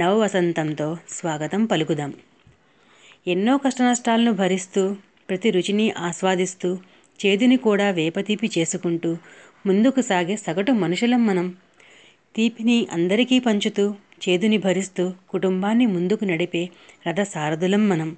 నవవసంతంతో 0.00 0.96
స్వాగతం 1.08 1.64
పలుకుదాం. 1.64 2.14
ఎన్నో 3.26 3.56
కష్టనష్టాలను 3.56 4.32
భరిస్తూ 4.32 4.96
ప్రతి 5.28 5.50
రుచిని 5.50 5.90
ఆస్వాదిస్తూ 5.90 6.78
చేదుని 7.26 7.56
కూడా 7.56 7.90
వేపతీపి 7.90 8.50
చేసుకుంటూ 8.58 9.16
ముందుకు 9.68 10.00
సాగే 10.00 10.36
సగటు 10.36 10.72
మనుషులం 10.72 11.26
మనం. 11.26 11.46
తీపిని 12.34 12.88
అందరికీ 12.92 13.38
పంచుతూ 13.38 13.84
చేదుని 14.24 14.58
భరిస్తూ 14.58 15.04
కుటుంబాన్ని 15.30 15.86
ముందుకు 15.86 16.24
నడిపే 16.24 16.62
రథ 17.06 17.20
సారథులం 17.22 17.88
మనం. 17.88 18.08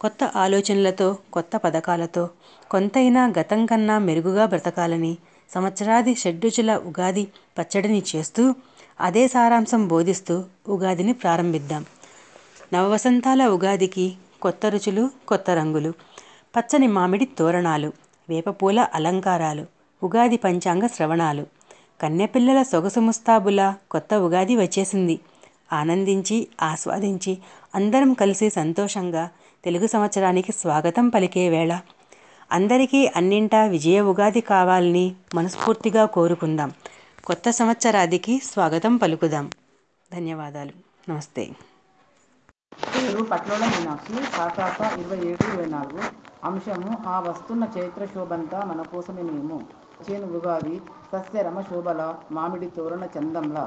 కొత్త 0.00 0.24
ఆలోచనలతో 0.36 1.08
కొత్త 1.32 1.56
పథకాలతో 1.56 2.24
కొంతైనా 2.70 3.32
గతం 3.38 3.66
కన్నా 3.66 3.98
మెరుగుగా 3.98 4.46
బ్రతకాలని 4.46 5.12
సంవత్సరాది 5.50 6.14
షడ్రుచుల 6.14 6.76
ఉగాది 6.88 7.24
పచ్చడిని 7.58 8.02
చేస్తూ 8.10 8.42
అదే 9.00 9.28
సారాంశం 9.28 9.88
బోధిస్తూ 9.88 10.34
ఉగాదిని 10.68 11.12
ప్రారంభిద్దాం. 11.14 11.82
నవవసంతాల 12.74 13.42
ఉగాదికి 13.48 14.06
కొత్త 14.42 14.66
రుచులు 14.66 15.04
కొత్త 15.28 15.50
రంగులు 15.50 15.90
పచ్చని 16.54 16.86
మామిడి 16.88 17.28
తోరణాలు 17.38 17.90
వేపపూల 18.28 18.78
అలంకారాలు 18.94 19.64
ఉగాది 20.02 20.36
పంచాంగ 20.36 20.86
శ్రవణాలు. 20.86 21.44
కన్నెపిల్లల 22.00 22.62
సొగసు 22.62 23.00
ముస్తాబుల 23.00 23.74
కొత్త 23.90 24.14
ఉగాది 24.14 24.56
వచ్చేసింది. 24.56 25.16
ఆనందించి 25.72 26.48
ఆస్వాదించి 26.62 27.38
అందరం 27.74 28.12
కలిసి 28.12 28.50
సంతోషంగా 28.50 29.30
తెలుగు 29.64 29.86
సంవత్సరానికి 29.86 30.52
స్వాగతం 30.52 31.08
పలికే 31.08 31.48
వేళ. 31.48 31.72
అందరికీ 32.52 33.06
అన్నింటా 33.16 33.64
విజయ 33.64 34.00
ఉగాది 34.00 34.40
కావాలని 34.40 35.14
మనస్ఫూర్తిగా 35.34 36.06
కోరుకుందాం. 36.06 36.70
కొత్త 37.24 37.50
సంవత్సరాదికి 37.50 38.40
స్వాగతం 38.44 38.96
పలుకుదాం. 38.96 39.50
ధన్యవాదాలు. 40.12 40.72
నమస్తే. 41.08 41.44
పేరు 42.96 43.22
పట్లోల 43.22 43.64
మీనాక్షి 43.64 44.36
కాకాక 44.36 44.98
ఇరవై 44.98 45.16
ఏడు 45.16 45.48
ఇరవై 45.48 45.66
నాలుగు. 45.66 46.02
అంశము 46.44 46.98
ఆ 47.06 47.20
వస్తున్న 47.20 47.68
చైత్ర 47.78 48.04
శోభంతా 48.04 48.64
మన 48.64 48.82
కోసమే 48.82 49.22
మేము. 49.22 49.58
చేను 50.00 50.26
ఉగాది 50.34 50.74
సస్యరమ 51.12 51.58
శోభల 51.62 52.02
మామిడి 52.30 52.68
తోరణ 52.74 53.04
చందంల 53.14 53.58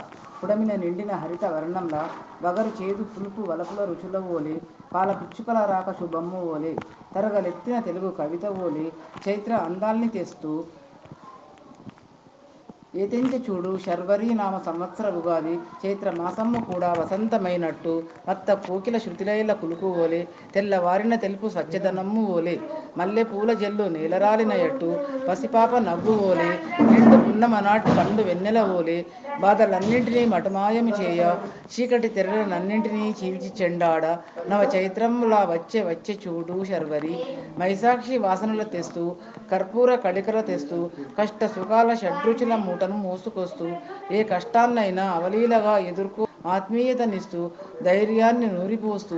పుడమిన 0.41 0.73
నిండిన 0.75 1.11
హరిత 1.21 1.45
వర్ణంల 1.53 1.95
వగరు 2.41 2.71
చేదు 2.77 3.03
పులుపు 3.11 3.41
వలపుల 3.41 3.81
రుచుల 3.89 4.17
ఓలి 4.31 4.55
పాల 4.93 5.09
పిచ్చుకల 5.19 5.59
రాక 5.65 5.89
శుభమ్మ 5.99 6.39
ఓలి 6.47 6.73
తరగలెత్తిన 7.15 7.75
తెలుగు 7.79 8.09
కవిత 8.19 8.45
ఓలి 8.61 8.85
చైత్ర 9.25 9.53
అందాల్ని 9.65 10.09
తెస్తూ 10.09 10.51
ఏతెంచి 12.93 13.37
చూడు 13.45 13.69
శర్వరీ 13.83 14.29
నామ 14.33 14.55
సంవత్సర 14.65 15.07
ఉగాది 15.19 15.53
చైత్ర 15.83 16.09
మాసమ్ము 16.17 16.59
కూడా 16.65 16.89
వసంతమైనట్టు 16.97 17.93
మత్త 18.27 18.53
కోకిల 18.65 18.97
శృతిలైల 18.97 19.53
కులుకు 19.61 19.89
ఓలే 20.01 20.19
తెల్లవారిన 20.55 21.15
తెలుపు 21.23 21.49
స్వచ్ఛదనమ్ము 21.53 22.23
ఓలే 22.33 22.55
మల్లె 22.97 23.23
పూల 23.29 23.53
జల్లు 23.61 23.85
నేలరాలినయట్టు 23.93 24.89
పసిపాప 25.27 25.73
నవ్వు 25.85 26.15
ఓలే 26.25 26.49
నిండు 26.89 27.19
పున్నమనాటి 27.25 27.91
పండు 27.97 28.25
వెన్నెల 28.29 28.61
ఓలే 28.75 28.97
బాధలన్నింటినీ 29.41 30.23
మటమాయము 30.31 30.91
చేయ 30.97 31.21
చీకటి 31.73 32.09
తెరలనన్నింటినీ 32.15 33.05
చీల్చి 33.19 33.51
చెండాడ 33.59 34.03
నవ 34.49 34.61
చైత్రములా 34.73 35.39
వచ్చే 35.51 35.79
వచ్చే 35.87 36.13
చూడు 36.23 36.57
శర్వరి. 36.69 37.13
మైసాక్షి 37.59 38.15
వాసనలు 38.23 38.65
తెస్తూ 38.73 39.03
కర్పూర 39.51 39.95
కళికల 40.03 40.39
తెస్తూ 40.49 40.77
కష్ట 41.17 41.41
సుఖాల 41.55 41.89
షడ్రుచుల 42.01 42.53
మూటను 42.83 42.97
మోసుకొస్తూ 43.03 43.65
ఏ 44.11 44.19
కష్టాన్నైనా 44.29 45.03
అవలీలగా 45.17 45.73
ఎదుర్కో 45.89 46.23
ఆత్మీయతనిస్తూ 46.51 47.41
ధైర్యాన్ని 47.87 48.47
నూరిపోస్తూ 48.53 49.17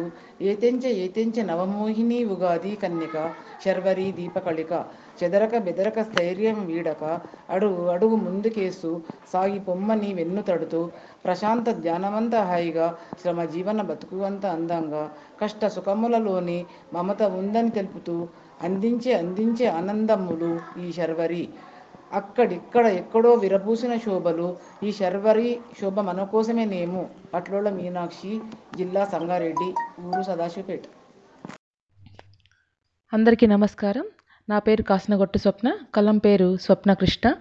ఏతెంచ 0.50 0.84
ఏతెంచె 1.04 1.42
నవమోహిని 1.50 2.18
ఉగాది 2.34 2.74
కన్యక 2.82 3.16
శర్వరి 3.64 4.08
దీపకళిక 4.18 4.72
చెదరక 5.20 5.54
బెదరక 5.66 6.00
స్థైర్యం 6.10 6.60
వీడక 6.70 7.04
అడుగు 7.56 7.82
అడుగు 7.94 8.18
ముందుకేస్తూ 8.26 8.92
సాగి 9.32 9.60
పొమ్మని 9.68 10.10
వెన్ను 10.20 10.44
తడుతూ 10.50 10.82
ప్రశాంత 11.26 11.70
ధ్యానమంత 11.80 12.36
హాయిగా 12.50 12.88
శ్రమ 13.22 13.46
జీవన 13.54 13.82
బతుకువంత 13.92 14.46
అందంగా 14.58 15.04
కష్ట 15.42 15.66
సుఖములలోని 15.76 16.60
మమత 16.94 17.22
ఉందని 17.40 17.74
తెలుపుతూ 17.78 18.18
అందించే 18.62 19.14
అందించే 19.22 19.68
ఆనందములు 19.80 20.52
ఈ 20.78 20.88
శర్వరి. 20.98 21.44
అక్కడిక్కడ 22.14 22.86
ఎక్కడో 22.86 23.34
విరబూసిన 23.34 23.98
శోభలు 23.98 24.58
ఈ 24.84 24.92
శర్వరి 24.92 25.60
శోభ 25.82 26.00
మన 26.00 26.24
కోసమే 26.24 26.66
నేము. 26.66 27.10
పట్లోళ్ళ 27.34 27.70
మీనాక్షి 27.70 28.40
జిల్లా 28.78 29.06
సంగారెడ్డి 29.06 29.74
ఊరు 30.02 30.22
సదాశివపేట. 30.24 30.82
అందరికీ 33.14 33.46
నమస్కారం. 33.46 34.04
నా 34.50 34.60
పేరు 34.60 34.82
కాసనగొట్టు 34.82 35.38
స్వప్న 35.38 35.74
కలం 35.96 36.18
పేరు 36.18 36.58
స్వప్న 36.58 36.94
కృష్ణ. 36.94 37.34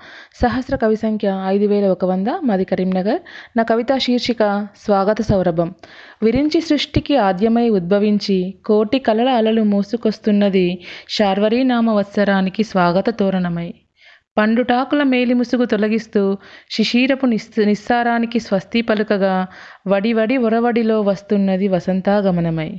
సహస్ర 0.43 0.77
కవి 0.77 0.97
సంఖ్య 0.97 1.43
ఐదు 1.47 1.67
వేల 1.67 1.89
ఒక 1.89 2.05
వంద 2.05 2.27
మాది 2.43 2.65
కరీంనగర్. 2.65 3.23
నా 3.57 3.63
కవితా 3.63 3.99
శీర్షిక 3.99 4.69
స్వాగత 4.77 5.23
సౌరభం. 5.23 5.75
విరించి 6.23 6.61
సృష్టికి 6.61 7.17
ఆద్యమై 7.17 7.69
ఉద్భవించి 7.69 8.55
కోటి 8.67 8.99
కలల 8.99 9.29
అలలు 9.29 9.63
మోసుకొస్తున్నది 9.63 10.85
శార్వరీనామ 11.09 11.91
వత్సరానికి 11.91 12.65
స్వాగత 12.65 13.11
తోరణమై. 13.11 13.75
పండుటాకుల 14.37 15.03
మేలిముసుగు 15.03 15.65
తొలగిస్తూ 15.65 16.37
శిశీరపు 16.71 17.27
నిస్ 17.27 17.61
నిస్సారానికి 17.67 18.39
స్వస్తి 18.39 18.83
పలుకగా 18.83 19.35
వడి 19.87 20.13
వడి 20.13 20.37
ఒరవడిలో 20.37 21.01
వస్తున్నది 21.01 21.69
వసంతాగమనమై. 21.69 22.71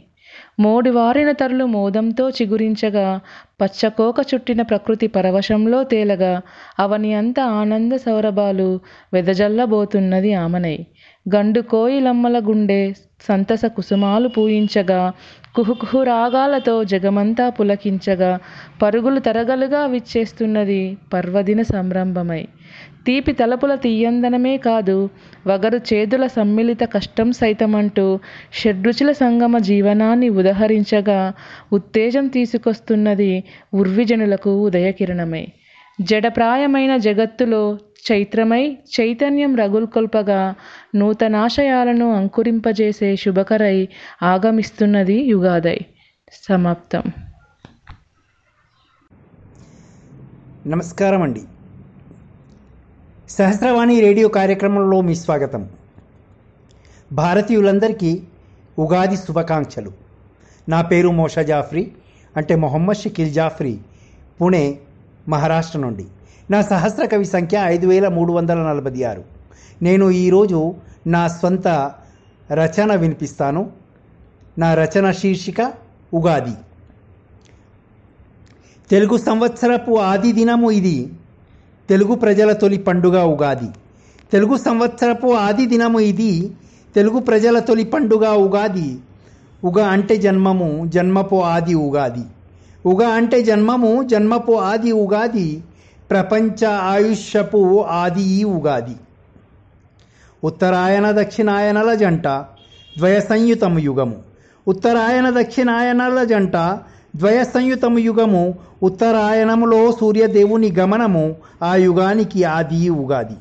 మోడివారిన 0.59 1.31
తరులు 1.31 1.65
మోదంతో 1.65 2.29
చిగురించగా 2.29 3.19
పచ్చకోక 3.61 4.15
చుట్టిన 4.33 4.61
ప్రకృతి 4.61 5.07
పరవశంలో 5.07 5.83
తేలగా 5.83 6.41
అవని 6.79 7.13
అంత 7.13 7.39
ఆనంద 7.39 7.93
సౌరభాలు 7.93 8.67
వెదజల్లబోతున్నది 9.13 10.33
ఆమనై. 10.33 10.77
గండు 11.25 11.61
కోయిలమ్మల 11.61 12.39
గుండె 12.39 12.81
సంతస 13.21 13.65
కుసుమాలు 13.65 14.27
పూయించగా 14.27 15.01
కుహుకుహు 15.55 16.03
రాగాలతో 16.03 16.83
జగమంతా 16.83 17.49
పులకించగా 17.49 18.29
పరుగులు 18.81 19.19
తరగలుగా 19.19 19.85
విచ్చేస్తున్నది 19.85 20.79
పర్వదిన 21.13 21.61
సంరంభమై. 21.61 22.39
తీపి 23.05 23.33
తలపుల 23.33 23.75
తీయందనమే 23.75 24.57
కాదు 24.57 24.97
వగరు 25.47 25.79
చేదుల 25.89 26.27
సమ్మిళిత 26.27 26.83
కష్టం 26.93 27.31
సైతమంటూ 27.31 28.05
షడ్రుచుల 28.53 29.11
సంగమ 29.11 29.57
జీవనాన్ని 29.57 30.29
ఉదహరించగా 30.29 31.19
ఉత్తేజం 31.73 32.27
తీసుకొస్తున్నది 32.27 33.31
ఉర్విజనులకు 33.73 34.53
ఉదయకిరణమై. 34.65 35.45
జడప్రాయమైన 36.01 36.97
జగత్తులో 36.97 37.77
చైత్రమై 38.11 38.77
చైతన్యం 39.01 39.55
రగుల్కొల్పగా 39.55 40.55
నూతనాశయాలను 40.95 42.13
అంకురింపజేసే 42.13 43.15
శుభకరై 43.15 43.89
ఆగమిస్తున్నది 44.23 45.13
యుగాదై 45.13 45.79
సమాప్తం. 46.33 47.03
నమస్కారం 50.67 51.21
అండి 51.21 51.41
సహస్రవాణి 53.29 54.01
రేడియో 54.01 54.27
కార్యక్రమంలో 54.27 55.01
మీ 55.01 55.15
స్వాగతం. 55.15 55.69
భారతీయులందరికీ 57.11 58.23
ఉగాది 58.79 59.17
శుభాకాంక్షలు. 59.17 59.91
నా 60.69 60.81
పేరు 60.81 61.09
మోషా 61.09 61.41
జాఫ్రీ 61.41 61.91
అంటే 62.37 62.55
మొహమ్మద్ 62.55 62.97
షకీల్ 62.97 63.33
జాఫ్రీ 63.33 63.79
పుణే 64.41 64.79
మహారాష్ట్ర 65.29 65.79
నుండి. 65.79 66.05
నా 66.51 66.61
సహస్ర 66.61 67.05
కవి 67.05 67.25
సంఖ్య 67.25 67.57
ఐదు 67.57 67.87
వేల 67.87 68.07
మూడు 68.07 68.33
వందల 68.33 68.57
నలభై 68.57 69.03
ఆరు. 69.03 69.23
నేను 69.81 70.09
ఈరోజు 70.09 70.75
నా 71.07 71.27
స్వంత 71.27 71.67
రచన 72.53 72.95
వినిపిస్తాను. 72.95 73.71
నా 74.57 74.73
రచన 74.73 75.11
శీర్షిక 75.11 75.73
ఉగాది. 76.13 76.51
తెలుగు 78.89 79.17
సంవత్సరపు 79.17 79.99
ఆది 79.99 80.31
దినము 80.31 80.71
ఇది. 80.71 81.13
తెలుగు 81.89 82.15
ప్రజల 82.15 82.51
తొలి 82.51 82.77
పండుగ 82.77 83.23
ఉగాది. 83.23 83.69
తెలుగు 84.31 84.57
సంవత్సరపు 84.57 85.33
ఆది 85.33 85.65
దినము 85.65 85.99
ఇది. 85.99 86.51
తెలుగు 86.95 87.19
ప్రజల 87.19 87.59
తొలి 87.59 87.83
పండుగ 87.83 88.29
ఉగాది. 88.29 88.99
ఉగ 89.63 89.81
అంటే 89.81 90.17
జన్మము 90.17 90.85
జన్మపు 90.85 91.35
ఆది 91.35 91.73
ఉగాది. 91.73 92.23
ఉగ 92.85 93.05
అంటే 93.05 93.41
జన్మము 93.41 94.03
జన్మపు 94.03 94.51
ఆది 94.51 94.91
ఉగాది 94.91 95.63
ప్రపంచ 96.11 96.65
ఆయుష్యపు 96.65 97.85
ఆది 97.89 98.21
ఈ 98.21 98.43
ఉగాది. 98.43 98.95
ఉత్తరాయణ 100.43 101.11
దక్షిణాయనల 101.11 101.93
జంట 101.93 102.27
ద్వయ 102.97 103.19
సంయుతము 103.19 103.79
యుగము. 103.79 104.15
ఉత్తరాయణ 104.67 105.41
దక్షిణాయనల 105.41 106.23
జంట 106.23 106.57
ద్వయ 107.15 107.43
సంయుతము 107.43 107.99
యుగము. 107.99 108.55
ఉత్తరాయణములో 108.83 109.91
సూర్యదేవుని 109.91 110.71
గమనము 110.71 111.35
ఆ 111.63 111.75
యుగానికి 111.75 112.43
ఆది 112.43 112.89
ఉగాది. 112.89 113.35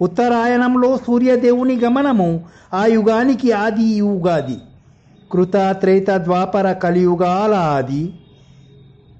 ఉత్తరాయణంలో 0.00 0.96
సూర్యదేవుని 0.96 1.80
గమనము 1.80 2.44
ఆ 2.74 2.86
యుగానికి 2.86 3.52
ఆది 3.52 4.00
ఉగాది. 4.00 4.56
కృత 5.32 5.56
త్రేత 5.56 6.16
ద్వాపర 6.16 6.72
కలియుగాల 6.72 7.54
ఆది. 7.54 8.14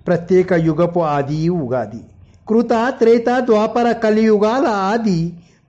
ప్రత్యేక 0.07 0.53
యుగపు 0.63 1.01
ఆది 1.09 1.39
ఉగాది 1.57 2.01
కృత 2.49 2.73
త్రేత 2.99 3.31
ద్వాపర 3.41 3.89
కలియుగాల 4.03 4.67
ఆది 4.85 5.21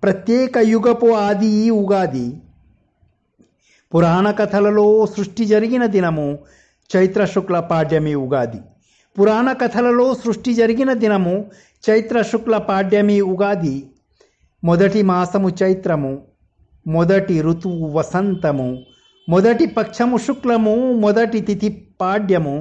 ప్రత్యేక 0.03 0.57
యుగపు 0.65 1.09
ఆది 1.19 1.51
ఉగాది 1.71 2.25
పురాణ 3.91 4.27
కథలలో 4.31 4.86
సృష్టి 5.05 5.43
జరిగిన 5.45 5.84
దినము 5.88 6.27
చైత్ర 6.89 7.21
శుక్ల 7.25 7.57
పాడ్యమి 7.65 8.13
ఉగాది 8.15 8.61
పురాణ 9.15 9.49
కథలలో 9.53 10.07
సృష్టి 10.13 10.51
జరిగిన 10.53 10.91
దినము 10.93 11.36
చైత్ర 11.84 12.17
శుక్ల 12.21 12.57
పాడ్యమి 12.67 13.17
ఉగాది 13.25 13.75
మొదటి 14.63 15.01
మాసము 15.03 15.49
చైత్రము 15.61 16.11
మొదటి 16.86 17.36
ఋతువు 17.41 17.88
వసంతము 17.93 18.69
మొదటి 19.27 19.65
పక్షము 19.73 20.17
శుక్లము 20.17 20.75
మొదటి 21.01 21.39
తిథి 21.41 21.69
పాడ్యము 22.01 22.55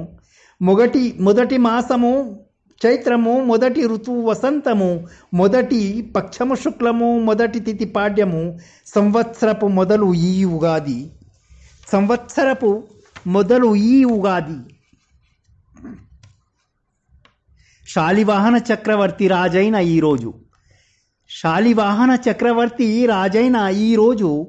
మొదటి 0.63 1.17
మొదటి 1.21 1.57
మాసము 1.57 2.39
చైత్రము 2.85 3.43
మొదటి 3.43 3.87
ఋతువు 3.87 4.21
వసంతము 4.21 5.07
మొదటి 5.33 6.01
పక్షము 6.15 6.55
శుక్లము 6.55 7.19
మొదటి 7.19 7.59
తిథి 7.59 7.85
పాడ్యము 7.85 8.59
సంవత్సరపు 8.85 9.65
మొదలు 9.65 10.13
ఈ 10.13 10.43
ఉగాది. 10.43 11.11
సంవత్సరపు 11.91 12.83
మొదలు 13.27 13.75
ఈ 13.75 14.03
ఉగాది. 14.03 14.57
శాలివాహన 17.87 18.59
చక్రవర్తి 18.73 19.27
రాజైన 19.27 19.75
ఈరోజు 19.75 20.33
శాలివాహన 21.29 22.17
చక్రవర్తి 22.31 23.05
రాజైన 23.05 23.55
ఈరోజు 23.55 24.47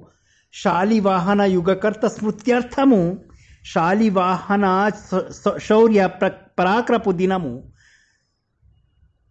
శాలివాహన 0.54 1.42
యుగకర్త 1.42 2.06
స్మృత్యర్థము 2.06 3.18
శాలివాహన 3.64 4.90
శౌర్య 5.58 6.06
ప్ర 6.06 6.30
పరాక్రపు 6.58 7.10
దినము 7.10 7.72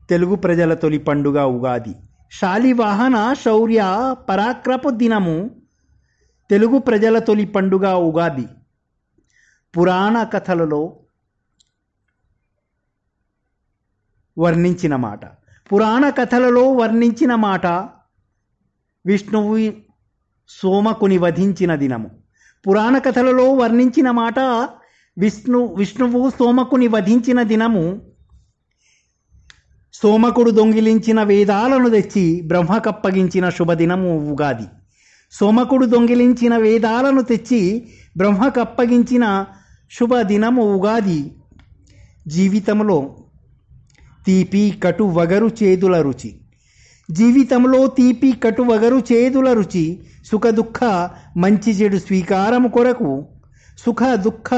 తెలుగు 0.10 0.36
ప్రజల 0.36 0.74
తొలి 0.74 0.98
పండుగ 0.98 1.42
ఉగాది. 1.42 1.96
శాలివాహన 2.32 3.34
శౌర్య 3.34 4.16
పరాక్రపు 4.30 4.90
దినము 4.90 5.62
తెలుగు 6.50 6.78
ప్రజల 6.78 7.20
తొలి 7.20 7.46
పండుగ 7.46 7.94
ఉగాది. 7.94 8.48
పురాణ 9.78 10.24
కథలలో 10.24 11.00
వర్ణించిన 14.38 14.96
మాట. 14.96 15.26
పురాణ 15.74 16.10
కథలలో 16.10 16.72
వర్ణించిన 16.72 17.36
మాట 17.36 17.66
విష్ణువు 19.06 19.74
సోమకుని 20.50 21.18
వధించిన 21.18 21.76
దినము. 21.76 22.23
పురాణ 22.68 22.98
కథలలో 22.98 23.54
వర్ణించిన 23.54 24.12
మాట 24.12 24.40
విష్ణు 25.18 25.74
విష్ణువు 25.78 26.30
సోమకుని 26.30 26.88
వధించిన 26.88 27.44
దినము. 27.44 28.02
సోమకుడు 29.94 30.52
దొంగిలించిన 30.52 31.24
వేదాలను 31.24 31.90
తెచ్చి 31.90 32.42
బ్రహ్మకప్పగించిన 32.42 33.50
శుభదినము 33.50 34.32
ఉగాది. 34.32 34.64
సోమకుడు 35.32 35.86
దొంగిలించిన 35.86 36.58
వేదాలను 36.58 37.22
తెచ్చి 37.22 37.88
బ్రహ్మకప్పగించిన 38.18 39.46
శుభదినము 39.92 40.76
ఉగాది. 40.76 41.36
జీవితంలో 42.28 43.16
తీపి 44.26 44.80
కటు 44.84 45.04
వగరు 45.04 45.50
చేదుల 45.64 46.02
రుచి. 46.02 46.40
జీవితంలో 47.12 47.88
తీపి 47.88 48.32
కటు 48.32 48.62
వగరు 48.62 49.04
చేదుల 49.14 49.54
రుచి 49.54 50.04
సుఖ 50.26 50.48
దుఃఖ 50.48 50.84
మంచి 51.38 51.72
చెడు 51.72 51.98
స్వీకారము 51.98 52.68
కొరకు 52.68 53.26
సుఖ 53.86 54.04
దుఃఖ 54.14 54.54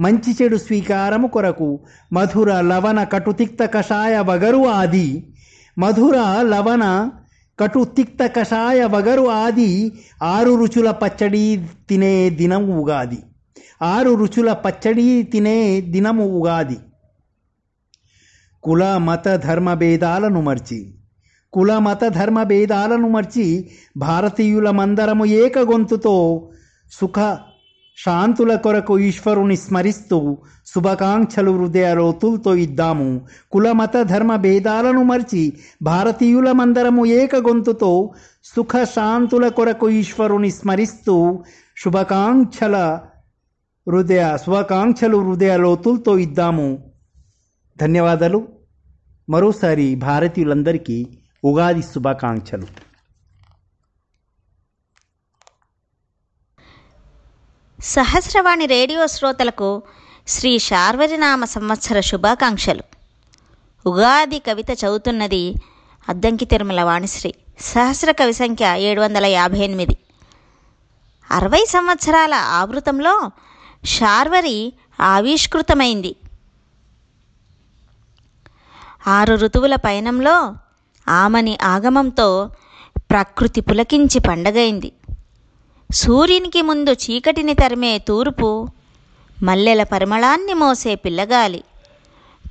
మంచి 0.00 0.36
చెడు 0.42 0.56
స్వీకారము 0.56 1.28
కొరకు 1.28 1.80
మధుర 2.12 2.60
లవణ 2.60 3.04
కటు 3.04 3.30
తిక్త 3.30 3.64
కషాయ 3.64 4.18
వగరు 4.18 4.66
ఆది 4.66 5.34
మధుర 5.78 6.16
లవణ 6.42 7.10
కటు 7.60 7.84
తిక్త 7.84 8.26
కషాయ 8.26 8.84
వగరు 8.84 9.28
ఆది 9.28 9.92
ఆరు 10.22 10.64
రుచుల 10.64 10.90
పచ్చడి 10.90 11.68
తినే 11.88 12.30
దినం 12.30 12.78
ఉగాది. 12.78 13.18
ఆరు 13.82 14.10
రుచుల 14.14 14.52
పచ్చడి 14.52 15.22
తినే 15.22 15.80
దినము 15.80 16.24
ఉగాది. 16.24 16.76
కుల 18.62 18.96
మత 18.96 19.36
ధర్మ 19.36 19.74
భేదాలను 19.74 20.40
మర్చి 20.40 20.94
కుల 21.52 21.78
మత 21.78 22.04
ధర్మ 22.08 22.42
భేదాలను 22.42 23.08
మర్చి 23.08 23.70
భారతీయులమందరము 23.96 25.24
ఏక 25.24 25.58
గొంతుతో 25.58 26.48
సుఖ 26.92 27.38
శాంతుల 28.04 28.56
కొరకు 28.56 28.98
ఈశ్వరుని 28.98 29.56
స్మరిస్తూ 29.56 30.38
శుభాకాంక్షలు 30.66 31.50
హృదయలోతులతో 31.50 32.54
ఇద్దాము. 32.54 33.26
కుల 33.52 33.72
మత 33.72 34.02
ధర్మ 34.02 34.36
భేదాలను 34.36 35.02
మర్చి 35.02 35.52
భారతీయులమందరము 35.82 37.06
ఏక 37.06 37.36
గొంతుతో 37.36 38.10
సుఖ 38.44 38.84
శాంతుల 38.84 39.48
కొరకు 39.48 39.90
ఈశ్వరుని 39.90 40.50
స్మరిస్తూ 40.50 41.44
శుభాకాంక్షల 41.84 43.00
హృదయ 43.88 44.36
శుభాకాంక్షలు 44.36 45.16
హృదయలోతులతో 45.16 46.18
ఇద్దాము. 46.18 46.92
ధన్యవాదాలు. 47.80 48.48
మరోసారి 49.28 49.94
భారతీయులందరికీ 49.94 51.06
ఉగాది 51.46 51.82
శుభాకాంక్షలు. 51.82 52.66
సహస్రవాణి 57.80 58.66
రేడియో 58.66 59.06
శ్రోతలకు 59.06 59.82
శ్రీ 60.28 60.58
శార్వరినామ 60.58 61.44
సంవత్సర 61.44 62.00
శుభాకాంక్షలు. 62.00 62.82
ఉగాది 63.86 64.38
కవిత 64.38 64.70
చదువుతున్నది 64.70 65.54
అద్దంకి 66.08 66.44
తిరుమల 66.44 66.82
వాణిశ్రీ. 66.82 67.34
సహస్ర 67.60 68.12
కవి 68.12 68.32
సంఖ్య 68.32 68.74
ఏడు 68.78 69.00
వందల 69.00 69.26
యాభై 69.26 69.58
ఎనిమిది. 69.58 69.98
అరవై 71.30 71.64
సంవత్సరాల 71.68 72.34
ఆవృతంలో 72.34 73.30
శార్వరి 73.84 74.72
ఆవిష్కృతమైంది. 75.00 76.16
ఆరు 79.06 79.34
ఋతువుల 79.34 79.74
పయనంలో 79.74 80.54
ఆమని 81.08 81.58
ఆగమంతో 81.62 82.50
ప్రకృతి 83.10 83.60
పులకించి 83.60 84.18
పండగైంది. 84.20 84.92
సూర్యునికి 85.92 86.62
ముందు 86.62 86.90
చీకటిని 86.90 87.54
తరిమే 87.54 87.98
తూర్పు 87.98 88.68
మల్లెల 89.42 89.82
పరిమళాన్ని 89.82 90.54
మోసే 90.54 90.94
పిల్లగాలి. 90.94 91.64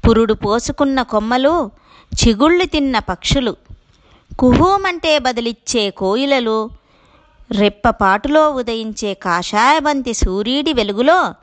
పురుడు 0.07 0.33
పోసుకున్న 0.33 1.01
కొమ్మలు 1.01 1.71
చిగుళ్ళు 2.13 2.65
తిన్న 2.65 2.99
పక్షులు. 2.99 3.55
కుహూమంటే 4.39 5.19
బదిలిచ్చే 5.19 5.89
కోయిలలు 5.89 6.69
రెప్పపాటులో 7.51 8.49
ఉదయించే 8.49 9.13
కాషాయబంతి 9.13 10.13
సూర్యుడి 10.13 10.73
వెలుగులో 10.73 11.33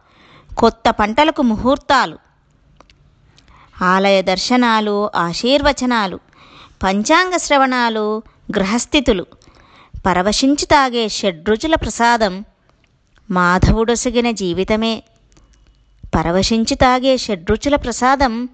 కొత్త 0.59 0.91
పంటలకు 0.91 1.43
ముహూర్తాలు. 1.43 2.19
ఆలయ 3.83 4.23
దర్శనాలు 4.23 5.11
ఆశీర్వచనాలు. 5.17 6.19
పంచాంగ 6.83 7.37
శ్రవణాలు 7.37 8.23
గ్రహస్థితులు 8.57 9.27
పరవశించి 10.07 10.67
తాగే 10.67 11.09
షడ్రుచుల 11.09 11.75
ప్రసాదం 11.75 12.45
మాధవుడొసగిన 13.31 14.31
జీవితమే. 14.31 15.03
పరవశించి 16.15 16.75
తాగే 16.75 17.17
షడ్రుచుల 17.17 17.77
ప్రసాదం 17.77 18.49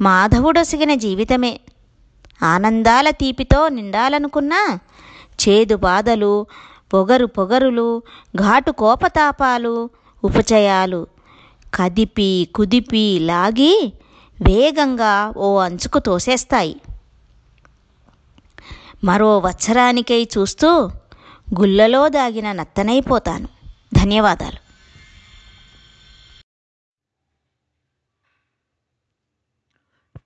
మాధవుడొసగిన 0.00 0.94
జీవితమే. 0.94 1.60
ఆనందాల 2.42 3.10
తీపితో 3.10 3.68
నిండాలనుకున్నా 3.68 4.62
చేదు 5.42 5.76
బాధలు 5.76 6.46
పొగరు 6.92 7.26
పొగరులు 7.26 7.88
ఘాటు 8.36 8.70
కోపతాపాలు 8.70 9.90
ఉపచయాలు 10.24 11.06
కదిపి 11.74 12.48
కుదిపి 12.54 13.18
లాగి 13.22 13.74
వేగంగా 14.38 15.32
ఓ 15.36 15.58
అంచుకు 15.58 15.98
తోసేస్తాయి. 15.98 16.74
మరో 19.04 19.38
వత్సరానికై 19.38 20.28
చూస్తూ 20.38 20.90
గుల్లలో 21.60 22.08
దాగిన 22.08 22.52
నత్తనైపోతాను. 22.52 23.48
ధన్యవాదాలు. 23.94 24.62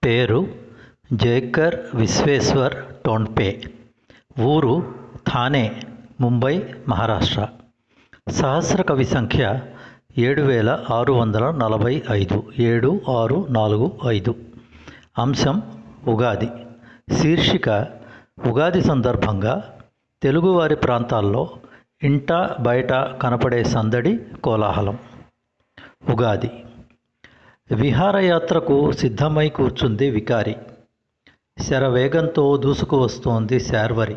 పేరు 0.05 0.55
జేకర్ 1.13 1.75
విశ్వేశ్వర్ 1.95 2.75
టోన్పే 3.07 3.63
ఊరు 4.41 4.95
థానే 5.29 5.81
ముంబై 6.21 6.75
మహారాష్ట్ర. 6.89 7.49
సహస్ర 8.31 8.83
కవి 8.83 9.05
సంఖ్య 9.05 9.61
ఏడు 10.19 10.43
వేల 10.43 10.85
ఆరు 10.91 11.13
వందల 11.13 11.51
నలభై 11.51 12.03
ఐదు 12.11 12.53
ఏడు 12.59 13.01
ఆరు 13.09 13.47
నాలుగు 13.51 13.99
ఐదు. 14.07 14.35
అంశం 15.19 15.85
ఉగాది. 16.09 16.49
శీర్షిక 17.19 17.69
ఉగాది 18.45 18.83
సందర్భంగా 18.83 19.79
తెలుగువారి 20.23 20.77
ప్రాంతాల్లో 20.77 21.51
ఇంట 22.03 22.33
బయట 22.61 22.93
కనపడే 22.93 23.65
సందడి 23.65 24.19
కోలాహలం. 24.45 24.99
ఉగాది. 26.15 26.51
విహారయాత్రకు 27.75 28.93
సిద్ధమై 28.93 29.49
కూర్చుంది 29.49 30.11
వికారి. 30.11 30.57
శరవేగంతో 31.63 32.57
దూసుకువస్తోంది 32.57 33.61
శార్వరి. 33.61 34.17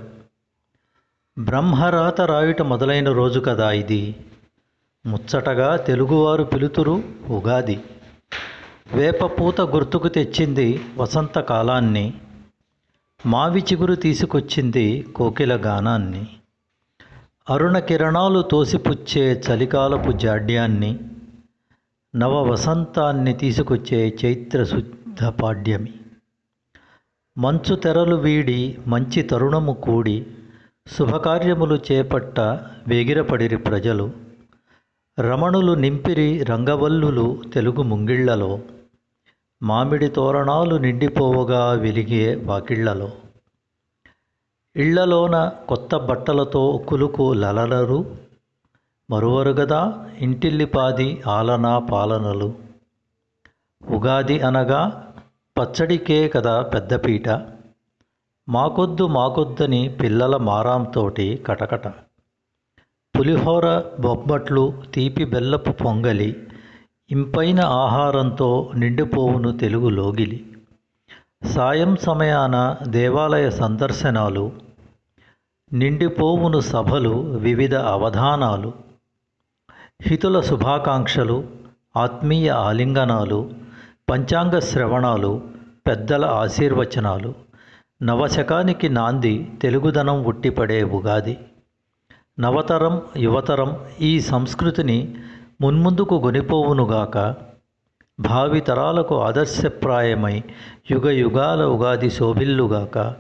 బ్రహ్మరాత 1.39 2.22
రాయుట 2.22 2.61
మొదలైన 2.61 3.11
రోజు 3.11 3.39
కదా 3.39 3.72
ఇది. 3.72 4.15
ముచ్చటగా 5.05 5.76
తెలుగువారు 5.76 6.43
పిలుతురు 6.43 7.03
ఉగాది. 7.30 7.84
వేపపూత 8.93 9.61
గుర్తుకు 9.61 10.07
తెచ్చింది 10.07 10.86
వసంతకాలాన్ని. 10.97 12.13
మావి 13.26 13.59
చిగురు 13.59 13.95
తీసుకొచ్చింది 13.95 15.01
కోకిల 15.15 15.55
గానాన్ని. 15.65 16.28
అరుణ 17.49 17.80
కిరణాలు 17.80 18.41
తోసిపుచ్చే 18.41 19.43
చలికాలపు 19.49 20.11
జాడ్యాన్ని 20.11 20.99
నవ 22.15 22.43
వసంతాన్ని 22.43 23.34
తీసుకొచ్చే 23.34 24.17
చైత్ర 24.26 24.63
శుద్ధ 24.63 25.26
పాడ్యమి. 25.26 25.93
మంచు 27.38 27.76
తెరలు 27.76 28.15
వీడి 28.15 28.78
మంచి 28.88 29.22
తరుణము 29.22 29.74
కూడి 29.74 30.26
శుభకార్యములు 30.88 31.80
చేపట్ట 31.91 32.39
వేగిరపడిరి 32.88 33.57
ప్రజలు. 33.57 34.11
రమణులు 35.20 35.74
నింపిరి 35.74 36.43
రంగవల్లులు 36.43 37.41
తెలుగు 37.53 37.82
ముంగిళ్ళలో. 37.82 38.59
మామిడి 39.64 40.07
తోరణాలు 40.07 40.76
నిండిపోవగా 40.76 41.72
వెలిగే 41.72 42.36
వాకిళ్ళలో. 42.36 43.10
ఇళ్ళలోన 44.76 45.51
కొత్త 45.68 45.95
బట్టలతో 45.95 46.86
కులుకు 46.88 47.34
లలలరు. 47.34 48.18
మరువరుగదా 49.10 50.10
ఇంటిల్లిపాది 50.18 51.22
ఆలనా 51.28 51.80
పాలనలు. 51.80 52.55
ఉగాది 53.89 54.39
అనగా 54.39 55.14
పచ్చడికే 55.60 56.30
కదా 56.30 56.62
పెద్దపీట 56.62 57.30
మాకొద్దు 58.49 59.07
మాకొద్దని 59.07 59.97
పిల్లల 60.01 60.38
మారాంతోటి 60.38 61.43
కటకట. 61.45 61.88
పులిహోర 63.20 63.84
బొబ్బట్లు 63.99 64.84
తీపి 64.93 65.26
బెల్లపు 65.26 65.72
పొంగలి. 65.72 66.49
ఇంపైన 67.12 67.60
ఆహారంతో 67.60 68.72
నిండిపోవును 68.76 69.57
తెలుగు 69.57 69.89
లోగిలి. 69.89 70.45
సాయం 71.45 71.95
సమయాన 71.95 72.76
దేవాలయ 72.88 73.49
సందర్శనాలు 73.49 74.51
నిండిపోవును 75.74 76.60
సభలు 76.60 77.10
వివిధ 77.36 77.76
అవధానాలు 77.76 78.74
హితుల 80.01 80.39
శుభాకాంక్షలు 80.39 81.43
ఆత్మీయ 81.97 82.49
ఆలింగనాలు 82.49 83.51
పంచాంగ 84.10 84.60
శ్రవణాలు 84.60 85.41
పెద్దల 85.88 86.26
ఆశీర్వచనాలు 86.26 87.34
నవశకానికి 88.03 88.89
నాంది 88.89 89.51
తెలుగుదనం 89.62 90.24
ఉట్టిపడే 90.24 90.84
ఉగాది. 90.84 91.38
నవతరం 92.39 93.01
యువతరం 93.18 93.78
ఈ 94.01 94.20
సంస్కృతిని 94.20 95.16
మున్ముందుకు 95.62 96.16
గొనిపోవునుగాక 96.16 97.36
భావితరాలకు 98.20 99.16
ఆదర్శప్రాయమై 99.16 100.43
యుగ 100.91 101.10
యుగాల 101.10 101.64
ఉగాది 101.64 102.10
శోభిల్లుగాక 102.10 103.16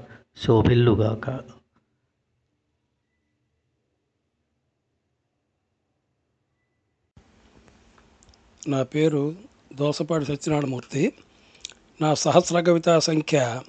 శోభిల్లుగాక. 0.45 1.39
నా 8.67 8.83
పేరు 8.83 9.35
దోసపాటి 9.73 10.25
సత్యనారాయణమూర్తి. 10.25 11.13
నా 12.01 12.13
సహస్ర 12.13 12.59
కవితా 12.59 12.99
సంఖ్య 12.99 13.61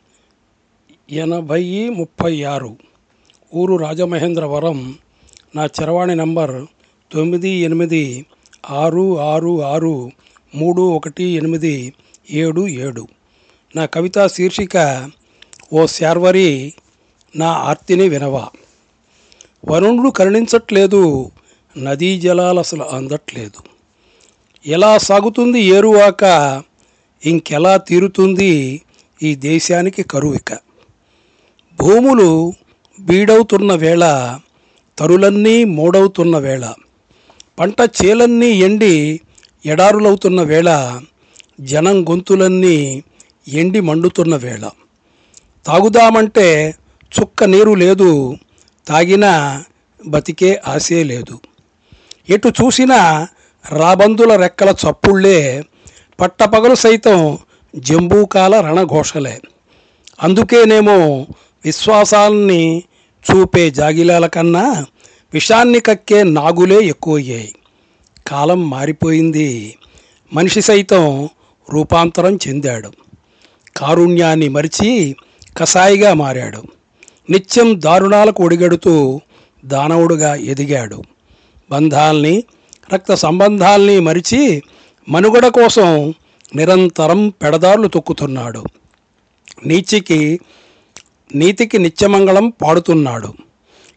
ఎనభై 1.10 1.88
ముప్పై 1.88 2.42
ఆరు 2.42 2.76
ఊరు 3.54 3.76
రాజమహేంద్రవరం 3.76 4.98
నా 5.56 5.64
చరవాణి 5.64 6.14
నంబర్ 6.14 6.66
తొమ్మిది 7.12 7.48
ఎనిమిది 7.48 8.26
ఆరు 8.70 9.20
ఆరు 9.20 9.62
ఆరు 9.62 10.10
మూడు 10.54 10.82
ఒకటి 10.82 11.24
ఎనిమిది 11.24 11.94
ఏడు 12.30 12.68
ఏడు. 12.68 13.08
నా 13.76 13.86
కవితా 13.86 14.26
శీర్షిక 14.26 15.08
ఓ 15.72 15.86
శార్వరి 15.86 16.74
నా 17.36 17.46
ఆర్తిని 17.46 18.08
వినవా. 18.08 18.48
వరుణుడు 19.68 20.10
కరుణించట్లేదు 20.10 21.30
నదీ 21.78 22.20
జలాలు 22.20 22.58
అసలు 22.58 22.82
అందట్లేదు. 22.82 23.62
ఎలా 24.66 24.98
సాగుతుంది 24.98 25.60
ఏరువాక 25.60 26.24
ఇంకెలా 27.26 27.76
తీరుతుంది 27.76 28.82
ఈ 29.22 29.34
దేశానికి 29.34 30.02
కరువిక. 30.02 30.58
భూములు 31.76 32.52
బీడవుతున్న 33.00 33.74
వేళ 33.74 34.36
తరులన్నీ 34.98 35.64
మూడవుతున్న 35.64 36.38
వేళ. 36.38 36.72
పంట 37.60 37.80
చేలన్నీ 37.80 38.46
ఎండి 38.46 39.20
ఎడారులవుతున్న 39.64 40.42
వేళ 40.42 41.00
జనం 41.60 42.02
గొంతులన్నీ 42.02 43.02
ఎండి 43.48 43.80
మండుతున్న 43.80 44.36
వేళ. 44.36 44.70
తాగుదామంటే 45.66 46.74
చుక్క 47.12 47.44
నీరు 47.44 47.74
లేదు 47.74 48.38
తాగినా 48.86 49.64
బతికే 50.06 50.60
ఆశే 50.66 51.04
లేదు. 51.04 51.40
ఎటు 52.28 52.48
చూసినా 52.48 53.28
రాబందుల 53.68 54.36
రెక్కల 54.36 54.68
చప్పుళ్ళే 54.68 55.64
పట్టపగలు 56.20 56.74
సైతం 56.74 57.38
జంబూకాల 57.76 58.60
రణఘోషలే. 58.60 59.40
అందుకేనేమో 60.22 61.26
విశ్వాసాల్ని 61.64 62.82
చూపే 63.32 63.70
జాగిలాల 63.70 64.26
కన్నా 64.26 64.86
విషాన్ని 65.34 65.80
కక్కే 65.80 66.22
నాగులే 66.22 66.80
ఎక్కువయ్యాయి. 66.80 67.54
కాలం 68.26 68.70
మారిపోయింది. 68.70 69.76
మనిషి 70.32 70.62
సైతం 70.62 71.28
రూపాంతరం 71.70 72.36
చెందాడు. 72.36 72.92
కారుణ్యాన్ని 73.76 74.48
మరిచి 74.48 75.16
కసాయిగా 75.56 76.14
మారాడు. 76.14 76.62
నిత్యం 77.30 77.80
దారుణాలకు 77.82 78.44
ఒడిగడుతూ 78.44 79.20
దానవుడుగా 79.64 80.34
ఎదిగాడు. 80.34 81.02
బంధాల్ని 81.70 82.44
రక్త 82.94 83.14
సంబంధాల్ని 83.14 84.00
మరిచి 84.00 84.62
మనుగడ 85.08 85.46
కోసం 85.46 86.14
నిరంతరం 86.56 87.28
పెడదారులు 87.28 87.88
తొక్కుతున్నాడు. 87.88 88.64
నీచికి 89.66 90.40
నీతికి 91.34 91.78
నిత్యమంగళం 91.78 92.52
పాడుతున్నాడు. 92.62 93.34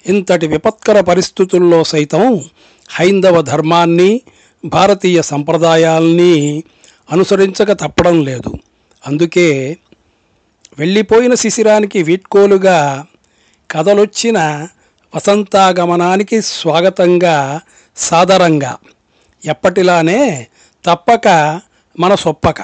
ఇంతటి 0.10 0.48
విపత్కర 0.48 1.02
పరిస్థితుల్లో 1.02 1.84
సైతం 1.84 2.46
హైందవ 2.90 3.42
ధర్మాన్ని 3.42 4.22
భారతీయ 4.66 5.22
సంప్రదాయాల్ని 5.22 6.64
అనుసరించక 7.12 7.72
తప్పడం 7.72 8.26
లేదు. 8.26 8.54
అందుకే 9.08 9.78
వెళ్ళిపోయిన 10.80 11.34
శిశిరానికి 11.34 12.04
వీడ్కోలుగా 12.04 13.06
కథలొచ్చిన 13.72 14.68
వసంతాగమనానికి 15.16 16.42
స్వాగతంగా 16.42 17.62
సాదరంగా. 17.98 18.78
ఎప్పటిలానే 19.46 20.48
తప్పక 20.86 21.28
మన 22.00 22.16
సొప్పక 22.16 22.62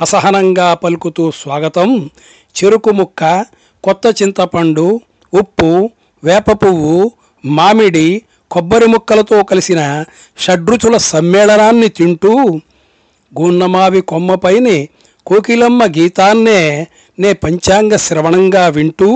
అసహనంగా 0.00 0.74
పలుకుతూ 0.74 1.30
స్వాగతం 1.30 2.10
చెరుకు 2.56 2.90
ముక్క 2.90 3.44
కొత్త 3.84 4.22
చింతపండు 4.22 5.00
ఉప్పు 5.34 5.90
వేప 6.22 6.50
పువ్వు 6.62 6.96
మామిడి 7.44 8.08
కొబ్బరి 8.50 8.86
ముక్కలతో 8.86 9.38
కలిసిన 9.42 9.80
షడ్రుచుల 10.38 10.96
సమ్మేళనాన్ని 11.06 11.88
తింటూ 11.90 12.32
గున్నమావి 13.32 14.00
కొమ్మపైని 14.02 14.78
కోకిలమ్మ 15.26 15.82
గీతాన్నే 15.96 16.60
నే 17.18 17.30
పంచాంగ 17.42 17.94
శ్రవణంగా 17.96 18.64
వింటూ 18.68 19.10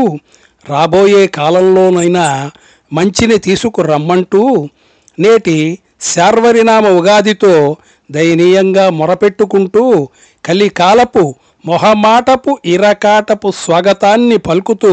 రాబోయే 0.66 1.22
కాలంలోనైనా 1.36 2.26
మంచిని 2.92 3.36
తీసుకురమ్మంటూ 3.38 4.42
నేటి 5.18 5.56
శార్వరినామ 6.08 6.86
ఉగాదితో 6.98 7.54
దయనీయంగా 8.10 8.86
మొరపెట్టుకుంటూ 8.90 9.84
కలికాలపు 10.44 11.22
మొహమాటపు 11.64 12.52
ఇరకాటపు 12.66 13.48
స్వాగతాన్ని 13.60 14.36
పలుకుతూ 14.38 14.92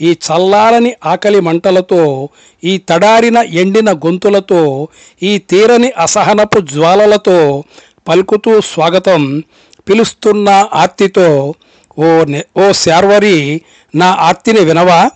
ఈ 0.00 0.18
చల్లారని 0.26 0.96
ఆకలి 1.04 1.40
మంటలతో 1.40 2.28
ఈ 2.64 2.78
తడారిన 2.78 3.38
ఎండిన 3.38 3.92
గొంతులతో 3.92 4.88
ఈ 5.22 5.38
తీరని 5.38 5.90
అసహనపు 5.98 6.60
జ్వాలలతో 6.60 7.64
పలుకుతూ 8.08 8.60
స్వాగతం 8.60 9.42
పిలుస్తున్న 9.88 10.48
ఆర్తితో 10.72 11.54
ఓ 11.98 12.08
ఓ 12.56 12.72
శార్వరి 12.72 13.62
నా 13.94 14.06
ఆర్తిని 14.20 14.60
వినవా? 14.60 15.10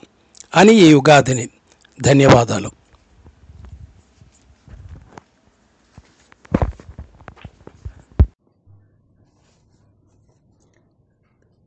అని 0.56 0.74
ఈ 0.74 0.94
ఉగాదిని. 0.94 1.48
ధన్యవాదాలు. 1.98 2.70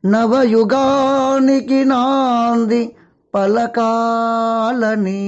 నవయుగానికి 0.06 1.84
నాంది 1.84 2.96
పలకాలని 3.34 5.24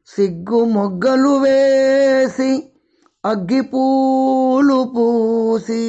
సిగ్గు 0.07 0.65
మొగ్గలు 0.65 1.29
వేసి 1.29 2.70
అగ్గిపూలు 3.25 4.83
పూసి 4.83 5.85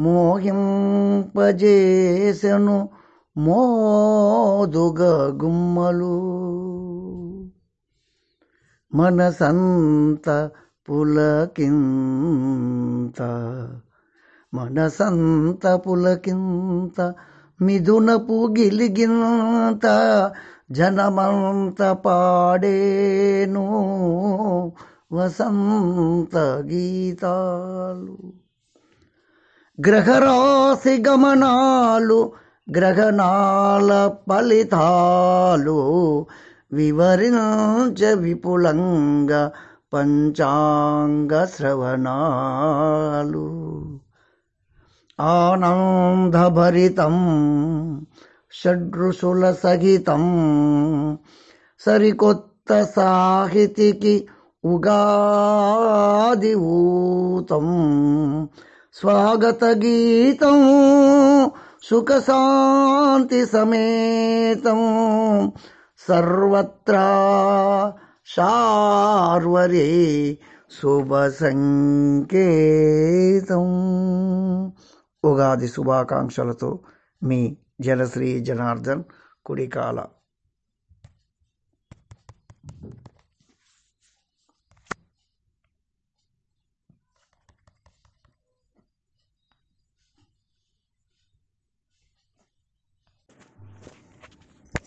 మోహింపజేసెను 0.00 2.88
మోదుగ 3.36 5.00
గుమ్మలు. 5.44 6.20
మనసంత 8.94 10.50
పులకింత 10.90 13.22
మనసంత 14.54 15.74
పులకింత 15.74 17.14
మిథునపు 17.60 18.54
గిలిగింత 18.58 20.30
జనమంత 20.70 21.98
పాడేను. 22.06 23.66
వసంత 25.12 26.36
గీతాలు. 26.38 28.16
గ్రహరాశి 29.86 31.04
గమనాలు 31.08 32.32
గ్రహణాల 32.76 34.14
ఫలితాలు 34.28 35.78
వివరించ 36.72 38.14
విపులంగా 38.14 39.52
పంచాంగ 39.92 41.44
శ్రవణాలు. 41.44 42.20
ఆనందభరితం 45.20 47.16
షడ్రుషుల 48.52 49.52
సహితం 49.62 50.22
సరికొత్త 51.80 52.82
సాహితికి 52.82 54.28
ఉగాది 54.64 56.54
ఊతం 56.54 57.68
స్వాగత 58.94 59.64
గీతం 59.64 60.58
సుఖశాంతి 61.82 63.46
సమేతం. 63.46 64.80
సర్వత్రా 66.08 67.08
శార్వరే 68.36 70.38
శుభ 70.82 71.26
సంకేతం 71.26 73.64
ఉగాది 75.24 75.68
శుభాకాంక్షలతో 75.68 76.78
మీ 77.22 77.56
జనశ్రీ 77.80 78.40
జనార్దన్ 78.40 79.02
కుడికాల 79.46 80.04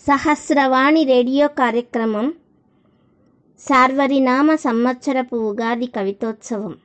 సహస్రవాణి 0.07 1.03
రేడియో 1.03 1.47
కార్యక్రమం 1.47 2.33
సార్వరినామ 3.59 4.55
సంవత్సరపు 4.55 5.35
ఉగాది 5.35 5.85
కవితోత్సవం. 5.85 6.77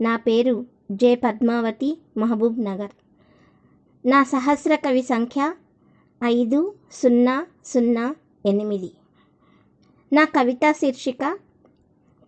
నా 0.00 0.16
పేరు 0.16 0.66
జె 0.90 1.14
పద్మావతి 1.14 1.98
మహబూబ్ 2.16 2.64
నగర్. 2.64 2.90
నా 4.06 4.22
సహస్ర 4.22 4.74
కవి 4.74 5.02
సంఖ్య 5.02 5.54
ఐదు 6.24 6.74
సున్నా 6.92 7.46
సున్నా 7.64 8.14
ఎనిమిది. 8.46 8.90
నా 10.12 10.24
కవితా 10.24 10.72
శీర్షిక 10.72 11.38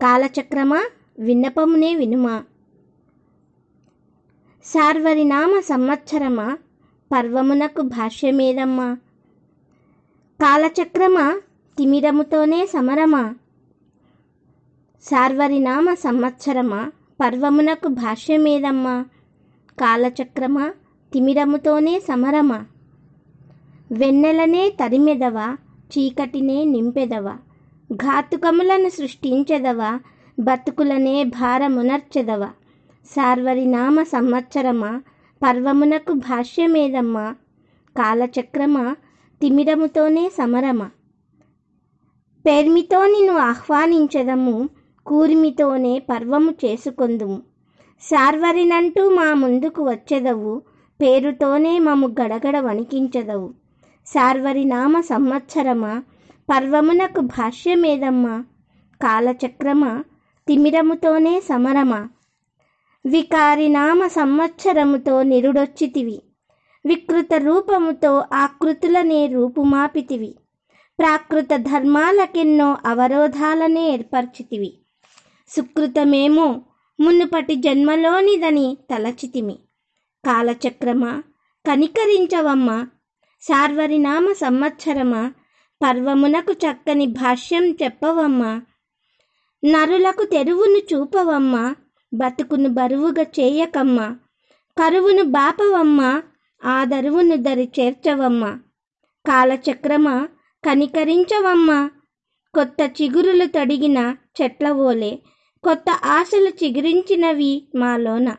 కాలచక్రమా 0.01 0.83
విన్నపమునే 1.19 1.95
వినుమా. 1.95 2.43
సార్వరినామ 4.65 5.59
సంవత్సరమా 5.59 6.57
పర్వమునకు 7.11 7.81
భాష్యమేదమ్మా. 7.81 8.97
కాలచక్రమా? 10.41 11.41
తిమిరముతోనే 11.77 12.65
సమరమా? 12.65 13.35
సార్వరినామ 15.03 15.93
సంవత్సరమా? 15.93 16.91
పర్వమునకు 17.21 17.87
భాష్యమేదమ్మా? 17.87 19.05
కాలచక్రమా? 19.79 20.71
తిమిరముతోనే 21.13 21.99
సమరమా? 21.99 22.65
వెన్నెలనే 23.91 24.69
తరిమెదవా? 24.69 25.57
చీకటినే 25.97 26.65
నింపెదవా? 26.65 27.37
ఘాతుకములను 27.93 28.89
సృష్టించెదవా? 28.89 29.99
బతుకులనే 30.39 31.23
భారమునర్చెదవా? 31.23 32.49
సార్వరినామ 33.05 34.03
సంవత్సరమా? 34.03 35.01
పర్వమునకు 35.43 36.13
భాష్యమేదమ్మా? 36.13 37.35
కాలచక్రమా? 37.97 38.95
తిమిరముతోనే 39.41 40.29
సమరమ. 40.29 40.83
పేర్మితో 42.45 43.05
నిన్ను 43.05 43.37
ఆహ్వానించదము 43.37 44.69
కూర్మితోనే 45.05 45.99
పర్వము 45.99 46.51
చేసుకొందుము. 46.65 47.41
సార్వరినంటూ 48.01 49.09
మా 49.09 49.33
ముందుకు 49.33 49.83
వచ్చెదవు 49.89 50.61
పేరుతోనే 51.01 51.79
మము 51.79 52.15
గడగడ 52.21 52.59
వణికించదవు. 52.59 53.53
సార్వరినామ 54.07 54.99
సంవత్సరమా 54.99 56.03
పర్వమునకు 56.51 57.19
భాష్యమేదమ్మా? 57.19 58.43
కాలచక్రమా 59.01 60.03
తిమిరముతోనే 60.47 61.39
సమరమా? 61.39 62.09
వికారినామ 63.05 64.07
సంవత్సరముతో 64.07 65.23
నిరుడొచ్చితివి. 65.23 66.21
వికృత 66.85 67.33
రూపముతో 67.33 68.23
ఆకృతులనే 68.33 69.27
రూపుమాపితివి. 69.27 70.35
ప్రాకృత 70.99 71.47
ధర్మాలకెన్నో 71.55 72.77
అవరోధాలనే 72.85 73.89
ఏర్పర్చితివి. 73.89 74.77
సుకృతమేమో 75.47 76.61
మునుపటి 76.99 77.55
జన్మలోనిదని 77.55 78.77
తలచితిమి. 78.91 79.59
కాలచక్రమా? 80.25 81.23
కనికరించవమ్మా. 81.65 82.87
సార్వరినామ 83.41 84.33
సంవత్సరమా? 84.33 85.31
పర్వమునకు 85.83 86.51
చక్కని 86.51 87.05
భాష్యం 87.05 87.71
చెప్పవమ్మా. 87.71 88.61
నరులకు 89.65 90.25
తెరువును 90.25 90.95
చూపవమ్మా. 90.95 91.75
బతుకును 92.13 92.69
బరువుగా 92.69 93.23
చేయకమ్మా. 93.23 94.15
కరువును 94.77 95.23
బాపవమ్మా. 95.23 96.21
ఆ 96.65 96.83
దరువును 96.83 97.35
దరి 97.35 97.71
చేర్చవమ్మా 97.79 98.59
కాలచక్రమా 99.25 100.27
కనికరించవమ్మా. 100.65 101.91
కొత్త 102.53 102.91
చిగురులు 103.01 103.45
తొడిగిన 103.45 104.15
ఓలే 104.71 105.19
కొత్త 105.63 105.89
ఆశలు 105.89 106.49
చిగురించినవి 106.49 107.67
మాలోన. 107.75 108.35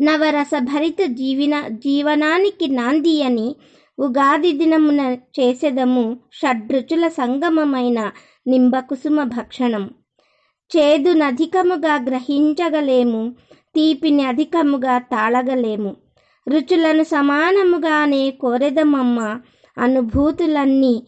నవరసభరిత 0.00 0.96
జీవిన 1.04 1.68
జీవనానికి 1.68 2.68
నాంది 2.68 3.22
అని 3.22 3.56
ఉగాది 3.98 4.52
దినమున 4.52 5.00
చేసెదము 5.40 6.20
షడ్రుచుల 6.32 7.08
సంగమమైన 7.08 8.12
నింబకుసుమ 8.46 9.22
భక్షణం. 9.22 9.90
చేదును 10.76 11.24
అధికముగా 11.24 11.94
గ్రహించగలేము 11.94 13.36
తీపిని 13.74 14.24
అధికముగా 14.24 14.98
తాళగలేము. 14.98 15.96
రుచులను 16.52 17.02
సమానముగానే 17.02 18.30
కోరెదమమ్మ 18.30 19.40
అనుభూతులన్నీ 19.78 21.06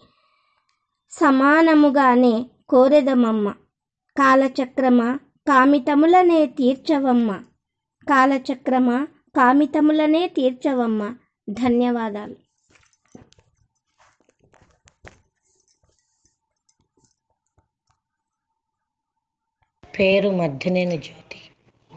సమానముగానే 1.11 2.51
కోరెదమమ్మ. 2.69 3.55
కాలచక్రమ 4.19 5.17
కామితములనే 5.49 6.47
తీర్చవమ్మ. 6.47 7.43
కాలచక్రమ 8.09 9.05
కామితములనే 9.37 10.29
తీర్చవమ్మ. 10.29 11.15
ధన్యవాదాలు. 11.51 12.37
పేరు 20.01 20.29
మధ్యనేని 20.29 20.99
జ్యోతి. 20.99 21.41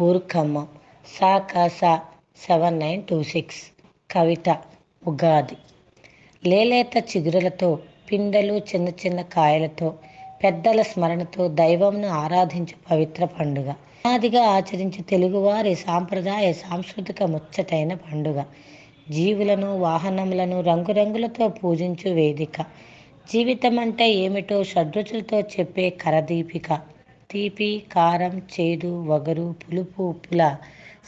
ఊరు 0.03 0.21
ఖమ్మం 0.33 0.67
సా. 1.05 1.37
కాసా 1.37 2.05
సెవెన్ 2.37 2.79
నైన్ 2.79 3.03
టూ 3.03 3.23
సిక్స్ 3.23 3.61
కవిత 4.09 4.49
ఉగాది. 5.07 5.57
లేలేత 6.43 6.97
చిగురులతో 7.11 7.79
పిండలు 8.11 8.53
చిన్న 8.53 8.89
చిన్న 8.89 9.21
కాయలతో 9.21 9.87
పెద్దల 10.43 10.81
స్మరణతో 10.81 11.47
దైవంను 11.47 12.07
ఆరాధించు 12.07 12.75
పవిత్ర 12.91 13.25
పండుగ. 13.25 13.69
ఉగాదిగా 14.05 14.43
ఆచరించే 14.47 15.01
తెలుగువారి 15.03 15.75
సాంప్రదాయ 15.75 16.53
సాంస్కృతిక 16.53 17.23
ముచ్చటైన 17.23 17.93
పండుగ. 17.93 18.37
జీవులను 19.09 19.77
వాహనములను 19.77 20.61
రంగురంగులతో 20.61 21.47
పూజించు 21.47 22.09
వేదిక. 22.09 22.57
జీవితం 23.29 23.79
అంటే 23.79 24.11
ఏమిటో 24.13 24.63
షడ్రుచులతో 24.63 25.39
చెప్పే 25.39 25.89
కరదీపిక. 25.89 26.69
తీపి 27.29 27.83
కారం 27.91 28.41
చేదు 28.53 29.03
వగరు 29.03 29.55
పులుపు 29.61 30.03
ఉప్పుల 30.03 30.41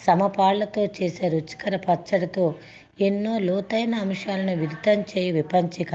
సమపాళ్ళతో 0.06 0.86
చేసే 0.98 1.28
రుచికర 1.28 1.76
పచ్చడితో 1.78 2.46
ఎన్నో 3.00 3.40
లోతైన 3.40 3.96
అంశాలను 3.96 4.56
విదితం 4.56 5.02
చేయి 5.12 5.32
విపంచిక. 5.32 5.92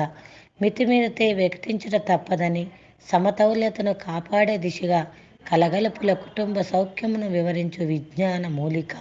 మితిమీరితే 0.61 1.33
వికటించుట 1.33 1.97
తప్పదని 2.09 2.65
సమతౌల్యతను 3.09 3.93
కాపాడే 4.05 4.57
దిశగా 4.59 5.01
కలగలుపుల 5.47 6.13
కుటుంబ 6.25 6.61
సౌఖ్యమును 6.63 7.29
వివరించు 7.29 7.85
విజ్ఞాన 7.85 8.47
మూలిక. 8.49 8.93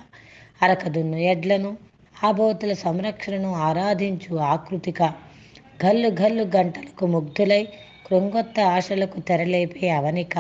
అరకదున్ను 0.62 1.18
ఎడ్లను 1.32 1.72
ఆబోతుల 2.24 2.74
సంరక్షణను 2.86 3.54
ఆరాధించు 3.68 4.36
ఆకృతిక. 4.54 5.02
గల్లు 5.86 6.10
గల్లు 6.22 6.44
గంటలకు 6.56 7.06
ముగ్ధులై 7.08 7.64
కృంగొత్త 8.08 8.60
ఆశలకు 8.76 9.20
తెరలేపే 9.20 9.90
అవనిక. 9.90 10.36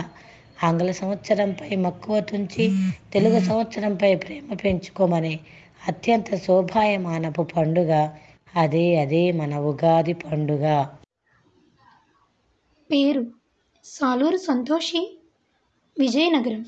ఆంగ్ల 0.63 0.91
సంవత్సరంపై 0.91 1.75
మక్కువ 1.75 2.19
తుంచి 2.19 2.65
తెలుగు 3.13 3.39
సంవత్సరంపై 3.39 4.15
ప్రేమ 4.15 4.53
పెంచుకోమనే 4.53 5.39
అత్యంత 5.87 6.35
శోభాయమానపు 6.35 7.41
పండుగ. 7.41 8.09
అదే 8.55 8.95
అదే 8.95 9.31
మన 9.31 9.55
ఉగాది 9.55 10.13
పండుగ. 10.13 10.85
పేరు 12.91 13.25
సాలూరు 13.83 14.37
సంతోషి 14.37 15.19
విజయనగరం. 15.99 16.65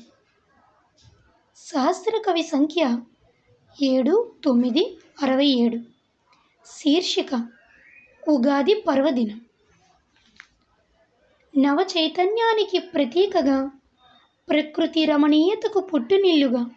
సహస్ర 1.56 2.22
కవి 2.26 2.42
సంఖ్య 2.42 2.98
ఏడు 3.82 4.34
తొమ్మిది 4.44 4.98
అరవై 5.22 5.46
ఏడు. 5.46 5.78
శీర్షిక 6.66 7.48
ఉగాది 8.28 8.74
పర్వదినం. 8.74 9.40
నవ 11.58 11.86
చైతన్యానికి 11.98 12.78
ప్రతీకగా 12.78 13.70
ప్రకృతి 14.48 15.04
రమణీయతకు 15.04 15.80
పుట్టునిల్లుగా. 15.80 16.70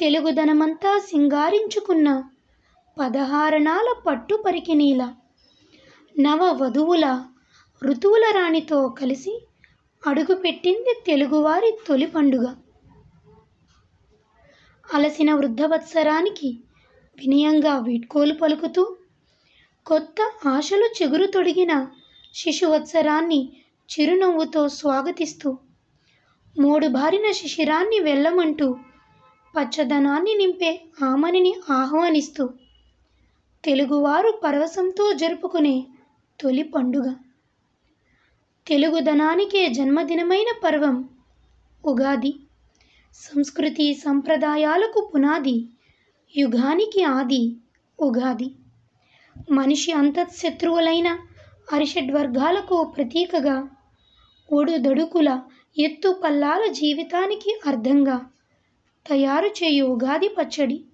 తెలుగుదనమంతా 0.00 0.98
సింగారించుకున్న 0.98 2.24
పదహారణాల 3.00 3.94
పట్టు 4.06 4.34
పరికినీల 4.46 5.14
నవ 6.20 6.58
వధువుల 6.62 7.24
ఋతువుల 7.82 8.24
రాణితో 8.34 8.88
కలిసి 8.88 9.46
అడుగుపెట్టింది 10.06 11.02
తెలుగువారి 11.06 11.78
తొలి 11.88 12.06
పండుగ. 12.06 12.54
అలసిన 14.94 15.34
వృద్ధవత్సరానికి 15.34 16.58
వినయంగా 17.18 17.78
వీడ్కోలు 17.78 18.34
పలుకుతూ 18.34 18.96
కొత్త 19.86 20.48
ఆశలు 20.48 20.84
చిగురు 20.84 21.26
తొడిగిన 21.26 21.86
శిశువత్సరాన్ని 22.34 23.52
చిరునవ్వుతో 23.90 24.68
స్వాగతిస్తూ 24.68 25.58
మూడు 26.56 26.86
బారిన 26.86 27.32
శిశిరాన్ని 27.32 27.98
వెళ్ళమంటూ 28.00 28.76
పచ్చదనాన్ని 29.54 30.34
నింపే 30.34 30.80
ఆమనిని 31.04 31.54
ఆహ్వానిస్తూ 31.70 32.50
తెలుగువారు 33.64 34.40
పరవశంతో 34.44 35.12
జరుపుకునే 35.12 35.86
తొలి 36.40 36.62
పండుగ. 36.62 37.14
తెలుగుదనానికే 38.66 39.68
జన్మదినమైన 39.68 40.46
పర్వం 40.64 41.08
ఉగాది. 41.84 42.34
సంస్కృతి 43.14 43.94
సంప్రదాయాలకు 43.94 45.10
పునాది 45.14 45.68
యుగానికి 46.36 47.02
ఆది 47.04 47.56
ఉగాది. 48.00 48.54
మనిషి 49.50 49.92
అంతఃశత్రువులైన 49.92 51.18
అరిషడ్వర్గాలకు 51.72 52.92
ప్రతీకగా 52.96 53.68
ఒడుదొడుకుల 54.52 55.42
ఎత్తు 55.78 56.20
పల్లాల 56.24 56.72
జీవితానికి 56.72 57.60
అర్థంగా. 57.66 58.30
తయారు 59.06 59.46
చేయు 59.46 59.84
ఉగాది 59.84 60.28
పచ్చడి. 60.28 60.84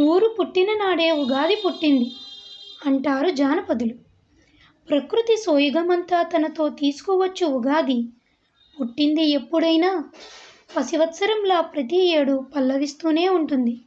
ఊరు 0.00 0.36
పుట్టిన 0.40 0.72
నాడే 0.72 1.10
ఉగాది 1.10 1.54
పుట్టింది 1.54 2.12
అంటారు 2.86 3.28
జానపదులు. 3.28 3.94
ప్రకృతి 4.88 5.36
సోయుగమంతా 5.36 6.22
తనతో 6.22 6.68
తీసుకువచ్చు 6.68 7.46
ఉగాది. 7.46 8.08
పుట్టింది 8.80 9.22
ఎప్పుడైనా? 9.22 10.04
పసివత్సరంలా 10.76 11.60
ప్రతి 11.60 12.06
ఏడు 12.06 12.44
పల్లవిస్తూనే 12.56 13.28
ఉంటుంది. 13.28 13.80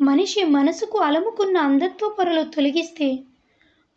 మనిషి 0.00 0.44
మనసుకు 0.44 0.98
అలముకున్న 0.98 1.56
అంధత్వ 1.56 2.14
పొరలు 2.18 2.42
తొలగిస్తే 2.42 3.18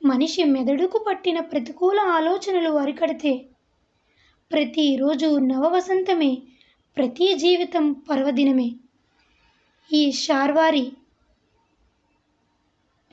మనిషి 0.03 0.43
మెదడుకు 0.43 1.05
పట్టిన 1.07 1.39
ప్రతికూల 1.39 1.99
ఆలోచనలు 1.99 2.77
అరికడితే 2.77 3.49
ప్రతిరోజు 4.51 5.37
నవవసంతమే 5.37 6.41
ప్రతి 6.97 7.33
జీవితం 7.33 7.93
పర్వదినమే. 7.93 8.75
ఈ 9.93 10.11
శార్వారి 10.11 10.91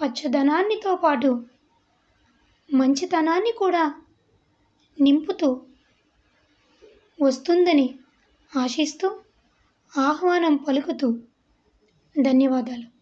పచ్చదనాన్నితో 0.00 0.96
పాటు 0.96 1.44
మంచితనాన్ని 2.74 3.52
కూడా 3.52 3.94
నింపుతూ 5.00 5.60
వస్తుందని 7.20 7.98
ఆశిస్తూ 8.56 9.10
ఆహ్వానం 9.98 10.56
పలుకుతూ 10.56 11.18
ధన్యవాదాలు. 12.22 12.95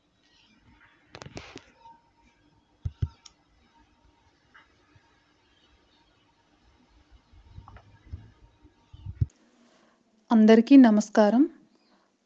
అందరికీ 10.34 10.76
నమస్కారం. 10.76 11.48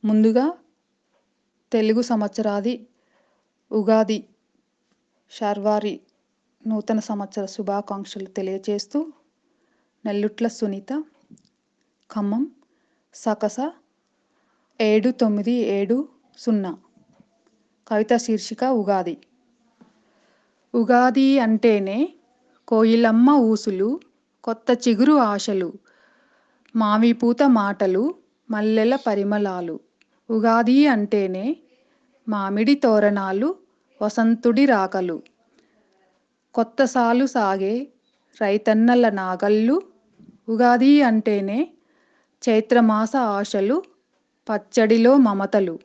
ముందుగా 0.04 0.52
తెలుగు 1.72 2.02
సంవత్సరాది 2.02 2.86
ఉగాది 3.72 4.28
శార్వారి 5.30 6.00
నూతన 6.66 6.98
సంవత్సర 7.00 7.46
శుభాకాంక్షలు 7.46 8.24
తెలియజేస్తూ 8.24 9.12
నెల్లుట్ల 10.04 10.48
సునీత 10.48 11.04
ఖమ్మం 12.10 12.50
సకస 13.14 13.72
ఏడు 14.80 15.10
తొమ్మిది 15.10 15.52
ఏడు 15.52 16.08
సున్నా 16.38 16.78
కవిత 17.88 18.16
శీర్షిక 18.16 18.64
ఉగాది. 18.64 19.18
ఉగాది 20.74 21.38
అంటేనే 21.38 22.12
కోయిలమ్మ 22.68 23.30
ఊసులు 23.30 24.00
కొత్త 24.44 24.88
చిగురు 24.88 25.12
ఆశలు 25.12 25.72
మావిపూత 26.76 27.42
మాటలు 27.42 28.14
మల్లెల 28.50 28.96
పరిమళాలు. 28.96 29.80
ఉగాది 30.30 30.86
అంటేనే 30.86 31.56
మామిడి 32.28 32.74
తోరణాలు 32.74 33.54
వసంతుడి 34.02 34.66
రాకలు. 34.66 35.22
కొత్త 36.54 36.84
సాలు 36.84 37.26
సాగే 37.26 37.88
రైతన్నల 38.40 39.08
నాగళ్ళు. 39.08 39.82
ఉగాది 40.48 41.02
అంటేనే 41.02 41.72
చైత్రమాస 42.48 43.16
ఆశలు 43.16 43.82
పచ్చడిలో 44.48 45.16
మమతలు. 45.16 45.78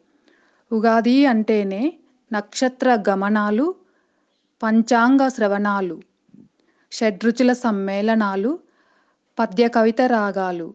ఉగాది 0.72 1.26
అంటేనే 1.26 1.94
నక్షత్ర 2.34 3.04
గమనాలు 3.10 3.76
పంచాంగ 4.64 5.28
శ్రవణాలు. 5.28 6.02
షడ్రుచుల 6.92 7.54
సమ్మేళనాలు 7.54 8.60
పద్య 9.40 9.68
కవిత 9.68 10.02
రాగాలు 10.02 10.74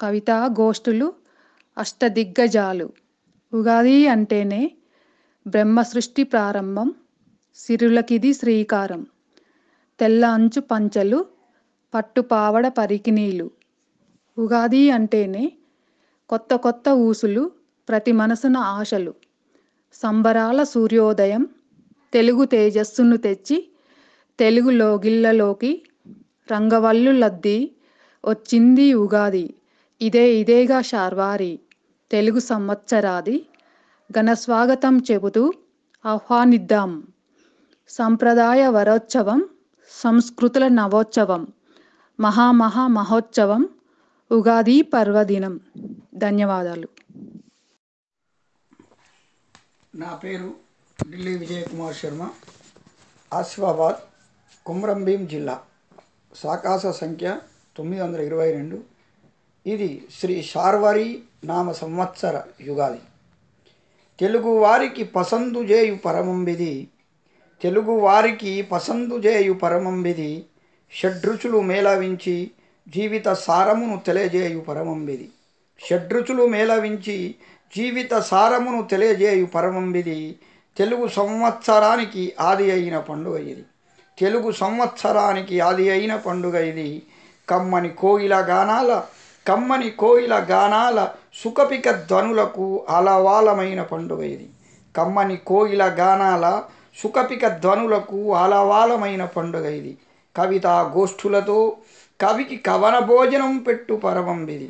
కవితా 0.00 0.46
గోష్ఠులు 0.60 1.12
అష్టదిగ్గజాలు. 1.78 2.92
ఉగాది 3.52 4.06
అంటేనే 4.06 4.72
బ్రహ్మ 5.46 5.82
సృష్టి 5.82 6.22
ప్రారంభం 6.22 6.94
సిరులకిది 7.54 8.32
శ్రీకారం. 8.32 9.06
తెల్ల 10.00 10.24
అంచు 10.26 10.60
పంచలు 10.60 11.26
పట్టుపావడ 11.94 12.68
పరికినీలు 12.68 13.50
ఉగాది 14.38 14.90
అంటేనే 14.90 15.52
కొత్త 16.28 16.54
కొత్త 16.54 16.88
ఊసులు 16.88 17.50
ప్రతి 17.88 18.12
మనసున 18.12 18.56
ఆశలు. 18.56 19.14
సంబరాల 19.94 20.62
సూర్యోదయం 20.62 21.42
తెలుగు 22.12 22.44
తేజస్సును 22.44 23.16
తెచ్చి 23.16 23.68
తెలుగు 24.38 24.70
లోగిళ్ళలోకి 24.70 25.82
రంగవల్లు 26.52 27.10
లద్ది 27.10 27.73
వచ్చింది 28.24 28.94
ఉగాది. 28.94 29.54
ఇదే 30.00 30.34
ఇదేగా 30.34 30.82
శార్వారి. 30.82 31.60
తెలుగు 32.10 32.38
సంవత్సరాది 32.40 33.46
ఘనస్వాగతం 34.10 34.98
చెబుతూ 35.10 35.52
ఆహ్వానిద్దాం. 36.06 36.90
సంప్రదాయ 37.88 38.68
వరోత్సవం 38.68 39.48
సంస్కృతుల 39.90 40.68
నవోత్సవం 40.68 41.46
మహామహా 42.20 42.86
మహోత్సవం 42.86 43.68
ఉగాది 44.32 44.82
పర్వదినం. 44.82 45.60
ధన్యవాదాలు. 46.14 46.88
నా 49.94 50.14
పేరు 50.14 50.54
ఢిల్లీ 51.10 51.36
విజయ్ 51.36 51.64
కుమార్ 51.64 51.96
శర్మ. 51.96 52.30
ఆసిఫాబాద్ 53.32 53.96
కుమ్రంభీం 54.66 55.26
జిల్లా. 55.26 55.60
సాకాస 56.34 56.86
సంఖ్య 56.86 57.40
తొమ్మిది 57.76 58.02
వందల 58.02 58.20
ఇరవై 58.20 58.52
రెండు. 58.52 58.82
ఇది 59.66 60.04
శ్రీ 60.20 60.42
శార్వరి 60.42 61.22
నామ 61.44 61.72
సంవత్సర 61.72 62.42
యుగాది. 62.60 63.00
తెలుగు 64.20 64.48
వారికి 64.48 65.04
పసందు 65.04 65.58
చేయు 65.58 65.94
పరమంబిది. 65.94 66.88
తెలుగు 67.62 67.92
వారికి 67.92 68.62
పసందు 68.62 69.14
చేయు 69.14 69.52
పరమంబిది. 69.52 70.44
షడ్రుచులు 70.92 71.60
మేళవించి 71.60 72.50
జీవిత 72.88 73.28
సారమును 73.28 74.02
తెలియజేయు 74.06 74.60
పరమంబిది. 74.60 75.30
షడ్రుచులు 75.90 76.46
మేళవించి 76.46 77.34
జీవిత 77.76 78.14
సారమును 78.14 78.82
తెలియజేయు 78.82 79.46
పరమంబిది. 79.46 80.38
తెలుగు 80.76 81.08
సంవత్సరానికి 81.08 82.32
ఆది 82.40 82.70
అయిన 82.70 82.98
పండుగ 82.98 83.38
ఇది. 83.38 83.64
తెలుగు 84.18 84.50
సంవత్సరానికి 84.50 85.60
ఆది 85.60 85.90
అయిన 85.90 86.16
పండుగ 86.16 86.58
ఇది. 86.58 87.02
కమ్మని 87.48 87.88
కోయిల 87.88 88.34
గానాల 88.40 89.02
కమ్మని 89.48 89.90
కోయిల 89.90 90.34
గానాల 90.50 91.08
సుఖపిక 91.34 91.90
ధ్వనులకు 91.90 92.84
అలవాలమైన 92.88 93.82
పండుగ 93.82 94.22
ఇది. 94.22 94.48
కమ్మని 94.96 95.36
కోయిల 95.36 95.84
గానాల 95.84 96.62
సుఖపిక 97.02 97.48
ధ్వనులకు 97.48 98.34
అలవాలమైన 98.34 99.24
పండుగ 99.24 99.66
ఇది. 99.66 99.96
కవితా 100.36 100.92
గోష్ఠులతో 100.96 101.76
కవికి 102.20 102.56
కవన 102.56 102.98
భోజనం 102.98 103.58
పెట్టు 103.58 103.94
పరమంబిది 103.94 104.68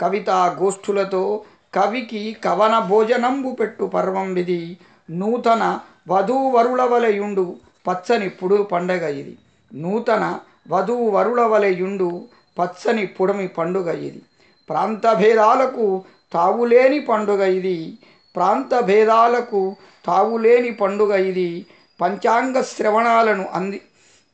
కవితా 0.00 0.56
గోష్ఠులతో 0.60 1.42
కవికి 1.74 2.36
కవన 2.44 2.78
భోజనంబు 2.78 3.50
పెట్టు 3.50 3.84
పర్వంబిది 3.84 4.76
నూతన 5.10 5.80
వధూవరుల 6.08 6.82
వలయుండు 6.82 7.56
పచ్చని 7.88 8.28
పుడు 8.28 8.56
పండగ 8.62 9.04
ఇది. 9.08 9.34
నూతన 9.74 10.38
వధువు 10.68 11.10
వరుల 11.10 11.40
వలెయుండు 11.40 12.24
పచ్చని 12.58 13.06
పుడమి 13.06 13.46
పండుగ 13.48 13.90
ఇది. 13.90 14.22
ప్రాంత 14.70 15.12
భేదాలకు 15.12 16.02
తావులేని 16.32 17.00
పండుగ 17.00 17.44
ఇది. 17.44 17.98
ప్రాంత 18.36 18.80
భేదాలకు 18.80 19.76
తావులేని 20.06 20.72
పండుగ 20.72 21.14
ఇది. 21.14 21.66
పంచాంగ 22.00 22.60
శ్రవణాలను 22.60 23.48
అంది 23.54 23.80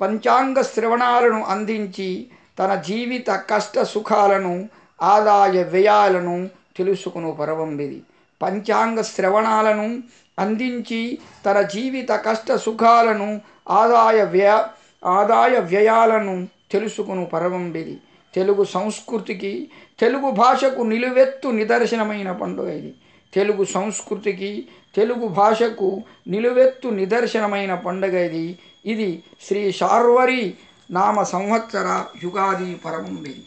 పంచాంగ 0.01 0.61
శ్రవణాలను 0.61 1.45
అందించి 1.45 2.27
తన 2.59 2.75
జీవిత 2.75 3.31
కష్ట 3.31 3.83
సుఖాలను 3.83 4.69
ఆదాయ 5.03 5.63
వ్యయాలను 5.63 6.49
తెలుసుకును 6.77 7.31
పరవంబిది 7.33 8.03
పంచాంగ 8.43 9.01
శ్రవణాలను 9.01 10.03
అందించి 10.39 11.19
తన 11.47 11.63
జీవిత 11.63 12.11
కష్ట 12.13 12.55
సుఖాలను 12.55 13.41
ఆదాయ 13.71 14.25
వ్యయ 14.25 14.65
ఆదాయ 15.05 15.59
వ్యయాలను 15.59 16.49
తెలుసుకును 16.71 17.25
పరవంబిది 17.25 18.01
తెలుగు 18.35 18.65
సంస్కృతికి 18.65 19.71
తెలుగు 20.01 20.31
భాషకు 20.31 20.83
నిలువెత్తు 20.83 21.49
నిదర్శనమైన 21.49 22.33
పండుగ 22.33 22.69
ఇది. 22.69 22.95
తెలుగు 23.35 23.65
సంస్కృతికి 23.65 24.69
తెలుగు 24.95 25.29
భాషకు 25.29 26.03
నిలువెత్తు 26.29 26.89
నిదర్శనమైన 26.89 27.75
పండుగ 27.75 28.19
ఇది. 28.19 28.59
ఇది 28.87 29.23
శ్రీ 29.43 29.73
శార్వరి 29.73 30.55
నామ 30.91 31.23
సంవత్సర 31.23 32.05
యుగాది 32.23 32.75
పరమంబిది. 32.75 33.45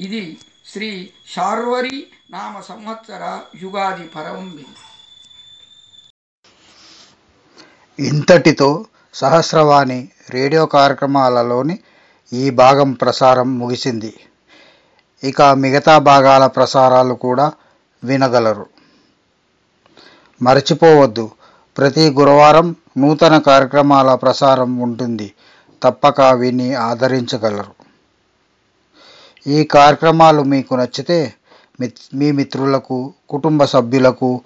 ఇది 0.00 0.38
శ్రీ 0.72 1.10
శార్వరి 1.34 2.06
నామ 2.30 2.60
సంవత్సర 2.60 3.40
యుగాది 3.62 4.08
పరమంబిది. 4.08 4.66
ఇంతటితో 8.08 8.86
సహస్రవాణి 9.14 10.08
రేడియో 10.30 10.66
కార్యక్రమాలలోని 10.66 11.78
ఈ 12.32 12.50
భాగం 12.50 12.92
ప్రసారం 12.92 13.58
ముగిసింది. 13.58 14.20
ఇక 15.24 15.42
మిగతా 15.42 15.98
భాగాల 15.98 16.46
ప్రసారాలు 16.46 17.14
కూడా 17.14 17.52
వినగలరు. 18.04 18.66
మర్చిపోవద్దు. 20.42 21.30
ప్రతి 21.78 22.10
గురువారం 22.10 22.76
నూతన 22.98 23.38
కార్యక్రమాల 23.38 24.14
ప్రసారం 24.14 24.78
ఉంటుంది. 24.78 25.32
తప్పక 25.82 26.20
విని 26.20 26.74
ఆదరించగలరు. 26.74 27.80
ఈ 29.46 29.64
కార్యక్రమాలు 29.64 30.42
మీకు 30.42 30.74
నచ్చితే 30.74 31.34
మిత్- 31.80 32.18
మీ 32.18 32.32
మిత్రులకు 32.32 33.12
కుటుంబ 33.28 33.64
సభ్యులకు 33.64 34.40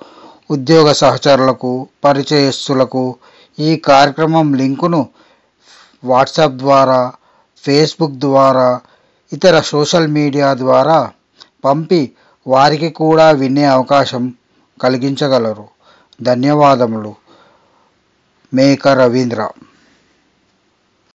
ఉద్యోగ 0.50 0.92
సహచరులకు 0.92 1.88
పరిచయస్తులకు 2.04 3.16
ఈ 3.58 3.76
కార్యక్రమం 3.76 4.54
లింకును 4.54 5.08
వాట్సాప్ 6.04 6.52
ద్వారా 6.52 7.12
ఫేస్బుక్ 7.64 8.12
ద్వారా 8.12 8.80
ఇతర 9.32 9.60
సోషల్ 9.60 10.08
మీడియా 10.08 10.54
ద్వారా 10.54 11.10
పంపి 11.64 12.12
వారికి 12.46 12.90
కూడా 12.90 13.30
వినే 13.30 13.64
అవకాశం 13.64 14.34
కలిగించగలరు. 14.82 15.68
ధన్యవాదములు. 16.22 17.14
మేక 18.54 18.88
రవీంద్ర. 18.88 19.48